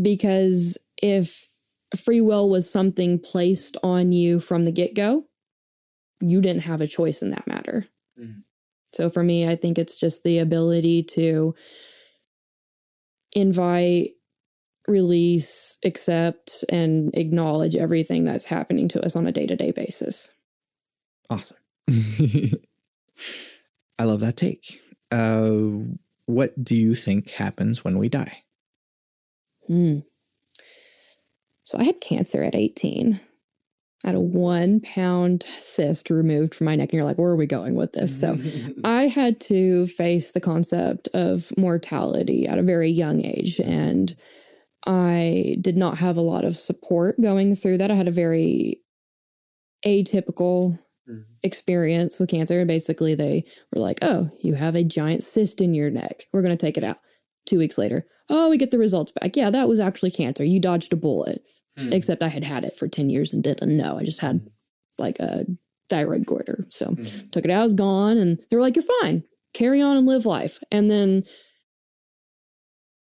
Because 0.00 0.78
if 1.02 1.48
free 1.96 2.20
will 2.20 2.48
was 2.48 2.70
something 2.70 3.18
placed 3.18 3.76
on 3.82 4.12
you 4.12 4.40
from 4.40 4.64
the 4.64 4.72
get 4.72 4.94
go, 4.94 5.26
you 6.20 6.40
didn't 6.40 6.62
have 6.62 6.80
a 6.80 6.86
choice 6.86 7.22
in 7.22 7.30
that 7.30 7.46
matter. 7.46 7.86
Mhm. 8.18 8.44
So 8.92 9.10
for 9.10 9.22
me, 9.22 9.46
I 9.46 9.56
think 9.56 9.78
it's 9.78 9.96
just 9.96 10.22
the 10.22 10.38
ability 10.38 11.02
to 11.14 11.54
invite, 13.32 14.12
release, 14.86 15.78
accept, 15.84 16.64
and 16.68 17.14
acknowledge 17.14 17.74
everything 17.76 18.24
that's 18.24 18.44
happening 18.46 18.88
to 18.88 19.04
us 19.04 19.16
on 19.16 19.26
a 19.26 19.32
day 19.32 19.46
to 19.46 19.56
day 19.56 19.70
basis. 19.70 20.30
Awesome. 21.30 21.56
I 23.98 24.04
love 24.04 24.20
that 24.20 24.36
take. 24.36 24.80
Uh, 25.10 25.68
what 26.26 26.62
do 26.62 26.76
you 26.76 26.94
think 26.94 27.30
happens 27.30 27.84
when 27.84 27.98
we 27.98 28.08
die? 28.08 28.44
Hmm. 29.66 30.00
So 31.64 31.78
I 31.78 31.84
had 31.84 32.00
cancer 32.00 32.42
at 32.42 32.54
18. 32.54 33.20
I 34.04 34.08
had 34.08 34.16
a 34.16 34.20
one 34.20 34.80
pound 34.80 35.44
cyst 35.58 36.10
removed 36.10 36.54
from 36.54 36.66
my 36.66 36.76
neck. 36.76 36.90
And 36.90 36.94
you're 36.94 37.04
like, 37.04 37.16
where 37.16 37.30
are 37.30 37.36
we 37.36 37.46
going 37.46 37.74
with 37.74 37.94
this? 37.94 38.20
So 38.20 38.38
I 38.84 39.08
had 39.08 39.40
to 39.42 39.86
face 39.86 40.30
the 40.30 40.40
concept 40.40 41.08
of 41.14 41.50
mortality 41.56 42.46
at 42.46 42.58
a 42.58 42.62
very 42.62 42.90
young 42.90 43.24
age. 43.24 43.58
And 43.60 44.14
I 44.86 45.56
did 45.60 45.78
not 45.78 45.98
have 45.98 46.18
a 46.18 46.22
lot 46.22 46.44
of 46.44 46.56
support 46.56 47.18
going 47.20 47.56
through 47.56 47.78
that. 47.78 47.90
I 47.90 47.94
had 47.94 48.08
a 48.08 48.12
very 48.12 48.82
atypical 49.86 50.78
Mhm. 51.08 51.24
experience 51.42 52.18
with 52.18 52.30
cancer. 52.30 52.60
And 52.60 52.68
basically, 52.68 53.14
they 53.14 53.44
were 53.74 53.80
like, 53.80 53.98
oh, 54.02 54.30
you 54.42 54.54
have 54.54 54.74
a 54.74 54.82
giant 54.84 55.22
cyst 55.22 55.60
in 55.60 55.74
your 55.74 55.90
neck. 55.90 56.24
We're 56.32 56.42
going 56.42 56.56
to 56.56 56.66
take 56.66 56.76
it 56.78 56.84
out. 56.84 56.98
Two 57.46 57.58
weeks 57.58 57.76
later, 57.76 58.06
oh, 58.30 58.48
we 58.48 58.56
get 58.56 58.70
the 58.70 58.78
results 58.78 59.12
back. 59.12 59.36
Yeah, 59.36 59.50
that 59.50 59.68
was 59.68 59.80
actually 59.80 60.10
cancer. 60.12 60.44
You 60.44 60.60
dodged 60.60 60.92
a 60.92 60.96
bullet. 60.96 61.42
Hmm. 61.76 61.92
Except 61.92 62.22
I 62.22 62.28
had 62.28 62.44
had 62.44 62.64
it 62.64 62.76
for 62.76 62.86
10 62.88 63.10
years 63.10 63.32
and 63.32 63.42
didn't 63.42 63.76
know. 63.76 63.98
I 63.98 64.04
just 64.04 64.20
had 64.20 64.46
like 64.98 65.18
a 65.20 65.44
thyroid 65.90 66.24
goiter. 66.24 66.66
So 66.70 66.86
Mhm. 66.92 67.30
took 67.32 67.44
it 67.44 67.50
out, 67.50 67.60
it 67.60 67.64
was 67.64 67.74
gone. 67.74 68.16
And 68.16 68.38
they 68.50 68.56
were 68.56 68.62
like, 68.62 68.76
you're 68.76 68.84
fine. 69.02 69.24
Carry 69.52 69.80
on 69.82 69.96
and 69.96 70.06
live 70.06 70.24
life. 70.24 70.58
And 70.72 70.90
then 70.90 71.24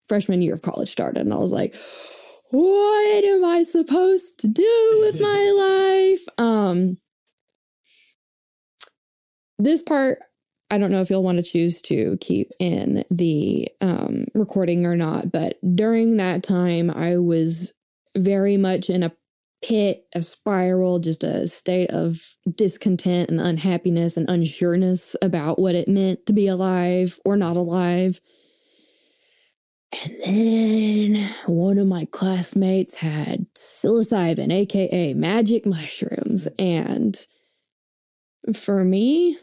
freshman 0.08 0.42
year 0.42 0.54
of 0.54 0.62
college 0.62 0.90
started. 0.92 1.22
And 1.22 1.34
I 1.34 1.38
was 1.38 1.52
like, 1.52 1.76
what 2.52 3.24
am 3.24 3.44
I 3.44 3.64
supposed 3.64 4.38
to 4.40 4.48
do 4.48 4.98
with 5.02 5.20
my 5.22 5.50
life? 6.20 6.22
Um, 6.38 6.98
this 9.60 9.82
part, 9.82 10.20
I 10.70 10.78
don't 10.78 10.92
know 10.92 11.02
if 11.02 11.10
you'll 11.10 11.24
want 11.24 11.38
to 11.38 11.50
choose 11.50 11.82
to 11.84 12.18
keep 12.20 12.52
in 12.60 13.04
the 13.10 13.70
um, 13.82 14.26
recording 14.36 14.86
or 14.86 14.96
not, 14.96 15.32
but 15.32 15.58
during 15.76 16.18
that 16.18 16.44
time, 16.44 16.92
I 16.92 17.18
was 17.18 17.74
very 18.16 18.58
much 18.58 18.90
in 18.90 19.04
a 19.04 19.14
pit, 19.64 20.06
a 20.14 20.22
spiral, 20.22 21.00
just 21.00 21.24
a 21.24 21.48
state 21.48 21.90
of 21.90 22.36
discontent 22.54 23.30
and 23.30 23.40
unhappiness 23.40 24.18
and 24.18 24.28
unsureness 24.28 25.16
about 25.22 25.58
what 25.58 25.76
it 25.76 25.88
meant 25.88 26.26
to 26.26 26.34
be 26.34 26.48
alive 26.48 27.20
or 27.26 27.38
not 27.38 27.58
alive. 27.58 28.20
And 30.26 31.16
then 31.16 31.30
one 31.46 31.78
of 31.78 31.88
my 31.88 32.06
classmates 32.12 32.96
had 32.96 33.48
psilocybin, 33.56 34.52
aka 34.52 35.14
magic 35.14 35.66
mushrooms. 35.66 36.48
And 36.60 37.18
for 38.54 38.84
me, 38.84 39.38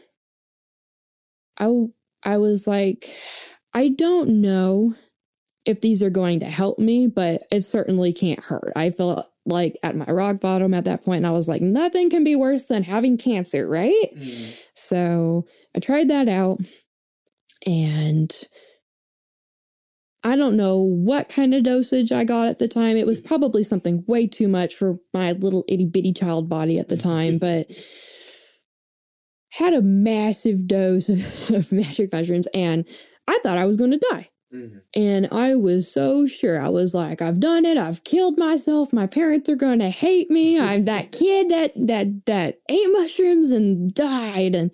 I, 1.57 1.71
I 2.23 2.37
was 2.37 2.67
like, 2.67 3.09
I 3.73 3.89
don't 3.89 4.41
know 4.41 4.95
if 5.65 5.81
these 5.81 6.01
are 6.01 6.09
going 6.09 6.39
to 6.41 6.45
help 6.45 6.79
me, 6.79 7.07
but 7.07 7.43
it 7.51 7.61
certainly 7.61 8.13
can't 8.13 8.43
hurt. 8.43 8.71
I 8.75 8.91
felt 8.91 9.27
like 9.45 9.77
at 9.83 9.95
my 9.95 10.05
rock 10.05 10.39
bottom 10.39 10.73
at 10.73 10.85
that 10.85 11.03
point, 11.03 11.17
and 11.17 11.27
I 11.27 11.31
was 11.31 11.47
like, 11.47 11.61
nothing 11.61 12.09
can 12.09 12.23
be 12.23 12.35
worse 12.35 12.63
than 12.63 12.83
having 12.83 13.17
cancer, 13.17 13.67
right? 13.67 14.09
Mm. 14.15 14.65
So 14.75 15.47
I 15.75 15.79
tried 15.79 16.09
that 16.09 16.27
out, 16.27 16.59
and 17.65 18.33
I 20.23 20.35
don't 20.35 20.57
know 20.57 20.79
what 20.79 21.29
kind 21.29 21.53
of 21.53 21.63
dosage 21.63 22.11
I 22.11 22.23
got 22.23 22.47
at 22.47 22.57
the 22.57 22.67
time. 22.67 22.97
It 22.97 23.05
was 23.05 23.19
probably 23.19 23.61
something 23.61 24.03
way 24.07 24.25
too 24.25 24.47
much 24.47 24.73
for 24.73 24.97
my 25.13 25.33
little 25.33 25.63
itty 25.67 25.85
bitty 25.85 26.13
child 26.13 26.49
body 26.49 26.79
at 26.79 26.89
the 26.89 26.97
time, 26.97 27.37
but 27.39 27.71
had 29.55 29.73
a 29.73 29.81
massive 29.81 30.67
dose 30.67 31.07
of, 31.07 31.49
of 31.55 31.71
magic 31.71 32.11
mushrooms, 32.11 32.47
and 32.53 32.85
I 33.27 33.39
thought 33.41 33.57
I 33.57 33.65
was 33.65 33.77
going 33.77 33.91
to 33.91 34.05
die. 34.11 34.29
Mm-hmm. 34.53 34.77
And 34.95 35.27
I 35.31 35.55
was 35.55 35.91
so 35.91 36.27
sure. 36.27 36.61
I 36.61 36.69
was 36.69 36.93
like, 36.93 37.21
I've 37.21 37.39
done 37.39 37.65
it. 37.65 37.77
I've 37.77 38.03
killed 38.03 38.37
myself. 38.37 38.93
My 38.93 39.07
parents 39.07 39.49
are 39.49 39.55
going 39.55 39.79
to 39.79 39.89
hate 39.89 40.29
me. 40.29 40.59
I'm 40.61 40.85
that 40.85 41.11
kid 41.11 41.49
that 41.49 41.73
that 41.75 42.25
that 42.25 42.59
ate 42.69 42.91
mushrooms 42.91 43.51
and 43.51 43.93
died. 43.93 44.55
And 44.55 44.71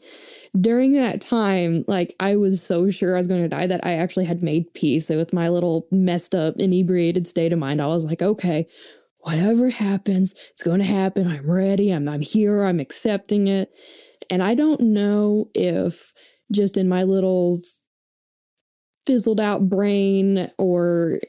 during 0.59 0.93
that 0.93 1.21
time, 1.21 1.85
like 1.87 2.15
I 2.19 2.35
was 2.35 2.61
so 2.61 2.89
sure 2.89 3.15
I 3.15 3.19
was 3.19 3.27
going 3.27 3.43
to 3.43 3.49
die 3.49 3.67
that 3.67 3.85
I 3.85 3.93
actually 3.93 4.25
had 4.25 4.43
made 4.43 4.73
peace 4.73 5.09
with 5.09 5.31
my 5.31 5.47
little 5.47 5.87
messed 5.91 6.35
up 6.35 6.55
inebriated 6.57 7.27
state 7.27 7.53
of 7.53 7.59
mind. 7.59 7.81
I 7.81 7.87
was 7.87 8.05
like, 8.05 8.21
okay, 8.21 8.67
whatever 9.19 9.69
happens, 9.69 10.35
it's 10.51 10.63
going 10.63 10.79
to 10.79 10.85
happen. 10.85 11.27
I'm 11.27 11.49
ready. 11.49 11.91
I'm 11.91 12.09
I'm 12.09 12.21
here. 12.21 12.63
I'm 12.63 12.79
accepting 12.79 13.47
it. 13.47 13.73
And 14.31 14.41
I 14.41 14.55
don't 14.55 14.81
know 14.81 15.49
if 15.53 16.13
just 16.51 16.77
in 16.77 16.89
my 16.89 17.03
little 17.03 17.61
fizzled 19.05 19.39
out 19.39 19.69
brain 19.69 20.51
or 20.57 21.19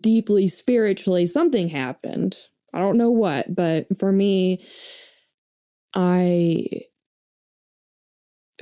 deeply 0.00 0.46
spiritually 0.46 1.26
something 1.26 1.68
happened. 1.68 2.36
I 2.72 2.78
don't 2.78 2.96
know 2.96 3.10
what 3.10 3.54
but 3.54 3.86
for 3.98 4.12
me 4.12 4.64
i 5.94 6.64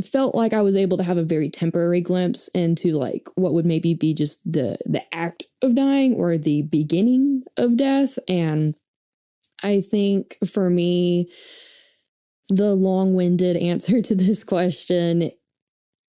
felt 0.02 0.34
like 0.34 0.52
I 0.52 0.62
was 0.62 0.76
able 0.76 0.96
to 0.96 1.02
have 1.02 1.16
a 1.16 1.24
very 1.24 1.50
temporary 1.50 2.00
glimpse 2.00 2.48
into 2.48 2.92
like 2.92 3.28
what 3.34 3.52
would 3.54 3.66
maybe 3.66 3.94
be 3.94 4.14
just 4.14 4.38
the 4.50 4.78
the 4.86 5.02
act 5.14 5.44
of 5.62 5.74
dying 5.74 6.14
or 6.14 6.38
the 6.38 6.62
beginning 6.62 7.42
of 7.56 7.76
death. 7.76 8.18
And 8.28 8.76
I 9.62 9.80
think 9.80 10.38
for 10.46 10.70
me 10.70 11.30
the 12.50 12.74
long-winded 12.74 13.56
answer 13.70 14.02
to 14.02 14.14
this 14.14 14.44
question 14.44 15.30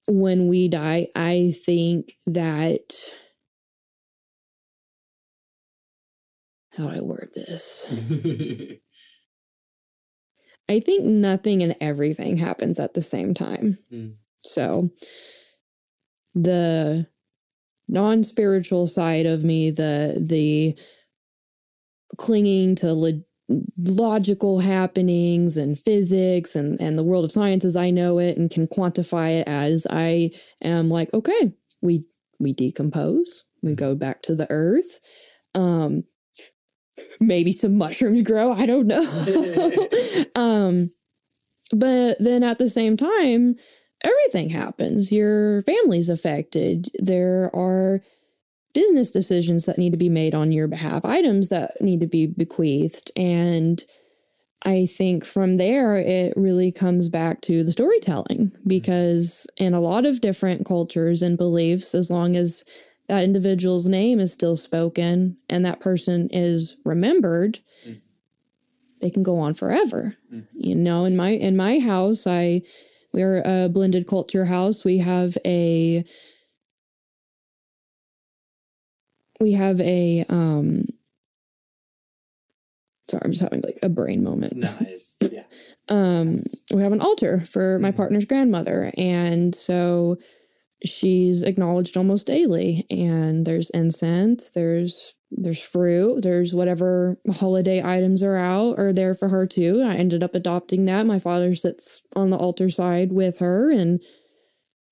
when 0.07 0.47
we 0.47 0.67
die 0.67 1.07
I 1.15 1.53
think 1.65 2.13
that 2.25 2.93
how 6.71 6.89
do 6.89 6.97
I 6.97 7.01
word 7.01 7.29
this? 7.35 7.85
I 10.69 10.79
think 10.79 11.03
nothing 11.03 11.61
and 11.61 11.75
everything 11.81 12.37
happens 12.37 12.79
at 12.79 12.93
the 12.93 13.01
same 13.01 13.33
time. 13.33 13.77
Mm. 13.91 14.15
So 14.39 14.89
the 16.33 17.07
non-spiritual 17.89 18.87
side 18.87 19.25
of 19.25 19.43
me, 19.43 19.69
the 19.69 20.15
the 20.17 20.77
clinging 22.17 22.75
to 22.75 22.93
lo- 22.93 23.21
logical 23.77 24.59
happenings 24.59 25.57
and 25.57 25.77
physics 25.77 26.55
and 26.55 26.79
and 26.79 26.97
the 26.97 27.03
world 27.03 27.25
of 27.25 27.31
science 27.31 27.65
as 27.65 27.75
I 27.75 27.89
know 27.89 28.19
it 28.19 28.37
and 28.37 28.49
can 28.49 28.67
quantify 28.67 29.39
it 29.39 29.47
as 29.47 29.85
I 29.89 30.31
am 30.61 30.89
like, 30.89 31.13
okay, 31.13 31.53
we 31.81 32.05
we 32.39 32.53
decompose, 32.53 33.43
we 33.61 33.75
go 33.75 33.95
back 33.95 34.21
to 34.23 34.35
the 34.35 34.49
earth. 34.49 34.99
Um 35.55 36.03
maybe 37.19 37.51
some 37.51 37.77
mushrooms 37.77 38.21
grow, 38.21 38.53
I 38.53 38.65
don't 38.65 38.87
know. 38.87 40.25
um 40.35 40.91
but 41.73 42.17
then 42.19 42.43
at 42.43 42.57
the 42.57 42.69
same 42.69 42.97
time 42.97 43.55
everything 44.03 44.49
happens 44.49 45.11
your 45.11 45.61
family's 45.63 46.09
affected 46.09 46.87
there 46.99 47.49
are 47.53 48.01
business 48.73 49.11
decisions 49.11 49.65
that 49.65 49.77
need 49.77 49.91
to 49.91 49.97
be 49.97 50.09
made 50.09 50.33
on 50.33 50.51
your 50.51 50.67
behalf 50.67 51.03
items 51.05 51.49
that 51.49 51.79
need 51.81 51.99
to 51.99 52.07
be 52.07 52.25
bequeathed 52.27 53.11
and 53.15 53.83
i 54.63 54.85
think 54.85 55.25
from 55.25 55.57
there 55.57 55.95
it 55.95 56.33
really 56.35 56.71
comes 56.71 57.09
back 57.09 57.41
to 57.41 57.63
the 57.63 57.71
storytelling 57.71 58.51
because 58.67 59.47
in 59.57 59.73
a 59.73 59.81
lot 59.81 60.05
of 60.05 60.21
different 60.21 60.65
cultures 60.65 61.21
and 61.21 61.37
beliefs 61.37 61.93
as 61.95 62.09
long 62.09 62.35
as 62.35 62.63
that 63.07 63.23
individual's 63.23 63.87
name 63.87 64.19
is 64.19 64.31
still 64.31 64.55
spoken 64.55 65.35
and 65.49 65.65
that 65.65 65.79
person 65.79 66.29
is 66.31 66.77
remembered 66.85 67.59
Mm. 67.87 67.99
they 69.01 69.09
can 69.09 69.23
go 69.23 69.37
on 69.37 69.53
forever 69.53 70.15
Mm. 70.31 70.45
you 70.53 70.75
know 70.75 71.05
in 71.05 71.15
my 71.15 71.29
in 71.31 71.57
my 71.57 71.79
house 71.79 72.25
i 72.27 72.61
we're 73.13 73.41
a 73.43 73.67
blended 73.67 74.07
culture 74.07 74.45
house 74.45 74.85
we 74.85 74.99
have 74.99 75.37
a 75.45 76.05
we 79.41 79.53
have 79.53 79.81
a 79.81 80.25
um 80.29 80.83
sorry 83.09 83.21
i'm 83.25 83.31
just 83.31 83.41
having 83.41 83.61
like 83.61 83.79
a 83.83 83.89
brain 83.89 84.23
moment 84.23 84.55
nice. 84.55 85.17
Yeah. 85.31 85.43
um 85.89 86.43
we 86.73 86.81
have 86.81 86.93
an 86.93 87.01
altar 87.01 87.41
for 87.41 87.79
my 87.79 87.91
Mhm. 87.91 87.95
partner's 87.97 88.25
grandmother 88.25 88.91
and 88.97 89.53
so 89.53 90.17
she's 90.85 91.43
acknowledged 91.43 91.97
almost 91.97 92.27
daily 92.27 92.85
and 92.89 93.45
there's 93.45 93.69
incense 93.71 94.49
there's 94.51 95.15
there's 95.31 95.59
fruit 95.61 96.21
there's 96.23 96.53
whatever 96.53 97.19
holiday 97.35 97.83
items 97.83 98.23
are 98.23 98.35
out 98.37 98.79
are 98.79 98.93
there 98.93 99.13
for 99.15 99.29
her 99.29 99.45
too 99.47 99.81
i 99.83 99.95
ended 99.95 100.23
up 100.23 100.35
adopting 100.35 100.85
that 100.85 101.05
my 101.05 101.19
father 101.19 101.55
sits 101.55 102.01
on 102.15 102.29
the 102.31 102.37
altar 102.37 102.69
side 102.69 103.11
with 103.13 103.39
her 103.39 103.71
and 103.71 104.01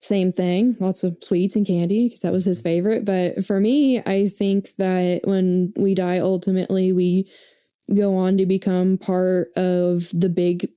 same 0.01 0.31
thing 0.31 0.77
lots 0.79 1.03
of 1.03 1.17
sweets 1.21 1.55
and 1.55 1.67
candy 1.67 2.07
because 2.07 2.21
that 2.21 2.31
was 2.31 2.45
his 2.45 2.61
favorite. 2.61 3.05
But 3.05 3.43
for 3.45 3.59
me 3.59 4.01
i 4.05 4.29
think 4.29 4.69
that 4.77 5.21
when 5.25 5.73
we 5.77 5.93
die 5.93 6.19
ultimately 6.19 6.91
we 6.93 7.29
go 7.95 8.15
on 8.15 8.37
to 8.37 8.45
become 8.45 8.97
part 8.97 9.49
of 9.55 10.09
the 10.13 10.29
big 10.29 10.69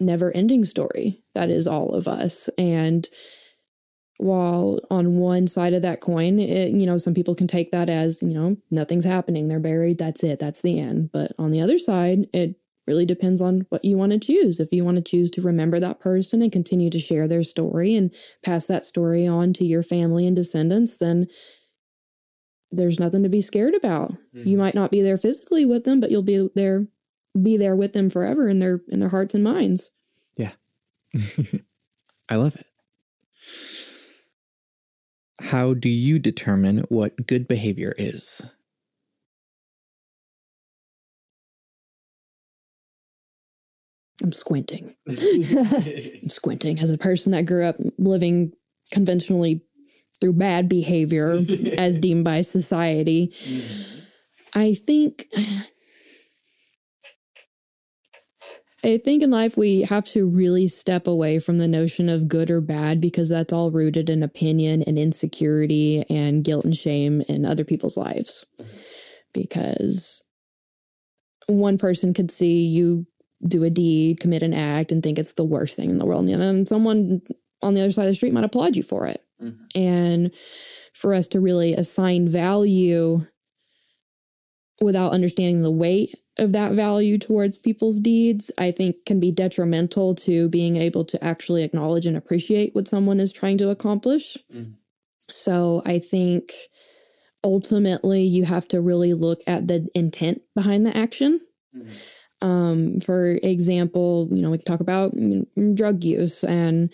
never 0.00 0.30
ending 0.32 0.64
story 0.64 1.22
that 1.34 1.50
is 1.50 1.66
all 1.66 1.94
of 1.94 2.06
us. 2.08 2.48
And 2.58 3.08
while 4.18 4.80
on 4.90 5.18
one 5.18 5.46
side 5.46 5.74
of 5.74 5.82
that 5.82 6.00
coin 6.00 6.38
it, 6.38 6.72
you 6.72 6.86
know 6.86 6.98
some 6.98 7.14
people 7.14 7.34
can 7.34 7.48
take 7.48 7.72
that 7.72 7.88
as 7.88 8.22
you 8.22 8.32
know 8.32 8.56
nothing's 8.70 9.04
happening 9.04 9.48
they're 9.48 9.58
buried 9.60 9.98
that's 9.98 10.22
it 10.22 10.38
that's 10.38 10.60
the 10.60 10.78
end. 10.78 11.10
But 11.12 11.32
on 11.38 11.50
the 11.50 11.60
other 11.60 11.78
side 11.78 12.26
it 12.32 12.56
really 12.86 13.06
depends 13.06 13.40
on 13.40 13.66
what 13.70 13.84
you 13.84 13.96
want 13.96 14.12
to 14.12 14.18
choose 14.18 14.60
if 14.60 14.68
you 14.72 14.84
want 14.84 14.96
to 14.96 15.02
choose 15.02 15.30
to 15.30 15.40
remember 15.42 15.80
that 15.80 16.00
person 16.00 16.42
and 16.42 16.52
continue 16.52 16.90
to 16.90 16.98
share 16.98 17.26
their 17.26 17.42
story 17.42 17.94
and 17.94 18.14
pass 18.42 18.66
that 18.66 18.84
story 18.84 19.26
on 19.26 19.52
to 19.54 19.64
your 19.64 19.82
family 19.82 20.26
and 20.26 20.36
descendants 20.36 20.96
then 20.96 21.26
there's 22.70 22.98
nothing 23.00 23.22
to 23.22 23.28
be 23.28 23.40
scared 23.40 23.74
about 23.74 24.14
you 24.32 24.56
Mhm. 24.56 24.60
might 24.60 24.74
not 24.74 24.90
be 24.90 25.00
there 25.00 25.16
physically 25.16 25.64
with 25.64 25.84
them 25.84 26.00
but 26.00 26.10
you'll 26.10 26.22
be 26.22 26.48
there 26.54 26.88
be 27.40 27.56
there 27.56 27.74
with 27.76 27.92
them 27.94 28.10
forever 28.10 28.48
in 28.48 28.58
their 28.58 28.80
in 28.88 29.00
their 29.00 29.08
hearts 29.08 29.34
and 29.34 29.42
minds 29.44 29.90
Yeah. 30.36 30.52
I 32.28 32.36
love 32.36 32.56
it. 32.56 32.66
How 35.40 35.74
do 35.74 35.88
you 35.88 36.18
determine 36.18 36.78
what 36.88 37.26
good 37.26 37.46
behavior 37.48 37.94
is? 37.98 38.42
I'm 44.22 44.32
squinting 44.32 44.94
I'm 45.08 46.28
squinting 46.28 46.78
as 46.78 46.90
a 46.90 46.98
person 46.98 47.32
that 47.32 47.46
grew 47.46 47.64
up 47.64 47.76
living 47.98 48.52
conventionally 48.92 49.62
through 50.20 50.34
bad 50.34 50.68
behavior 50.68 51.40
as 51.78 51.98
deemed 51.98 52.24
by 52.24 52.40
society. 52.40 53.28
Mhm. 53.28 54.00
I 54.54 54.74
think 54.74 55.26
I 58.84 58.98
think 58.98 59.22
in 59.22 59.30
life 59.30 59.56
we 59.56 59.82
have 59.82 60.04
to 60.08 60.28
really 60.28 60.68
step 60.68 61.06
away 61.06 61.38
from 61.38 61.58
the 61.58 61.66
notion 61.66 62.08
of 62.08 62.28
good 62.28 62.50
or 62.50 62.60
bad 62.60 63.00
because 63.00 63.30
that's 63.30 63.52
all 63.52 63.70
rooted 63.70 64.10
in 64.10 64.22
opinion 64.22 64.82
and 64.82 64.98
insecurity 64.98 66.04
and 66.10 66.44
guilt 66.44 66.66
and 66.66 66.76
shame 66.76 67.22
in 67.22 67.46
other 67.46 67.64
people's 67.64 67.96
lives. 67.96 68.44
Because 69.32 70.22
one 71.48 71.78
person 71.78 72.12
could 72.12 72.30
see 72.30 72.66
you 72.66 73.06
do 73.46 73.64
a 73.64 73.70
deed, 73.70 74.20
commit 74.20 74.42
an 74.42 74.54
act, 74.54 74.90
and 74.92 75.02
think 75.02 75.18
it's 75.18 75.34
the 75.34 75.44
worst 75.44 75.74
thing 75.74 75.90
in 75.90 75.98
the 75.98 76.06
world. 76.06 76.26
And 76.28 76.40
then 76.40 76.66
someone 76.66 77.22
on 77.62 77.74
the 77.74 77.80
other 77.80 77.92
side 77.92 78.04
of 78.06 78.10
the 78.10 78.14
street 78.14 78.32
might 78.32 78.44
applaud 78.44 78.76
you 78.76 78.82
for 78.82 79.06
it. 79.06 79.22
Mhm. 79.42 79.58
And 79.74 80.30
for 80.92 81.14
us 81.14 81.28
to 81.28 81.40
really 81.40 81.74
assign 81.74 82.28
value 82.28 83.26
without 84.80 85.12
understanding 85.12 85.62
the 85.62 85.70
weight 85.70 86.14
of 86.38 86.52
that 86.52 86.72
value 86.72 87.16
towards 87.16 87.58
people's 87.58 88.00
deeds, 88.00 88.50
I 88.58 88.72
think 88.72 89.04
can 89.06 89.20
be 89.20 89.30
detrimental 89.30 90.14
to 90.16 90.48
being 90.48 90.76
able 90.76 91.04
to 91.04 91.22
actually 91.22 91.62
acknowledge 91.62 92.06
and 92.06 92.16
appreciate 92.16 92.74
what 92.74 92.88
someone 92.88 93.20
is 93.20 93.32
trying 93.32 93.56
to 93.58 93.70
accomplish. 93.70 94.36
Mhm. 94.52 94.74
So 95.30 95.82
I 95.84 96.00
think 96.00 96.52
ultimately 97.44 98.24
you 98.24 98.44
have 98.44 98.66
to 98.68 98.80
really 98.80 99.14
look 99.14 99.42
at 99.46 99.68
the 99.68 99.88
intent 99.94 100.42
behind 100.54 100.84
the 100.84 100.96
action. 100.96 101.40
Mhm. 101.74 101.86
Um, 102.44 103.00
for 103.00 103.38
example, 103.42 104.28
you 104.30 104.42
know, 104.42 104.50
we 104.50 104.58
can 104.58 104.66
talk 104.66 104.80
about 104.80 105.14
drug 105.74 106.04
use 106.04 106.44
and 106.44 106.92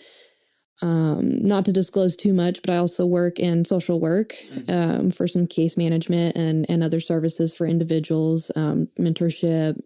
um, 0.81 1.45
not 1.45 1.65
to 1.65 1.71
disclose 1.71 2.15
too 2.15 2.33
much, 2.33 2.61
but 2.63 2.71
I 2.73 2.77
also 2.77 3.05
work 3.05 3.37
in 3.37 3.65
social 3.65 3.99
work 3.99 4.33
Mhm. 4.49 4.69
um, 4.69 5.11
for 5.11 5.27
some 5.27 5.45
case 5.45 5.77
management 5.77 6.35
and, 6.35 6.65
and 6.69 6.83
other 6.83 6.99
services 6.99 7.53
for 7.53 7.67
individuals, 7.67 8.49
um, 8.55 8.87
mentorship, 8.97 9.79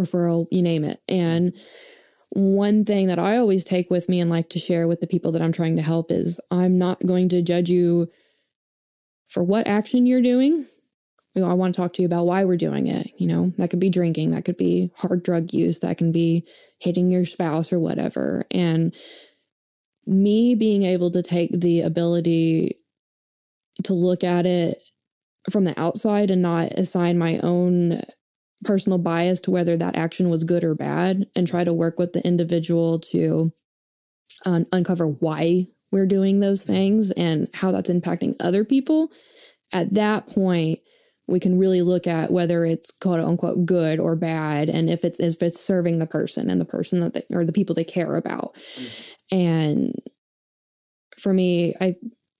referral, 0.00 0.46
you 0.50 0.62
name 0.62 0.84
it. 0.84 1.00
And 1.08 1.54
one 2.30 2.84
thing 2.84 3.06
that 3.06 3.18
I 3.18 3.38
always 3.38 3.64
take 3.64 3.88
with 3.90 4.08
me 4.08 4.20
and 4.20 4.28
like 4.28 4.50
to 4.50 4.58
share 4.58 4.86
with 4.86 5.00
the 5.00 5.06
people 5.06 5.32
that 5.32 5.40
I'm 5.42 5.52
trying 5.52 5.76
to 5.76 5.82
help 5.82 6.10
is 6.10 6.40
I'm 6.50 6.76
not 6.76 7.06
going 7.06 7.28
to 7.30 7.40
judge 7.40 7.70
you 7.70 8.08
for 9.28 9.42
what 9.42 9.66
action 9.66 10.06
you're 10.06 10.20
doing. 10.22 10.66
You 11.38 11.44
know, 11.44 11.50
I 11.52 11.54
want 11.54 11.72
to 11.72 11.80
talk 11.80 11.92
to 11.92 12.02
you 12.02 12.06
about 12.06 12.26
why 12.26 12.44
we're 12.44 12.56
doing 12.56 12.88
it. 12.88 13.12
You 13.16 13.28
know, 13.28 13.52
that 13.58 13.70
could 13.70 13.78
be 13.78 13.90
drinking, 13.90 14.32
that 14.32 14.44
could 14.44 14.56
be 14.56 14.90
hard 14.96 15.22
drug 15.22 15.52
use, 15.52 15.78
that 15.78 15.96
can 15.96 16.10
be 16.10 16.44
hitting 16.80 17.12
your 17.12 17.24
spouse 17.24 17.72
or 17.72 17.78
whatever. 17.78 18.44
And 18.50 18.92
me 20.04 20.56
being 20.56 20.82
able 20.82 21.12
to 21.12 21.22
take 21.22 21.52
the 21.52 21.82
ability 21.82 22.80
to 23.84 23.92
look 23.92 24.24
at 24.24 24.46
it 24.46 24.82
from 25.48 25.62
the 25.62 25.78
outside 25.78 26.32
and 26.32 26.42
not 26.42 26.72
assign 26.72 27.16
my 27.18 27.38
own 27.44 28.02
personal 28.64 28.98
bias 28.98 29.38
to 29.42 29.52
whether 29.52 29.76
that 29.76 29.94
action 29.94 30.30
was 30.30 30.42
good 30.42 30.64
or 30.64 30.74
bad 30.74 31.28
and 31.36 31.46
try 31.46 31.62
to 31.62 31.72
work 31.72 32.00
with 32.00 32.14
the 32.14 32.26
individual 32.26 32.98
to 32.98 33.52
um, 34.44 34.66
uncover 34.72 35.06
why 35.06 35.68
we're 35.92 36.04
doing 36.04 36.40
those 36.40 36.64
things 36.64 37.12
and 37.12 37.46
how 37.54 37.70
that's 37.70 37.88
impacting 37.90 38.34
other 38.40 38.64
people 38.64 39.12
at 39.72 39.94
that 39.94 40.26
point 40.26 40.80
we 41.28 41.38
can 41.38 41.58
really 41.58 41.82
look 41.82 42.06
at 42.06 42.32
whether 42.32 42.64
it's 42.64 42.90
quote 42.90 43.20
unquote 43.20 43.66
good 43.66 44.00
or 44.00 44.16
bad 44.16 44.68
and 44.68 44.88
if 44.88 45.04
it's 45.04 45.20
if 45.20 45.42
it's 45.42 45.60
serving 45.60 45.98
the 45.98 46.06
person 46.06 46.50
and 46.50 46.60
the 46.60 46.64
person 46.64 47.00
that 47.00 47.14
they, 47.14 47.22
or 47.30 47.44
the 47.44 47.52
people 47.52 47.74
they 47.74 47.84
care 47.84 48.16
about 48.16 48.56
And 49.30 49.94
for 51.16 51.32
me, 51.32 51.74
I 51.80 51.96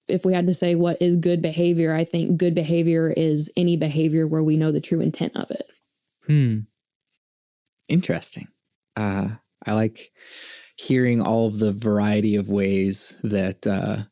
if 0.08 0.24
we 0.24 0.32
had 0.32 0.46
to 0.46 0.54
say 0.54 0.74
what 0.74 1.00
is 1.02 1.16
good 1.16 1.42
behavior, 1.42 1.92
I 1.92 2.04
think 2.04 2.38
good 2.38 2.54
behavior 2.54 3.12
is 3.14 3.50
any 3.56 3.76
behavior 3.76 4.26
where 4.26 4.42
we 4.42 4.56
know 4.56 4.72
the 4.72 4.80
true 4.80 5.00
intent 5.00 5.36
of 5.36 5.50
it. 5.50 5.70
Hmm. 6.26 6.60
Interesting. 7.88 8.48
Uh, 8.96 9.28
I 9.66 9.72
like 9.72 10.10
hearing 10.76 11.20
all 11.20 11.46
of 11.46 11.58
the 11.58 11.72
variety 11.72 12.36
of 12.36 12.48
ways 12.48 13.16
that 13.22 13.66
uh, 13.66 14.04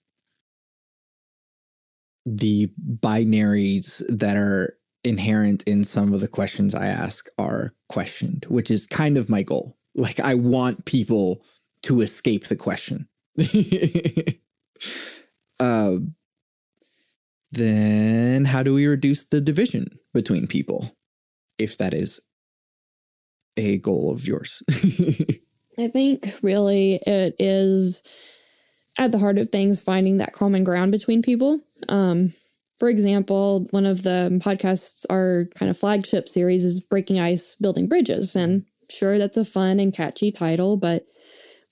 the 2.27 2.71
binaries 3.01 4.03
that 4.09 4.37
are 4.37 4.77
inherent 5.05 5.63
in 5.63 5.85
some 5.85 6.13
of 6.13 6.21
the 6.21 6.29
questions 6.29 6.75
I 6.75 6.87
ask 6.87 7.29
are 7.39 7.73
questioned, 7.89 8.45
which 8.49 8.71
is 8.71 8.85
kind 8.87 9.17
of 9.17 9.31
my 9.31 9.43
goal. 9.43 9.79
Like, 9.95 10.19
I 10.19 10.35
want 10.35 10.85
people 10.85 11.43
to 11.85 12.01
escape 12.01 12.49
the 12.49 12.57
question. 12.57 13.09
uh, 15.61 15.97
then, 17.53 18.45
how 18.45 18.63
do 18.65 18.75
we 18.75 18.87
reduce 18.87 19.25
the 19.25 19.41
division 19.41 19.99
between 20.13 20.49
people, 20.49 20.97
if 21.59 21.79
that 21.79 21.95
is 21.95 22.21
a 23.57 23.79
goal 23.79 24.11
of 24.11 24.27
yours? 24.27 24.63
I 25.79 25.89
think 25.89 26.27
really 26.43 26.95
it 27.07 27.37
is 27.39 28.03
at 28.99 29.13
the 29.13 29.19
heart 29.19 29.39
of 29.39 29.51
things 29.51 29.81
finding 29.81 30.19
that 30.19 30.33
common 30.33 30.65
ground 30.65 30.93
between 30.93 31.23
people. 31.23 31.61
Um, 31.89 32.33
for 32.79 32.89
example, 32.89 33.67
one 33.71 33.87
of 33.87 34.03
the 34.03 34.39
podcasts, 34.45 35.05
our 35.09 35.47
kind 35.55 35.71
of 35.71 35.79
flagship 35.79 36.29
series 36.29 36.65
is 36.65 36.81
Breaking 36.81 37.19
Ice, 37.19 37.55
Building 37.55 37.89
Bridges. 37.89 38.37
And 38.37 38.65
sure, 38.91 39.19
that's 39.19 39.37
a 39.37 39.45
fun 39.45 39.81
and 39.81 39.95
catchy 39.95 40.31
title, 40.31 40.77
but 40.77 41.07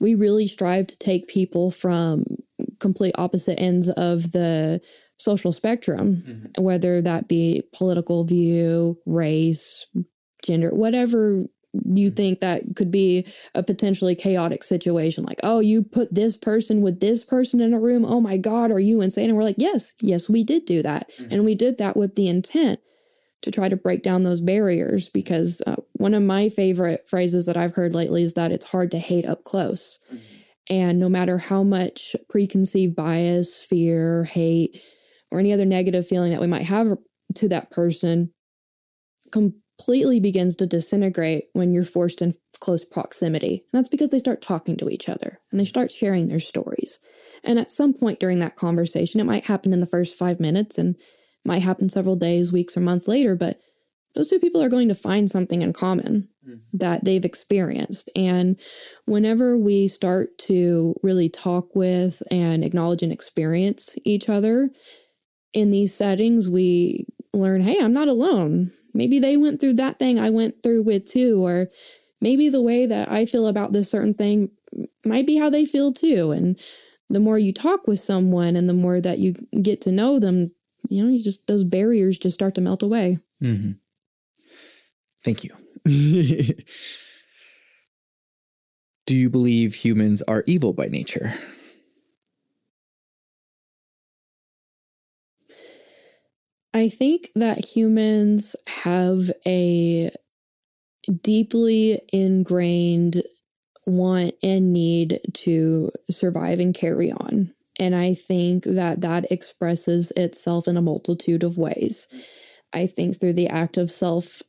we 0.01 0.15
really 0.15 0.47
strive 0.47 0.87
to 0.89 0.99
take 0.99 1.29
people 1.29 1.71
from 1.71 2.25
complete 2.81 3.15
opposite 3.17 3.61
ends 3.61 3.89
of 3.91 4.33
the 4.33 4.81
social 5.19 5.53
spectrum, 5.53 6.17
mm-hmm. 6.17 6.63
whether 6.63 7.01
that 7.01 7.29
be 7.29 7.63
political 7.75 8.25
view, 8.25 8.99
race, 9.07 9.87
gender, 10.45 10.71
whatever 10.71 11.45
you 11.85 12.09
mm-hmm. 12.09 12.15
think 12.15 12.41
that 12.41 12.63
could 12.77 12.91
be 12.91 13.27
a 13.55 13.63
potentially 13.63 14.15
chaotic 14.15 14.63
situation 14.63 15.25
like 15.25 15.41
oh 15.43 15.61
you 15.61 15.83
put 15.83 16.15
this 16.15 16.37
person 16.37 16.81
with 16.81 17.01
this 17.01 17.25
person 17.25 17.61
in 17.61 17.75
a 17.75 17.79
room 17.79 18.05
oh 18.05 18.21
my 18.21 18.37
god 18.37 18.71
are 18.71 18.81
you 18.81 19.01
insane 19.01 19.29
and 19.29 19.37
we're 19.37 19.45
like 19.45 19.57
yes 19.59 19.95
yes 20.01 20.29
we 20.29 20.45
did 20.45 20.65
do 20.65 20.83
that 20.83 21.11
mm-hmm. 21.11 21.33
and 21.33 21.45
we 21.45 21.55
did 21.55 21.79
that 21.79 21.97
with 21.97 22.15
the 22.15 22.29
intent 22.29 22.81
to 23.43 23.51
try 23.51 23.69
to 23.69 23.77
break 23.77 24.03
down 24.03 24.23
those 24.23 24.41
barriers 24.41 25.11
because 25.11 25.61
uh, 25.67 25.77
one 25.95 26.15
of 26.15 26.23
my 26.23 26.49
favorite 26.49 27.09
phrases 27.09 27.47
that 27.47 27.57
i've 27.57 27.75
heard 27.75 27.95
lately 27.95 28.23
is 28.23 28.35
that 28.35 28.53
it's 28.53 28.71
hard 28.71 28.91
to 28.91 28.99
hate 28.99 29.27
up 29.27 29.45
close 29.45 29.99
mm-hmm. 30.09 30.25
and 30.71 30.99
no 30.99 31.09
matter 31.09 31.39
how 31.39 31.63
much 31.63 32.15
preconceived 32.29 32.95
bias 32.95 33.57
fear 33.57 34.25
hate 34.25 34.81
or 35.31 35.41
any 35.41 35.53
other 35.53 35.65
negative 35.65 36.07
feeling 36.07 36.31
that 36.31 36.41
we 36.41 36.47
might 36.47 36.63
have 36.63 36.97
to 37.35 37.49
that 37.49 37.71
person 37.71 38.33
com- 39.33 39.55
completely 39.79 40.21
begins 40.21 40.55
to 40.57 40.67
disintegrate 40.67 41.45
when 41.53 41.73
you're 41.73 41.85
forced 41.85 42.23
in 42.23 42.35
close 42.61 42.85
proximity. 42.85 43.65
And 43.73 43.79
that's 43.79 43.89
because 43.89 44.11
they 44.11 44.19
start 44.19 44.41
talking 44.41 44.77
to 44.77 44.89
each 44.89 45.09
other 45.09 45.41
and 45.51 45.61
they 45.61 45.65
start 45.65 45.91
sharing 45.91 46.29
their 46.29 46.41
stories. 46.41 46.99
And 47.43 47.59
at 47.59 47.71
some 47.71 47.93
point 47.93 48.21
during 48.21 48.39
that 48.39 48.57
conversation, 48.57 49.21
it 49.21 49.25
might 49.25 49.47
happen 49.47 49.73
in 49.73 49.81
the 49.81 49.87
first 49.87 50.17
five 50.17 50.41
minutes 50.41 50.79
and 50.79 50.97
might 51.45 51.63
happen 51.63 51.89
several 51.89 52.17
days, 52.17 52.53
weeks, 52.53 52.77
or 52.77 52.81
months 52.81 53.07
later, 53.07 53.35
but 53.37 53.61
those 54.15 54.29
two 54.29 54.39
people 54.39 54.63
are 54.63 54.69
going 54.69 54.89
to 54.89 54.95
find 54.95 55.29
something 55.29 55.61
in 55.61 55.73
common 55.73 56.29
mm-hmm. 56.47 56.59
that 56.73 57.05
they've 57.05 57.25
experienced. 57.25 58.09
And 58.15 58.59
whenever 59.07 59.59
we 59.59 59.89
start 59.89 60.39
to 60.47 60.95
really 61.03 61.29
talk 61.29 61.75
with 61.75 62.23
and 62.31 62.65
acknowledge 62.65 63.03
and 63.03 63.13
experience 63.13 63.97
each 64.05 64.29
other 64.29 64.71
in 65.53 65.71
these 65.71 65.93
settings, 65.95 66.49
we 66.49 67.07
learn, 67.35 67.63
hey, 67.63 67.79
I'm 67.81 67.93
not 67.93 68.09
alone. 68.09 68.71
Maybe 68.95 69.19
they 69.19 69.37
went 69.37 69.61
through 69.61 69.75
that 69.75 69.99
thing 69.99 70.19
I 70.19 70.31
went 70.31 70.63
through 70.63 70.83
with 70.85 71.07
too, 71.07 71.45
or 71.45 71.69
maybe 72.21 72.49
the 72.49 72.63
way 72.63 72.87
that 72.87 73.11
I 73.11 73.27
feel 73.27 73.47
about 73.47 73.73
this 73.73 73.91
certain 73.91 74.15
thing 74.15 74.51
might 75.05 75.27
be 75.27 75.37
how 75.37 75.51
they 75.51 75.65
feel 75.65 75.93
too. 75.93 76.31
And 76.31 76.59
the 77.11 77.21
more 77.21 77.39
you 77.39 77.53
talk 77.53 77.87
with 77.87 77.99
someone 77.99 78.57
and 78.57 78.69
the 78.69 78.75
more 78.75 79.01
that 79.01 79.19
you 79.19 79.35
get 79.63 79.81
to 79.83 79.93
know 79.93 80.19
them, 80.19 80.53
you 80.89 81.03
know, 81.03 81.11
you 81.11 81.23
just 81.23 81.47
those 81.47 81.65
barriers 81.65 82.19
just 82.19 82.35
start 82.35 82.55
to 82.57 82.61
melt 82.61 82.83
away. 82.83 83.19
Mm-hmm. 83.43 83.73
Thank 85.23 85.45
you. 85.45 85.57
Do 89.07 89.15
you 89.15 89.29
believe 89.29 89.75
humans 89.75 90.23
are 90.23 90.45
evil 90.47 90.73
by 90.73 90.87
nature? 90.87 91.35
I 96.75 96.89
think 96.89 97.31
that 97.37 97.65
humans 97.65 98.57
have 98.67 99.31
a 99.47 100.11
deeply 101.23 102.01
ingrained 102.13 103.23
want 103.87 104.35
and 104.43 104.73
need 104.73 105.21
to 105.35 105.93
survive 106.11 106.59
and 106.59 106.75
carry 106.75 107.13
on. 107.13 107.55
And 107.79 107.95
I 107.95 108.15
think 108.15 108.65
that 108.65 109.03
that 109.03 109.31
expresses 109.31 110.11
itself 110.17 110.67
in 110.67 110.77
a 110.77 110.83
multitude 110.83 111.45
of 111.45 111.59
ways. 111.59 112.09
I 112.73 112.87
think 112.89 113.21
through 113.21 113.35
the 113.35 113.49
act 113.49 113.77
of 113.77 113.91
self 113.91 114.43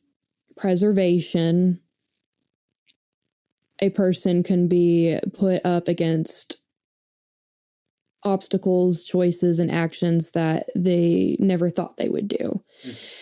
preservation, 0.56 1.80
a 3.80 3.90
person 3.90 4.42
can 4.42 4.66
be 4.66 5.18
put 5.32 5.64
up 5.64 5.86
against 5.86 6.56
obstacles, 8.26 9.04
choices, 9.04 9.58
and 9.60 9.70
actions 9.70 10.30
that 10.30 10.68
they 10.74 11.36
never 11.38 11.70
thought 11.70 11.96
they 11.96 12.08
would 12.08 12.28
do. 12.28 12.62
Mm. 12.84 13.12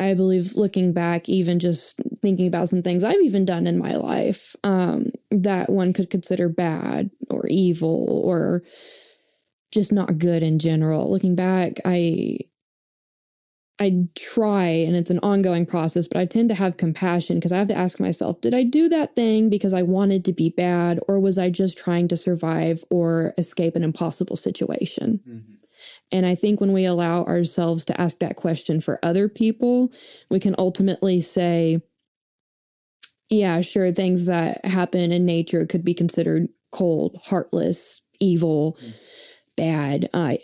I 0.00 0.14
believe 0.14 0.56
looking 0.56 0.92
back, 0.92 1.28
even 1.28 1.58
just 1.58 2.00
thinking 2.22 2.46
about 2.46 2.68
some 2.68 2.82
things 2.82 3.04
I've 3.04 3.20
even 3.20 3.44
done 3.44 3.66
in 3.66 3.78
my 3.78 3.94
life 3.94 4.56
um, 4.64 5.12
that 5.30 5.70
one 5.70 5.92
could 5.92 6.10
consider 6.10 6.48
bad 6.48 7.10
or 7.30 7.46
evil 7.46 8.22
or 8.24 8.62
just 9.70 9.92
not 9.92 10.18
good 10.18 10.42
in 10.42 10.58
general. 10.58 11.10
Looking 11.10 11.36
back, 11.36 11.74
I 11.84 12.38
I 13.78 14.06
try 14.14 14.66
and 14.66 14.94
it's 14.94 15.10
an 15.10 15.18
ongoing 15.22 15.66
process, 15.66 16.06
but 16.06 16.18
I 16.18 16.26
tend 16.26 16.48
to 16.50 16.54
have 16.54 16.76
compassion 16.76 17.36
because 17.36 17.52
I 17.52 17.58
have 17.58 17.68
to 17.68 17.76
ask 17.76 17.98
myself, 17.98 18.40
did 18.40 18.54
I 18.54 18.62
do 18.64 18.88
that 18.90 19.16
thing 19.16 19.50
because 19.50 19.74
I 19.74 19.82
wanted 19.82 20.24
to 20.26 20.32
be 20.32 20.50
bad 20.50 21.00
or 21.08 21.18
was 21.18 21.38
I 21.38 21.50
just 21.50 21.76
trying 21.76 22.06
to 22.08 22.16
survive 22.16 22.84
or 22.90 23.34
escape 23.38 23.74
an 23.74 23.82
impossible 23.82 24.36
situation? 24.36 25.20
Mm-hmm. 25.26 25.52
And 26.12 26.26
I 26.26 26.34
think 26.34 26.60
when 26.60 26.72
we 26.72 26.84
allow 26.84 27.24
ourselves 27.24 27.84
to 27.86 28.00
ask 28.00 28.18
that 28.18 28.36
question 28.36 28.80
for 28.80 29.00
other 29.02 29.28
people, 29.28 29.92
we 30.30 30.38
can 30.38 30.54
ultimately 30.58 31.20
say, 31.20 31.80
yeah, 33.30 33.62
sure, 33.62 33.90
things 33.90 34.26
that 34.26 34.64
happen 34.64 35.10
in 35.10 35.24
nature 35.24 35.66
could 35.66 35.84
be 35.84 35.94
considered 35.94 36.48
cold, 36.70 37.18
heartless, 37.24 38.02
evil, 38.20 38.76
mm-hmm. 38.80 38.90
bad. 39.56 40.08
Uh, 40.12 40.36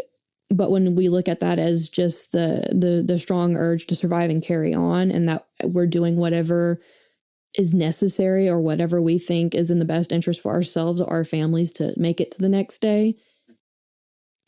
but 0.50 0.70
when 0.70 0.94
we 0.94 1.08
look 1.08 1.28
at 1.28 1.40
that 1.40 1.58
as 1.58 1.88
just 1.88 2.32
the 2.32 2.68
the 2.72 3.02
the 3.06 3.18
strong 3.18 3.56
urge 3.56 3.86
to 3.86 3.94
survive 3.94 4.30
and 4.30 4.42
carry 4.42 4.72
on 4.72 5.10
and 5.10 5.28
that 5.28 5.46
we're 5.62 5.86
doing 5.86 6.16
whatever 6.16 6.80
is 7.56 7.74
necessary 7.74 8.48
or 8.48 8.60
whatever 8.60 9.00
we 9.00 9.18
think 9.18 9.54
is 9.54 9.70
in 9.70 9.78
the 9.78 9.84
best 9.84 10.12
interest 10.12 10.40
for 10.40 10.52
ourselves 10.52 11.00
or 11.00 11.10
our 11.10 11.24
families 11.24 11.70
to 11.72 11.92
make 11.96 12.20
it 12.20 12.30
to 12.30 12.38
the 12.38 12.48
next 12.48 12.80
day 12.80 13.14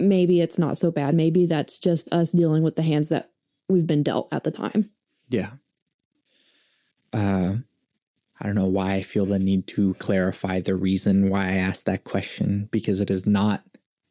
maybe 0.01 0.41
it's 0.41 0.59
not 0.59 0.79
so 0.79 0.91
bad. 0.91 1.15
Maybe 1.15 1.47
that's 1.47 1.79
just 1.79 2.13
us 2.13 2.33
dealing 2.33 2.63
with 2.63 2.77
the 2.77 2.83
hands 2.83 3.09
that 3.11 3.31
we've 3.69 3.87
been 3.87 4.03
dealt 4.03 4.33
at 4.33 4.45
the 4.45 4.51
time. 4.51 4.91
Yeah. 5.29 5.51
Uh 7.13 7.57
I 8.43 8.47
don't 8.47 8.55
know 8.55 8.69
why 8.69 8.95
I 8.95 9.03
feel 9.03 9.27
the 9.27 9.39
need 9.39 9.67
to 9.69 9.93
clarify 9.95 10.61
the 10.61 10.75
reason 10.75 11.29
why 11.29 11.49
I 11.49 11.57
asked 11.57 11.85
that 11.85 12.05
question 12.05 12.71
because 12.71 13.03
it 13.03 13.11
is 13.11 13.27
not 13.27 13.63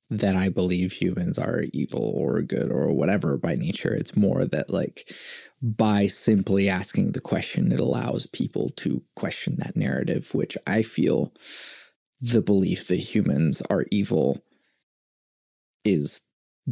that 0.09 0.35
I 0.35 0.49
believe 0.49 0.91
humans 0.93 1.37
are 1.37 1.63
evil 1.71 2.13
or 2.15 2.41
good 2.41 2.71
or 2.71 2.91
whatever 2.91 3.37
by 3.37 3.55
nature. 3.55 3.93
It's 3.93 4.15
more 4.15 4.45
that, 4.45 4.69
like, 4.69 5.11
by 5.61 6.07
simply 6.07 6.69
asking 6.69 7.11
the 7.11 7.21
question, 7.21 7.71
it 7.71 7.79
allows 7.79 8.25
people 8.25 8.71
to 8.77 9.03
question 9.15 9.57
that 9.59 9.75
narrative, 9.75 10.33
which 10.33 10.57
I 10.65 10.81
feel 10.81 11.33
the 12.21 12.41
belief 12.41 12.87
that 12.87 12.97
humans 12.97 13.61
are 13.69 13.85
evil 13.91 14.43
is 15.85 16.21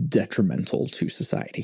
detrimental 0.07 0.87
to 0.87 1.09
society. 1.09 1.63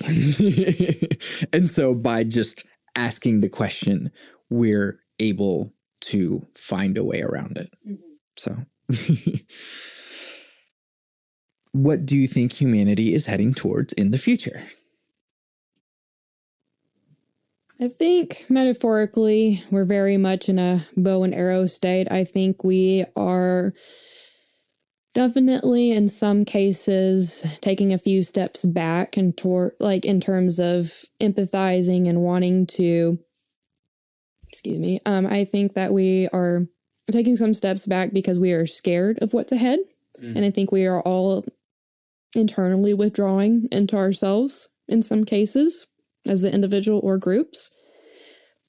and 1.53 1.69
so 1.69 1.93
by 1.93 2.23
just 2.23 2.65
asking 2.95 3.41
the 3.41 3.49
question, 3.49 4.11
we're 4.49 4.99
able 5.19 5.73
to 6.01 6.45
find 6.55 6.97
a 6.97 7.03
way 7.03 7.21
around 7.21 7.57
it. 7.57 7.73
Mm-hmm. 7.87 8.03
So 8.37 8.57
what 11.73 12.05
do 12.05 12.15
you 12.15 12.27
think 12.27 12.53
humanity 12.53 13.13
is 13.13 13.25
heading 13.25 13.53
towards 13.53 13.91
in 13.93 14.11
the 14.11 14.17
future? 14.17 14.63
I 17.81 17.89
think 17.89 18.45
metaphorically, 18.47 19.63
we're 19.69 19.83
very 19.83 20.15
much 20.15 20.47
in 20.47 20.57
a 20.57 20.85
bow 20.95 21.23
and 21.23 21.33
arrow 21.33 21.65
state. 21.65 22.09
I 22.09 22.23
think 22.23 22.63
we 22.63 23.03
are 23.15 23.73
definitely 25.13 25.91
in 25.91 26.07
some 26.07 26.45
cases 26.45 27.45
taking 27.61 27.91
a 27.91 27.97
few 27.97 28.23
steps 28.23 28.63
back 28.63 29.17
and 29.17 29.37
toward 29.37 29.73
like 29.79 30.05
in 30.05 30.19
terms 30.19 30.59
of 30.59 31.03
empathizing 31.21 32.09
and 32.09 32.21
wanting 32.21 32.65
to 32.65 33.19
excuse 34.47 34.79
me 34.79 34.99
um 35.05 35.27
i 35.27 35.45
think 35.45 35.75
that 35.75 35.93
we 35.93 36.27
are 36.33 36.65
taking 37.11 37.35
some 37.35 37.53
steps 37.53 37.85
back 37.85 38.11
because 38.11 38.39
we 38.39 38.53
are 38.53 38.65
scared 38.65 39.19
of 39.21 39.33
what's 39.33 39.51
ahead 39.51 39.77
mm. 40.19 40.35
and 40.35 40.43
i 40.43 40.49
think 40.49 40.71
we 40.71 40.87
are 40.87 41.01
all 41.01 41.45
internally 42.35 42.93
withdrawing 42.93 43.67
into 43.71 43.95
ourselves 43.95 44.69
in 44.87 45.01
some 45.01 45.23
cases 45.23 45.87
as 46.27 46.41
the 46.41 46.51
individual 46.51 46.99
or 47.03 47.17
groups 47.17 47.69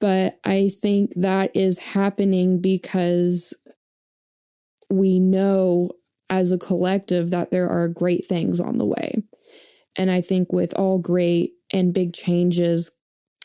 but 0.01 0.39
i 0.45 0.71
think 0.81 1.13
that 1.17 1.51
is 1.55 1.79
happening 1.79 2.61
because 2.61 3.55
we 4.91 5.19
know 5.19 5.91
as 6.31 6.53
a 6.53 6.59
collective 6.59 7.31
that 7.31 7.51
there 7.51 7.69
are 7.69 7.89
great 7.89 8.27
things 8.27 8.61
on 8.61 8.79
the 8.79 8.87
way. 8.87 9.23
And 9.97 10.11
I 10.11 10.21
think 10.21 10.53
with 10.53 10.75
all 10.75 10.99
great 10.99 11.53
and 11.73 11.95
big 11.95 12.13
changes 12.13 12.91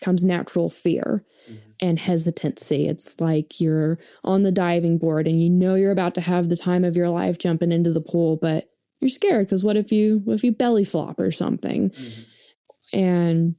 comes 0.03 0.23
natural 0.23 0.69
fear 0.69 1.25
mm-hmm. 1.49 1.59
and 1.81 1.99
hesitancy. 1.99 2.87
It's 2.87 3.19
like 3.19 3.59
you're 3.59 3.99
on 4.23 4.43
the 4.43 4.51
diving 4.51 4.97
board 4.97 5.27
and 5.27 5.41
you 5.41 5.49
know 5.49 5.75
you're 5.75 5.91
about 5.91 6.15
to 6.15 6.21
have 6.21 6.49
the 6.49 6.55
time 6.55 6.83
of 6.83 6.95
your 6.95 7.09
life 7.09 7.37
jumping 7.37 7.71
into 7.71 7.91
the 7.91 8.01
pool, 8.01 8.37
but 8.37 8.69
you're 8.99 9.09
scared 9.09 9.47
because 9.47 9.63
what 9.63 9.77
if 9.77 9.91
you 9.91 10.21
what 10.25 10.35
if 10.35 10.43
you 10.43 10.51
belly 10.51 10.83
flop 10.83 11.19
or 11.19 11.31
something? 11.31 11.91
Mm-hmm. 11.91 12.99
And 12.99 13.55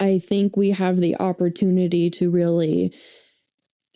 I 0.00 0.18
think 0.18 0.56
we 0.56 0.70
have 0.70 0.96
the 0.96 1.16
opportunity 1.16 2.10
to 2.10 2.30
really 2.30 2.94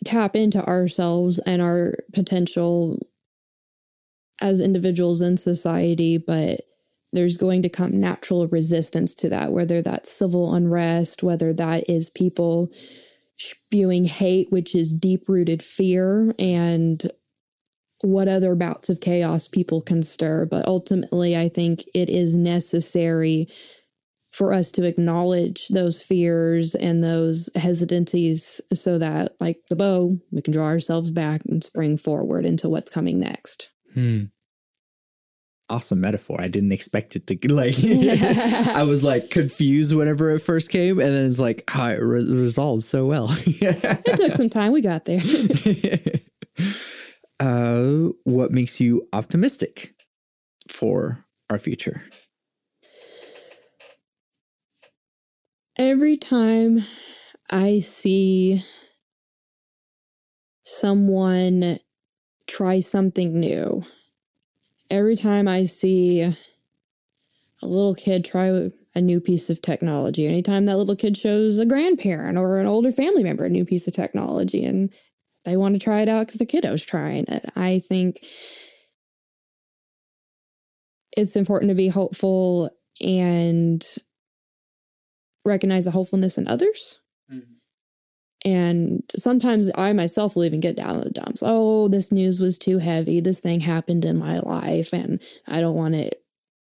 tap 0.05 0.35
into 0.35 0.63
ourselves 0.65 1.39
and 1.39 1.61
our 1.61 1.95
potential 2.13 2.99
as 4.41 4.61
individuals 4.61 5.19
in 5.19 5.35
society, 5.35 6.17
but 6.17 6.61
there's 7.11 7.37
going 7.37 7.61
to 7.63 7.69
come 7.69 7.99
natural 7.99 8.47
resistance 8.47 9.13
to 9.15 9.29
that, 9.29 9.51
whether 9.51 9.81
that's 9.81 10.11
civil 10.11 10.53
unrest, 10.53 11.23
whether 11.23 11.53
that 11.53 11.89
is 11.89 12.09
people 12.09 12.71
spewing 13.37 14.05
hate, 14.05 14.51
which 14.51 14.75
is 14.75 14.93
deep 14.93 15.27
rooted 15.27 15.63
fear, 15.63 16.33
and 16.37 17.11
what 18.01 18.27
other 18.27 18.55
bouts 18.55 18.89
of 18.89 19.01
chaos 19.01 19.47
people 19.47 19.81
can 19.81 20.01
stir. 20.03 20.45
But 20.45 20.67
ultimately, 20.67 21.35
I 21.37 21.49
think 21.49 21.83
it 21.93 22.09
is 22.09 22.35
necessary 22.35 23.47
for 24.31 24.53
us 24.53 24.71
to 24.71 24.83
acknowledge 24.83 25.67
those 25.69 26.01
fears 26.01 26.75
and 26.75 27.03
those 27.03 27.49
hesitancies 27.55 28.61
so 28.73 28.97
that, 28.97 29.33
like 29.39 29.57
the 29.69 29.75
bow, 29.75 30.17
we 30.31 30.41
can 30.41 30.53
draw 30.53 30.67
ourselves 30.67 31.11
back 31.11 31.41
and 31.45 31.63
spring 31.63 31.97
forward 31.97 32.45
into 32.45 32.69
what's 32.69 32.91
coming 32.91 33.19
next. 33.19 33.69
Hmm. 33.93 34.25
Awesome 35.71 36.01
metaphor. 36.01 36.41
I 36.41 36.47
didn't 36.47 36.71
expect 36.71 37.15
it 37.15 37.27
to 37.27 37.53
like. 37.53 37.75
I 37.83 38.83
was 38.83 39.03
like 39.03 39.29
confused 39.29 39.93
whenever 39.93 40.31
it 40.31 40.39
first 40.39 40.69
came, 40.69 40.99
and 40.99 41.13
then 41.13 41.25
it's 41.25 41.39
like 41.39 41.63
how 41.67 41.89
it 41.89 41.99
re- 42.01 42.31
resolved 42.31 42.83
so 42.83 43.05
well. 43.05 43.27
it 43.45 44.15
took 44.15 44.33
some 44.33 44.49
time. 44.49 44.71
We 44.71 44.81
got 44.81 45.05
there. 45.05 45.19
Uh, 47.39 48.09
what 48.23 48.51
makes 48.51 48.79
you 48.79 49.07
optimistic 49.13 49.95
for 50.67 51.25
our 51.49 51.59
future? 51.59 52.03
Every 55.77 56.17
time 56.17 56.81
I 57.49 57.79
see 57.79 58.61
someone 60.65 61.79
try 62.47 62.79
something 62.79 63.39
new. 63.39 63.83
Every 64.89 65.15
time 65.15 65.47
I 65.47 65.63
see 65.63 66.21
a 66.21 66.35
little 67.61 67.95
kid 67.95 68.25
try 68.25 68.69
a 68.95 69.01
new 69.01 69.19
piece 69.19 69.49
of 69.49 69.61
technology, 69.61 70.25
anytime 70.25 70.65
that 70.65 70.77
little 70.77 70.95
kid 70.95 71.15
shows 71.15 71.59
a 71.59 71.65
grandparent 71.65 72.37
or 72.37 72.59
an 72.59 72.67
older 72.67 72.91
family 72.91 73.23
member 73.23 73.45
a 73.45 73.49
new 73.49 73.65
piece 73.65 73.87
of 73.87 73.93
technology 73.93 74.65
and 74.65 74.93
they 75.45 75.57
want 75.57 75.75
to 75.75 75.79
try 75.79 76.01
it 76.01 76.09
out 76.09 76.27
because 76.27 76.39
the 76.39 76.45
kiddo's 76.45 76.83
trying 76.83 77.25
it, 77.27 77.45
I 77.55 77.79
think 77.79 78.17
it's 81.15 81.35
important 81.35 81.69
to 81.69 81.75
be 81.75 81.87
hopeful 81.87 82.69
and 83.01 83.85
recognize 85.45 85.85
the 85.85 85.91
hopefulness 85.91 86.37
in 86.37 86.47
others 86.47 86.99
mm-hmm. 87.31 87.53
and 88.49 89.03
sometimes 89.15 89.71
I 89.75 89.93
myself 89.93 90.35
will 90.35 90.45
even 90.45 90.59
get 90.59 90.75
down 90.75 90.95
in 90.95 91.01
the 91.01 91.09
dumps. 91.09 91.41
Oh, 91.43 91.87
this 91.87 92.11
news 92.11 92.39
was 92.39 92.57
too 92.57 92.79
heavy. 92.79 93.19
This 93.21 93.39
thing 93.39 93.61
happened 93.61 94.05
in 94.05 94.17
my 94.17 94.39
life, 94.39 94.93
and 94.93 95.21
I 95.47 95.61
don't 95.61 95.75
want 95.75 95.95
to 95.95 96.11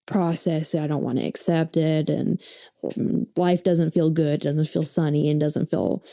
process 0.05 0.73
it. 0.73 0.81
I 0.81 0.87
don't 0.87 1.03
want 1.03 1.17
to 1.17 1.25
accept 1.25 1.77
it. 1.77 2.09
And 2.09 2.41
mm, 2.83 3.25
life 3.37 3.63
doesn't 3.63 3.91
feel 3.91 4.09
good, 4.09 4.41
doesn't 4.41 4.67
feel 4.67 4.83
sunny, 4.83 5.29
and 5.29 5.39
doesn't 5.39 5.69
feel 5.69 6.03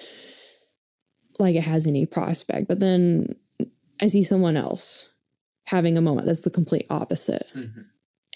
like 1.38 1.56
it 1.56 1.64
has 1.64 1.86
any 1.86 2.06
prospect. 2.06 2.68
But 2.68 2.80
then 2.80 3.34
I 4.00 4.06
see 4.06 4.22
someone 4.22 4.56
else 4.56 5.08
having 5.64 5.96
a 5.96 6.02
moment 6.02 6.26
that's 6.26 6.40
the 6.40 6.50
complete 6.50 6.86
opposite. 6.90 7.46
Mm-hmm. 7.54 7.80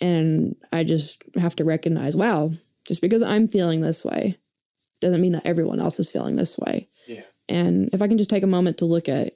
And 0.01 0.57
I 0.73 0.85
just 0.85 1.23
have 1.37 1.57
to 1.57 1.65
recognize 1.65 2.17
wow, 2.17 2.51
just 2.87 3.01
because 3.01 3.23
I'm 3.23 3.49
feeling 3.49 3.81
this 3.81 4.05
way 4.05 4.39
doesn't 5.01 5.21
mean 5.21 5.33
that 5.33 5.47
everyone 5.47 5.81
else 5.81 5.99
is 5.99 6.11
feeling 6.11 6.37
this 6.37 6.57
way. 6.59 6.89
Yeah. 7.07 7.23
And 7.49 7.91
if 7.93 8.01
I 8.03 8.09
can 8.09 8.19
just 8.19 8.31
take 8.31 8.43
a 8.43 8.49
moment 8.49 8.79
to 8.79 8.85
look 8.85 9.09
at, 9.09 9.33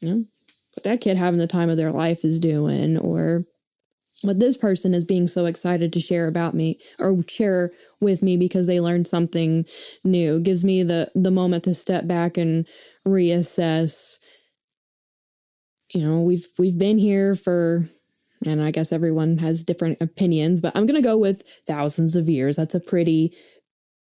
you 0.00 0.08
know, 0.08 0.24
what 0.74 0.84
that 0.84 1.00
kid 1.00 1.16
having 1.16 1.38
the 1.38 1.46
time 1.46 1.68
of 1.68 1.76
their 1.76 1.92
life 1.92 2.24
is 2.24 2.38
doing, 2.38 2.96
or 2.96 3.44
what 4.22 4.38
this 4.38 4.56
person 4.56 4.94
is 4.94 5.04
being 5.04 5.26
so 5.26 5.46
excited 5.46 5.92
to 5.92 6.00
share 6.00 6.28
about 6.28 6.54
me 6.54 6.78
or 6.98 7.16
share 7.28 7.72
with 8.00 8.22
me 8.22 8.36
because 8.36 8.66
they 8.66 8.80
learned 8.80 9.06
something 9.06 9.66
new. 10.04 10.40
Gives 10.40 10.64
me 10.64 10.82
the 10.82 11.10
the 11.14 11.30
moment 11.30 11.64
to 11.64 11.74
step 11.74 12.06
back 12.06 12.36
and 12.36 12.66
reassess 13.06 14.18
you 15.94 16.00
know 16.00 16.20
we've 16.20 16.46
we've 16.58 16.78
been 16.78 16.98
here 16.98 17.34
for 17.34 17.84
and 18.46 18.62
i 18.62 18.70
guess 18.70 18.92
everyone 18.92 19.38
has 19.38 19.62
different 19.62 20.00
opinions 20.00 20.60
but 20.60 20.72
i'm 20.74 20.86
going 20.86 21.00
to 21.00 21.06
go 21.06 21.16
with 21.18 21.42
thousands 21.66 22.16
of 22.16 22.28
years. 22.28 22.56
That's 22.56 22.74
a 22.74 22.80
pretty 22.80 23.34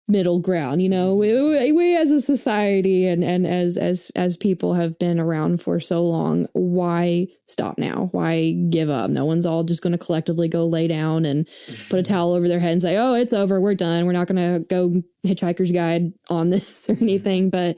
middle 0.07 0.39
ground 0.39 0.81
you 0.81 0.89
know? 0.89 1.15
Mm-hmm. 1.15 1.63
We, 1.63 1.71
we 1.71 1.95
as 1.95 2.11
a 2.11 2.21
society 2.21 3.07
and 3.07 3.23
and 3.23 3.45
as 3.47 3.77
as 3.77 4.11
as 4.15 4.37
people 4.37 4.73
have 4.73 4.97
been 4.99 5.19
around 5.19 5.61
for 5.61 5.79
so 5.79 6.03
long 6.03 6.47
why 6.53 7.27
stop 7.47 7.77
now? 7.77 8.09
Why 8.11 8.51
give 8.69 8.89
up? 8.89 9.09
No 9.09 9.25
one's 9.25 9.45
all 9.45 9.63
just 9.63 9.81
going 9.81 9.91
to 9.91 9.97
collectively 9.97 10.47
go 10.47 10.65
lay 10.65 10.87
down 10.87 11.25
and 11.25 11.47
put 11.89 11.99
a 11.99 12.03
towel 12.03 12.33
over 12.33 12.47
their 12.47 12.59
head 12.59 12.73
and 12.73 12.81
say 12.81 12.97
oh 12.97 13.13
it's 13.13 13.33
over. 13.33 13.59
We're 13.61 13.75
done. 13.75 14.05
We're 14.05 14.13
not 14.13 14.27
going 14.27 14.59
to 14.59 14.65
go 14.67 15.01
hitchhiker's 15.25 15.71
guide 15.71 16.13
on 16.29 16.49
this 16.49 16.85
or 16.89 16.93
mm-hmm. 16.93 17.03
anything. 17.03 17.49
But 17.49 17.77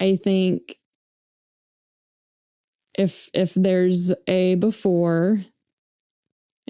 i 0.00 0.16
think 0.16 0.76
if 2.94 3.30
if 3.32 3.54
there's 3.54 4.12
a 4.26 4.56
before 4.56 5.40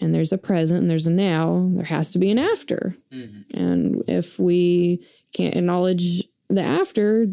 and 0.00 0.14
there's 0.14 0.32
a 0.32 0.38
present 0.38 0.80
and 0.80 0.90
there's 0.90 1.06
a 1.06 1.10
now, 1.10 1.68
there 1.74 1.84
has 1.84 2.10
to 2.12 2.18
be 2.18 2.30
an 2.30 2.38
after. 2.38 2.94
Mm-hmm. 3.12 3.58
And 3.58 4.02
if 4.08 4.38
we 4.38 5.06
can't 5.34 5.56
acknowledge 5.56 6.24
the 6.48 6.62
after, 6.62 7.28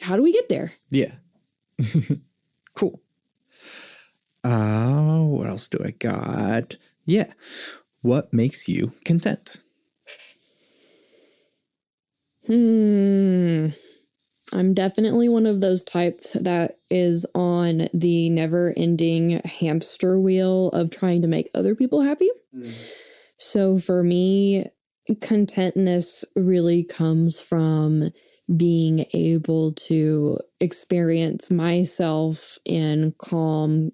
how 0.00 0.16
do 0.16 0.22
we 0.22 0.32
get 0.32 0.48
there? 0.48 0.72
Yeah. 0.90 1.12
cool. 2.74 3.00
Uh, 4.42 5.20
what 5.20 5.46
else 5.48 5.68
do 5.68 5.78
I 5.84 5.90
got? 5.90 6.76
Yeah. 7.04 7.32
What 8.02 8.32
makes 8.32 8.68
you 8.68 8.92
content? 9.04 9.56
Hmm. 12.46 13.68
I'm 14.52 14.74
definitely 14.74 15.28
one 15.28 15.46
of 15.46 15.60
those 15.60 15.84
types 15.84 16.32
that 16.32 16.76
is 16.90 17.26
on 17.34 17.88
the 17.92 18.30
never 18.30 18.72
ending 18.76 19.40
hamster 19.44 20.18
wheel 20.18 20.68
of 20.68 20.90
trying 20.90 21.22
to 21.22 21.28
make 21.28 21.50
other 21.54 21.74
people 21.74 22.00
happy. 22.00 22.30
Mm. 22.54 22.74
So 23.38 23.78
for 23.78 24.02
me, 24.02 24.66
contentness 25.20 26.24
really 26.34 26.84
comes 26.84 27.38
from 27.38 28.10
being 28.56 29.04
able 29.12 29.72
to 29.74 30.38
experience 30.60 31.50
myself 31.50 32.58
in 32.64 33.14
calm, 33.18 33.92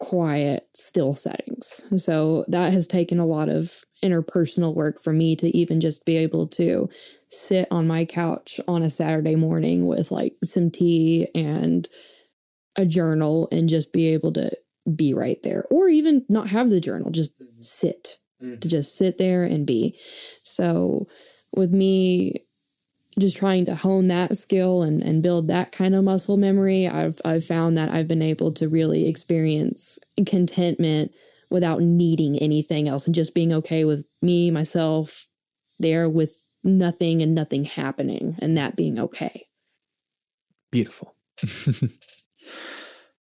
quiet, 0.00 0.68
still 0.74 1.14
settings. 1.14 1.84
So 1.96 2.44
that 2.48 2.72
has 2.72 2.86
taken 2.86 3.20
a 3.20 3.26
lot 3.26 3.48
of 3.48 3.84
interpersonal 4.04 4.74
work 4.74 5.02
for 5.02 5.12
me 5.12 5.34
to 5.36 5.56
even 5.56 5.80
just 5.80 6.04
be 6.04 6.16
able 6.16 6.46
to 6.46 6.88
sit 7.28 7.66
on 7.70 7.86
my 7.86 8.04
couch 8.04 8.60
on 8.68 8.82
a 8.82 8.90
Saturday 8.90 9.34
morning 9.34 9.86
with 9.86 10.10
like 10.10 10.34
some 10.44 10.70
tea 10.70 11.28
and 11.34 11.88
a 12.76 12.84
journal 12.84 13.48
and 13.50 13.68
just 13.68 13.92
be 13.92 14.08
able 14.08 14.32
to 14.32 14.50
be 14.94 15.14
right 15.14 15.42
there 15.42 15.64
or 15.70 15.88
even 15.88 16.24
not 16.28 16.48
have 16.48 16.68
the 16.68 16.80
journal 16.80 17.10
just 17.10 17.40
mm-hmm. 17.40 17.60
sit 17.60 18.18
mm-hmm. 18.42 18.58
to 18.58 18.68
just 18.68 18.96
sit 18.96 19.16
there 19.16 19.44
and 19.44 19.66
be 19.66 19.98
so 20.42 21.06
with 21.56 21.72
me 21.72 22.44
just 23.18 23.36
trying 23.36 23.64
to 23.66 23.74
hone 23.74 24.08
that 24.08 24.36
skill 24.36 24.82
and, 24.82 25.02
and 25.02 25.22
build 25.22 25.46
that 25.48 25.72
kind 25.72 25.94
of 25.94 26.04
muscle 26.04 26.36
memory, 26.36 26.88
I've 26.88 27.20
I've 27.24 27.44
found 27.44 27.76
that 27.76 27.90
I've 27.90 28.08
been 28.08 28.22
able 28.22 28.52
to 28.54 28.68
really 28.68 29.08
experience 29.08 29.98
contentment 30.26 31.12
without 31.50 31.80
needing 31.80 32.38
anything 32.38 32.88
else 32.88 33.06
and 33.06 33.14
just 33.14 33.34
being 33.34 33.52
okay 33.52 33.84
with 33.84 34.06
me, 34.22 34.50
myself, 34.50 35.28
there 35.78 36.08
with 36.08 36.36
nothing 36.62 37.22
and 37.22 37.34
nothing 37.34 37.64
happening 37.64 38.36
and 38.38 38.56
that 38.56 38.76
being 38.76 38.98
okay. 38.98 39.46
Beautiful. 40.70 41.14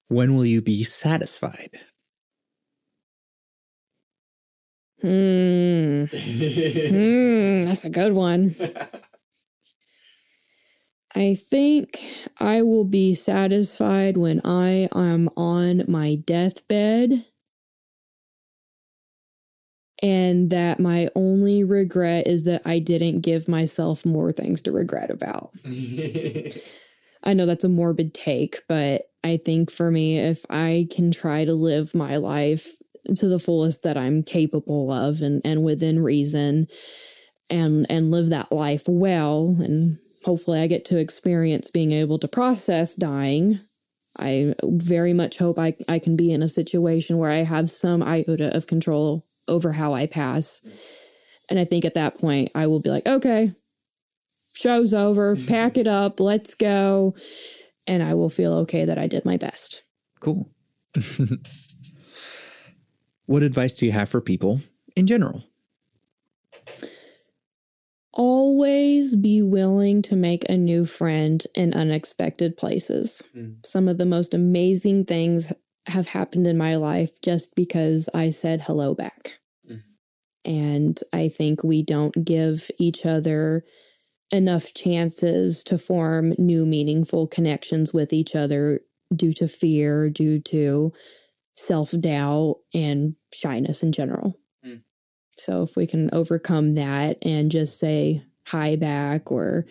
when 0.09 0.37
will 0.37 0.45
you 0.45 0.61
be 0.63 0.85
satisfied? 0.85 1.81
Hmm. 5.01 6.05
hmm. 6.05 7.63
That's 7.63 7.85
a 7.85 7.91
good 7.91 8.13
one. 8.15 8.55
I 11.17 11.35
think 11.37 12.03
I 12.41 12.63
will 12.63 12.85
be 12.85 13.15
satisfied 13.15 14.17
when 14.17 14.41
I 14.45 14.89
am 14.95 15.29
on 15.37 15.85
my 15.87 16.17
deathbed 16.17 17.25
and 20.05 20.51
that 20.51 20.79
my 20.79 21.09
only 21.15 21.65
regret 21.65 22.27
is 22.27 22.45
that 22.45 22.61
I 22.67 22.79
didn't 22.79 23.23
give 23.23 23.49
myself 23.49 24.05
more 24.05 24.33
things 24.33 24.61
to 24.63 24.73
regret 24.73 25.11
about. 25.11 25.53
I 27.25 27.33
know 27.33 27.47
that's 27.47 27.65
a 27.65 27.71
morbid 27.71 28.13
take, 28.13 28.61
but 28.69 29.09
I 29.25 29.39
think 29.39 29.71
for 29.71 29.91
me, 29.91 30.19
if 30.19 30.45
I 30.51 30.89
can 30.91 31.11
try 31.11 31.47
to 31.47 31.55
live 31.55 31.95
my 31.95 32.19
life 32.19 32.69
to 33.17 33.29
the 33.29 33.39
fullest 33.39 33.83
that 33.85 33.97
I'm 33.97 34.23
capable 34.23 34.93
of 34.93 35.23
and, 35.23 35.41
and 35.43 35.65
within 35.65 36.03
reason 36.03 36.67
and 37.49 37.87
and 37.89 38.11
live 38.11 38.29
that 38.31 38.53
life 38.53 38.85
well 38.87 39.57
and 39.61 39.99
hopefully 40.25 40.61
I 40.61 40.67
get 40.67 40.87
to 40.87 40.99
experience 40.99 41.71
being 41.71 41.93
able 41.93 42.19
to 42.19 42.29
process 42.29 42.95
dying. 42.95 43.61
I 44.19 44.55
very 44.63 45.15
much 45.15 45.39
hope 45.39 45.59
I, 45.59 45.75
I 45.89 45.99
can 45.99 46.15
be 46.15 46.31
in 46.31 46.43
a 46.43 46.49
situation 46.49 47.17
where 47.17 47.31
I 47.31 47.39
have 47.39 47.71
some 47.71 48.03
iota 48.03 48.55
of 48.55 48.67
control 48.67 49.25
over 49.49 49.73
how 49.73 49.93
I 49.93 50.07
pass. 50.07 50.63
And 51.51 51.59
I 51.59 51.65
think 51.65 51.85
at 51.85 51.95
that 51.95 52.19
point, 52.19 52.51
I 52.55 52.67
will 52.67 52.81
be 52.81 52.91
like, 52.91 53.07
okay, 53.07 53.53
show's 54.55 54.95
over, 54.95 55.37
pack 55.37 55.77
it 55.77 55.87
up, 55.87 56.21
let's 56.21 56.55
go. 56.55 57.15
And 57.87 58.03
I 58.03 58.15
will 58.15 58.31
feel 58.31 58.55
okay 58.59 58.85
that 58.85 58.99
I 58.99 59.07
did 59.07 59.25
my 59.25 59.37
best. 59.37 59.83
Cool. 60.21 60.51
what 63.27 63.43
advice 63.43 63.75
do 63.75 63.85
you 63.85 63.93
have 63.93 64.09
for 64.09 64.21
people 64.21 64.61
in 64.97 65.07
general? 65.07 65.45
always 68.15 69.17
be 69.17 69.43
willing 69.43 70.01
to 70.01 70.17
make 70.17 70.49
a 70.49 70.57
new 70.57 70.85
friend 70.85 71.45
in 71.55 71.75
unexpected 71.75 72.57
places. 72.57 73.23
Mm. 73.37 73.65
Some 73.67 73.89
of 73.89 73.99
the 73.99 74.07
most 74.07 74.33
amazing 74.33 75.05
things 75.05 75.53
have 75.87 76.09
happened 76.09 76.47
in 76.47 76.57
my 76.57 76.77
life 76.77 77.21
just 77.21 77.55
because 77.55 78.09
I 78.15 78.31
said 78.31 78.63
hello 78.63 78.95
back. 78.95 79.39
Mm. 79.71 79.83
And 80.45 81.01
I 81.13 81.29
think 81.29 81.63
we 81.63 81.83
don't 81.83 82.25
give 82.25 82.71
each 82.79 83.05
other 83.05 83.65
enough 84.31 84.75
chances 84.75 85.63
to 85.65 85.79
form 85.79 86.35
new 86.39 86.65
meaningful 86.65 87.27
connections 87.27 87.93
with 87.93 88.13
each 88.13 88.35
other 88.35 88.81
due 89.15 89.33
to 89.35 89.47
fear, 89.47 90.09
due 90.09 90.41
to 90.41 90.93
self 91.57 91.93
doubt, 92.01 92.57
and 92.73 93.17
shyness 93.33 93.83
in 93.83 93.93
general. 93.93 94.39
So 95.37 95.63
if 95.63 95.77
we 95.77 95.87
can 95.87 96.11
overcome 96.13 96.75
that 96.75 97.19
and 97.23 97.51
just 97.51 97.79
say 97.79 98.25
hi 98.47 98.77
back 98.77 99.31
or 99.31 99.67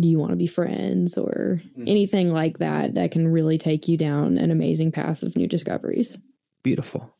do 0.00 0.08
you 0.08 0.18
want 0.18 0.30
to 0.30 0.36
be 0.36 0.46
friends 0.46 1.16
or 1.16 1.62
mm. 1.78 1.88
anything 1.88 2.32
like 2.32 2.58
that, 2.58 2.94
that 2.94 3.10
can 3.10 3.28
really 3.28 3.58
take 3.58 3.88
you 3.88 3.96
down 3.96 4.38
an 4.38 4.50
amazing 4.50 4.92
path 4.92 5.22
of 5.22 5.36
new 5.36 5.46
discoveries. 5.46 6.18
Beautiful. 6.62 7.14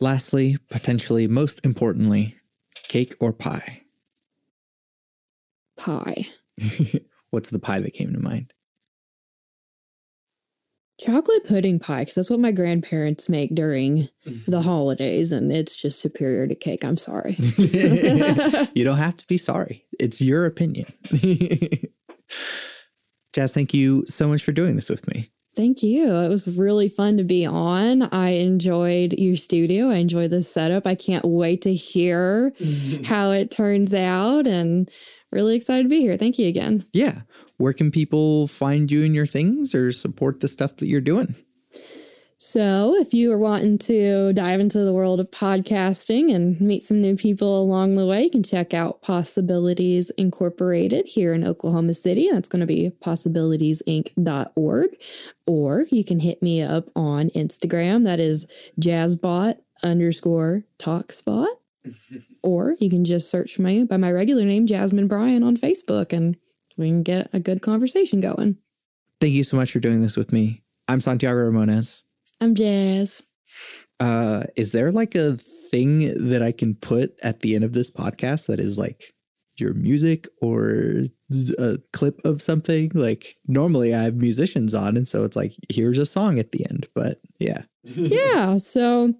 Lastly, 0.00 0.56
potentially 0.70 1.26
most 1.26 1.60
importantly, 1.64 2.36
cake 2.88 3.14
or 3.20 3.32
pie? 3.32 3.82
Pie. 5.76 6.26
What's 7.30 7.50
the 7.50 7.58
pie 7.58 7.80
that 7.80 7.92
came 7.92 8.12
to 8.12 8.20
mind? 8.20 8.52
Chocolate 11.00 11.46
pudding 11.46 11.78
pie 11.78 12.00
because 12.00 12.14
that's 12.14 12.30
what 12.30 12.40
my 12.40 12.52
grandparents 12.52 13.28
make 13.28 13.54
during 13.54 14.08
the 14.24 14.30
mm-hmm. 14.30 14.60
holidays 14.60 15.32
and 15.32 15.50
it's 15.50 15.74
just 15.74 16.00
superior 16.00 16.46
to 16.46 16.54
cake 16.54 16.84
i'm 16.84 16.96
sorry 16.96 17.36
you 18.74 18.84
don't 18.84 18.98
have 18.98 19.16
to 19.16 19.26
be 19.26 19.38
sorry 19.38 19.86
it's 19.98 20.20
your 20.20 20.44
opinion 20.46 20.86
jazz 23.32 23.54
thank 23.54 23.72
you 23.72 24.04
so 24.06 24.28
much 24.28 24.42
for 24.42 24.52
doing 24.52 24.76
this 24.76 24.88
with 24.88 25.06
me 25.08 25.30
Thank 25.56 25.82
you. 25.82 26.14
It 26.14 26.28
was 26.28 26.46
really 26.46 26.88
fun 26.88 27.16
to 27.16 27.24
be 27.24 27.44
on. 27.44 28.04
I 28.14 28.30
enjoyed 28.30 29.14
your 29.18 29.36
studio. 29.36 29.90
I 29.90 29.96
enjoyed 29.96 30.30
the 30.30 30.42
setup. 30.42 30.86
I 30.86 30.94
can't 30.94 31.24
wait 31.24 31.60
to 31.62 31.74
hear 31.74 32.54
how 33.04 33.32
it 33.32 33.50
turns 33.50 33.92
out 33.92 34.46
and 34.46 34.88
really 35.32 35.56
excited 35.56 35.82
to 35.82 35.88
be 35.88 36.02
here. 36.02 36.16
Thank 36.16 36.38
you 36.38 36.48
again. 36.48 36.86
Yeah 36.92 37.22
where 37.60 37.72
can 37.74 37.90
people 37.90 38.48
find 38.48 38.90
you 38.90 39.04
and 39.04 39.14
your 39.14 39.26
things 39.26 39.74
or 39.74 39.92
support 39.92 40.40
the 40.40 40.48
stuff 40.48 40.76
that 40.76 40.86
you're 40.86 41.00
doing? 41.00 41.34
So, 42.42 42.96
if 42.98 43.12
you 43.12 43.30
are 43.32 43.38
wanting 43.38 43.76
to 43.78 44.32
dive 44.32 44.60
into 44.60 44.78
the 44.78 44.94
world 44.94 45.20
of 45.20 45.30
podcasting 45.30 46.34
and 46.34 46.58
meet 46.58 46.82
some 46.82 47.02
new 47.02 47.14
people 47.14 47.60
along 47.60 47.96
the 47.96 48.06
way, 48.06 48.24
you 48.24 48.30
can 48.30 48.42
check 48.42 48.72
out 48.72 49.02
Possibilities 49.02 50.08
Incorporated 50.16 51.06
here 51.06 51.34
in 51.34 51.46
Oklahoma 51.46 51.92
City. 51.92 52.30
That's 52.32 52.48
going 52.48 52.60
to 52.60 52.66
be 52.66 52.92
possibilitiesinc.org. 53.02 54.88
Or 55.46 55.86
you 55.90 56.02
can 56.02 56.20
hit 56.20 56.42
me 56.42 56.62
up 56.62 56.88
on 56.96 57.28
Instagram. 57.30 58.04
That 58.04 58.20
is 58.20 58.46
jazzbot 58.80 59.58
underscore 59.82 60.64
talkspot. 60.78 61.48
or 62.42 62.74
you 62.80 62.88
can 62.88 63.04
just 63.04 63.30
search 63.30 63.58
me 63.58 63.84
by 63.84 63.98
my 63.98 64.10
regular 64.10 64.44
name, 64.44 64.66
Jasmine 64.66 65.08
Bryan, 65.08 65.42
on 65.42 65.58
Facebook 65.58 66.14
and 66.14 66.36
we 66.80 66.88
can 66.88 67.02
get 67.02 67.28
a 67.32 67.38
good 67.38 67.62
conversation 67.62 68.20
going. 68.20 68.56
Thank 69.20 69.34
you 69.34 69.44
so 69.44 69.56
much 69.56 69.70
for 69.70 69.80
doing 69.80 70.00
this 70.00 70.16
with 70.16 70.32
me. 70.32 70.62
I'm 70.88 71.00
Santiago 71.00 71.38
Ramones. 71.50 72.04
I'm 72.40 72.54
Jazz. 72.54 73.22
Uh, 74.00 74.44
is 74.56 74.72
there 74.72 74.90
like 74.90 75.14
a 75.14 75.36
thing 75.36 76.28
that 76.28 76.42
I 76.42 76.52
can 76.52 76.74
put 76.74 77.14
at 77.22 77.40
the 77.40 77.54
end 77.54 77.64
of 77.64 77.74
this 77.74 77.90
podcast 77.90 78.46
that 78.46 78.58
is 78.58 78.78
like 78.78 79.12
your 79.58 79.74
music 79.74 80.26
or 80.40 81.02
a 81.58 81.78
clip 81.92 82.18
of 82.24 82.40
something? 82.40 82.90
Like 82.94 83.34
normally 83.46 83.94
I 83.94 84.02
have 84.02 84.16
musicians 84.16 84.72
on, 84.72 84.96
and 84.96 85.06
so 85.06 85.24
it's 85.24 85.36
like 85.36 85.54
here's 85.68 85.98
a 85.98 86.06
song 86.06 86.38
at 86.38 86.52
the 86.52 86.66
end. 86.70 86.88
But 86.94 87.20
yeah, 87.38 87.62
yeah. 87.84 88.56
So 88.56 89.12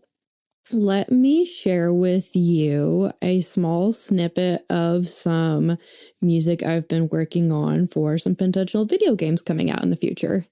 let 0.72 1.10
me 1.10 1.44
share 1.44 1.92
with 1.92 2.34
you 2.36 3.12
a 3.22 3.40
small 3.40 3.92
snippet 3.92 4.64
of 4.70 5.08
some 5.08 5.76
music 6.22 6.62
I've 6.62 6.88
been 6.88 7.08
working 7.08 7.52
on 7.52 7.88
for 7.88 8.18
some 8.18 8.36
potential 8.36 8.84
video 8.84 9.14
games 9.14 9.42
coming 9.42 9.70
out 9.70 9.82
in 9.82 9.90
the 9.90 9.96
future. 9.96 10.46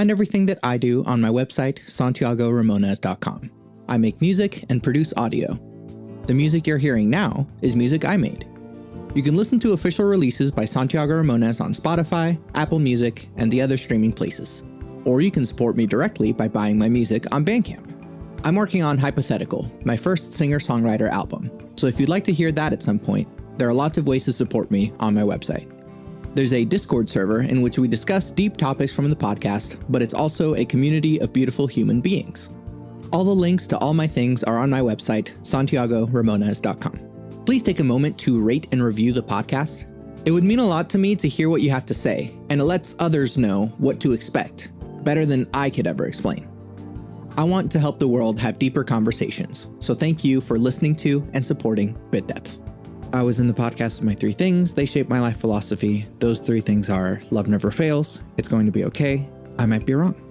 Find 0.00 0.10
everything 0.10 0.46
that 0.46 0.58
I 0.62 0.78
do 0.78 1.04
on 1.04 1.20
my 1.20 1.28
website, 1.28 1.78
santiagoramones.com. 1.84 3.50
I 3.86 3.98
make 3.98 4.18
music 4.22 4.64
and 4.70 4.82
produce 4.82 5.12
audio. 5.14 5.60
The 6.26 6.32
music 6.32 6.66
you're 6.66 6.78
hearing 6.78 7.10
now 7.10 7.46
is 7.60 7.76
music 7.76 8.06
I 8.06 8.16
made. 8.16 8.48
You 9.14 9.22
can 9.22 9.34
listen 9.34 9.58
to 9.58 9.74
official 9.74 10.06
releases 10.06 10.50
by 10.50 10.64
Santiago 10.64 11.22
Ramones 11.22 11.60
on 11.60 11.74
Spotify, 11.74 12.40
Apple 12.54 12.78
Music, 12.78 13.28
and 13.36 13.50
the 13.50 13.60
other 13.60 13.76
streaming 13.76 14.14
places. 14.14 14.64
Or 15.04 15.20
you 15.20 15.30
can 15.30 15.44
support 15.44 15.76
me 15.76 15.84
directly 15.84 16.32
by 16.32 16.48
buying 16.48 16.78
my 16.78 16.88
music 16.88 17.26
on 17.30 17.44
Bandcamp. 17.44 17.86
I'm 18.46 18.54
working 18.54 18.82
on 18.82 18.96
Hypothetical, 18.96 19.70
my 19.84 19.98
first 19.98 20.32
singer 20.32 20.60
songwriter 20.60 21.10
album. 21.10 21.50
So 21.76 21.88
if 21.88 22.00
you'd 22.00 22.08
like 22.08 22.24
to 22.24 22.32
hear 22.32 22.52
that 22.52 22.72
at 22.72 22.82
some 22.82 22.98
point, 22.98 23.28
there 23.58 23.68
are 23.68 23.74
lots 23.74 23.98
of 23.98 24.06
ways 24.06 24.24
to 24.24 24.32
support 24.32 24.70
me 24.70 24.94
on 24.98 25.14
my 25.14 25.24
website. 25.24 25.70
There's 26.34 26.52
a 26.52 26.64
Discord 26.64 27.08
server 27.08 27.42
in 27.42 27.60
which 27.60 27.78
we 27.78 27.88
discuss 27.88 28.30
deep 28.30 28.56
topics 28.56 28.94
from 28.94 29.10
the 29.10 29.16
podcast, 29.16 29.82
but 29.88 30.00
it's 30.00 30.14
also 30.14 30.54
a 30.54 30.64
community 30.64 31.20
of 31.20 31.32
beautiful 31.32 31.66
human 31.66 32.00
beings. 32.00 32.50
All 33.12 33.24
the 33.24 33.34
links 33.34 33.66
to 33.68 33.78
all 33.78 33.94
my 33.94 34.06
things 34.06 34.44
are 34.44 34.58
on 34.58 34.70
my 34.70 34.80
website, 34.80 35.32
santiagoramones.com. 35.42 37.44
Please 37.44 37.64
take 37.64 37.80
a 37.80 37.84
moment 37.84 38.16
to 38.18 38.40
rate 38.40 38.68
and 38.70 38.82
review 38.82 39.12
the 39.12 39.22
podcast. 39.22 39.86
It 40.24 40.30
would 40.30 40.44
mean 40.44 40.60
a 40.60 40.66
lot 40.66 40.88
to 40.90 40.98
me 40.98 41.16
to 41.16 41.28
hear 41.28 41.50
what 41.50 41.62
you 41.62 41.70
have 41.70 41.86
to 41.86 41.94
say, 41.94 42.32
and 42.48 42.60
it 42.60 42.64
lets 42.64 42.94
others 43.00 43.36
know 43.36 43.66
what 43.78 43.98
to 44.00 44.12
expect, 44.12 44.70
better 45.02 45.26
than 45.26 45.48
I 45.52 45.68
could 45.68 45.88
ever 45.88 46.06
explain. 46.06 46.46
I 47.36 47.42
want 47.42 47.72
to 47.72 47.80
help 47.80 47.98
the 47.98 48.06
world 48.06 48.38
have 48.38 48.58
deeper 48.58 48.84
conversations, 48.84 49.66
so 49.80 49.94
thank 49.94 50.22
you 50.22 50.40
for 50.40 50.58
listening 50.58 50.94
to 50.96 51.26
and 51.32 51.44
supporting 51.44 51.98
Bit 52.10 52.28
Depth. 52.28 52.60
I 53.12 53.22
was 53.22 53.40
in 53.40 53.48
the 53.48 53.54
podcast 53.54 53.98
with 53.98 54.02
my 54.02 54.14
three 54.14 54.32
things. 54.32 54.74
They 54.74 54.86
shape 54.86 55.08
my 55.08 55.18
life 55.18 55.36
philosophy. 55.36 56.06
Those 56.20 56.38
three 56.38 56.60
things 56.60 56.88
are 56.88 57.20
love 57.30 57.48
never 57.48 57.72
fails, 57.72 58.20
it's 58.36 58.46
going 58.46 58.66
to 58.66 58.72
be 58.72 58.84
okay, 58.84 59.28
I 59.58 59.66
might 59.66 59.84
be 59.84 59.94
wrong. 59.94 60.29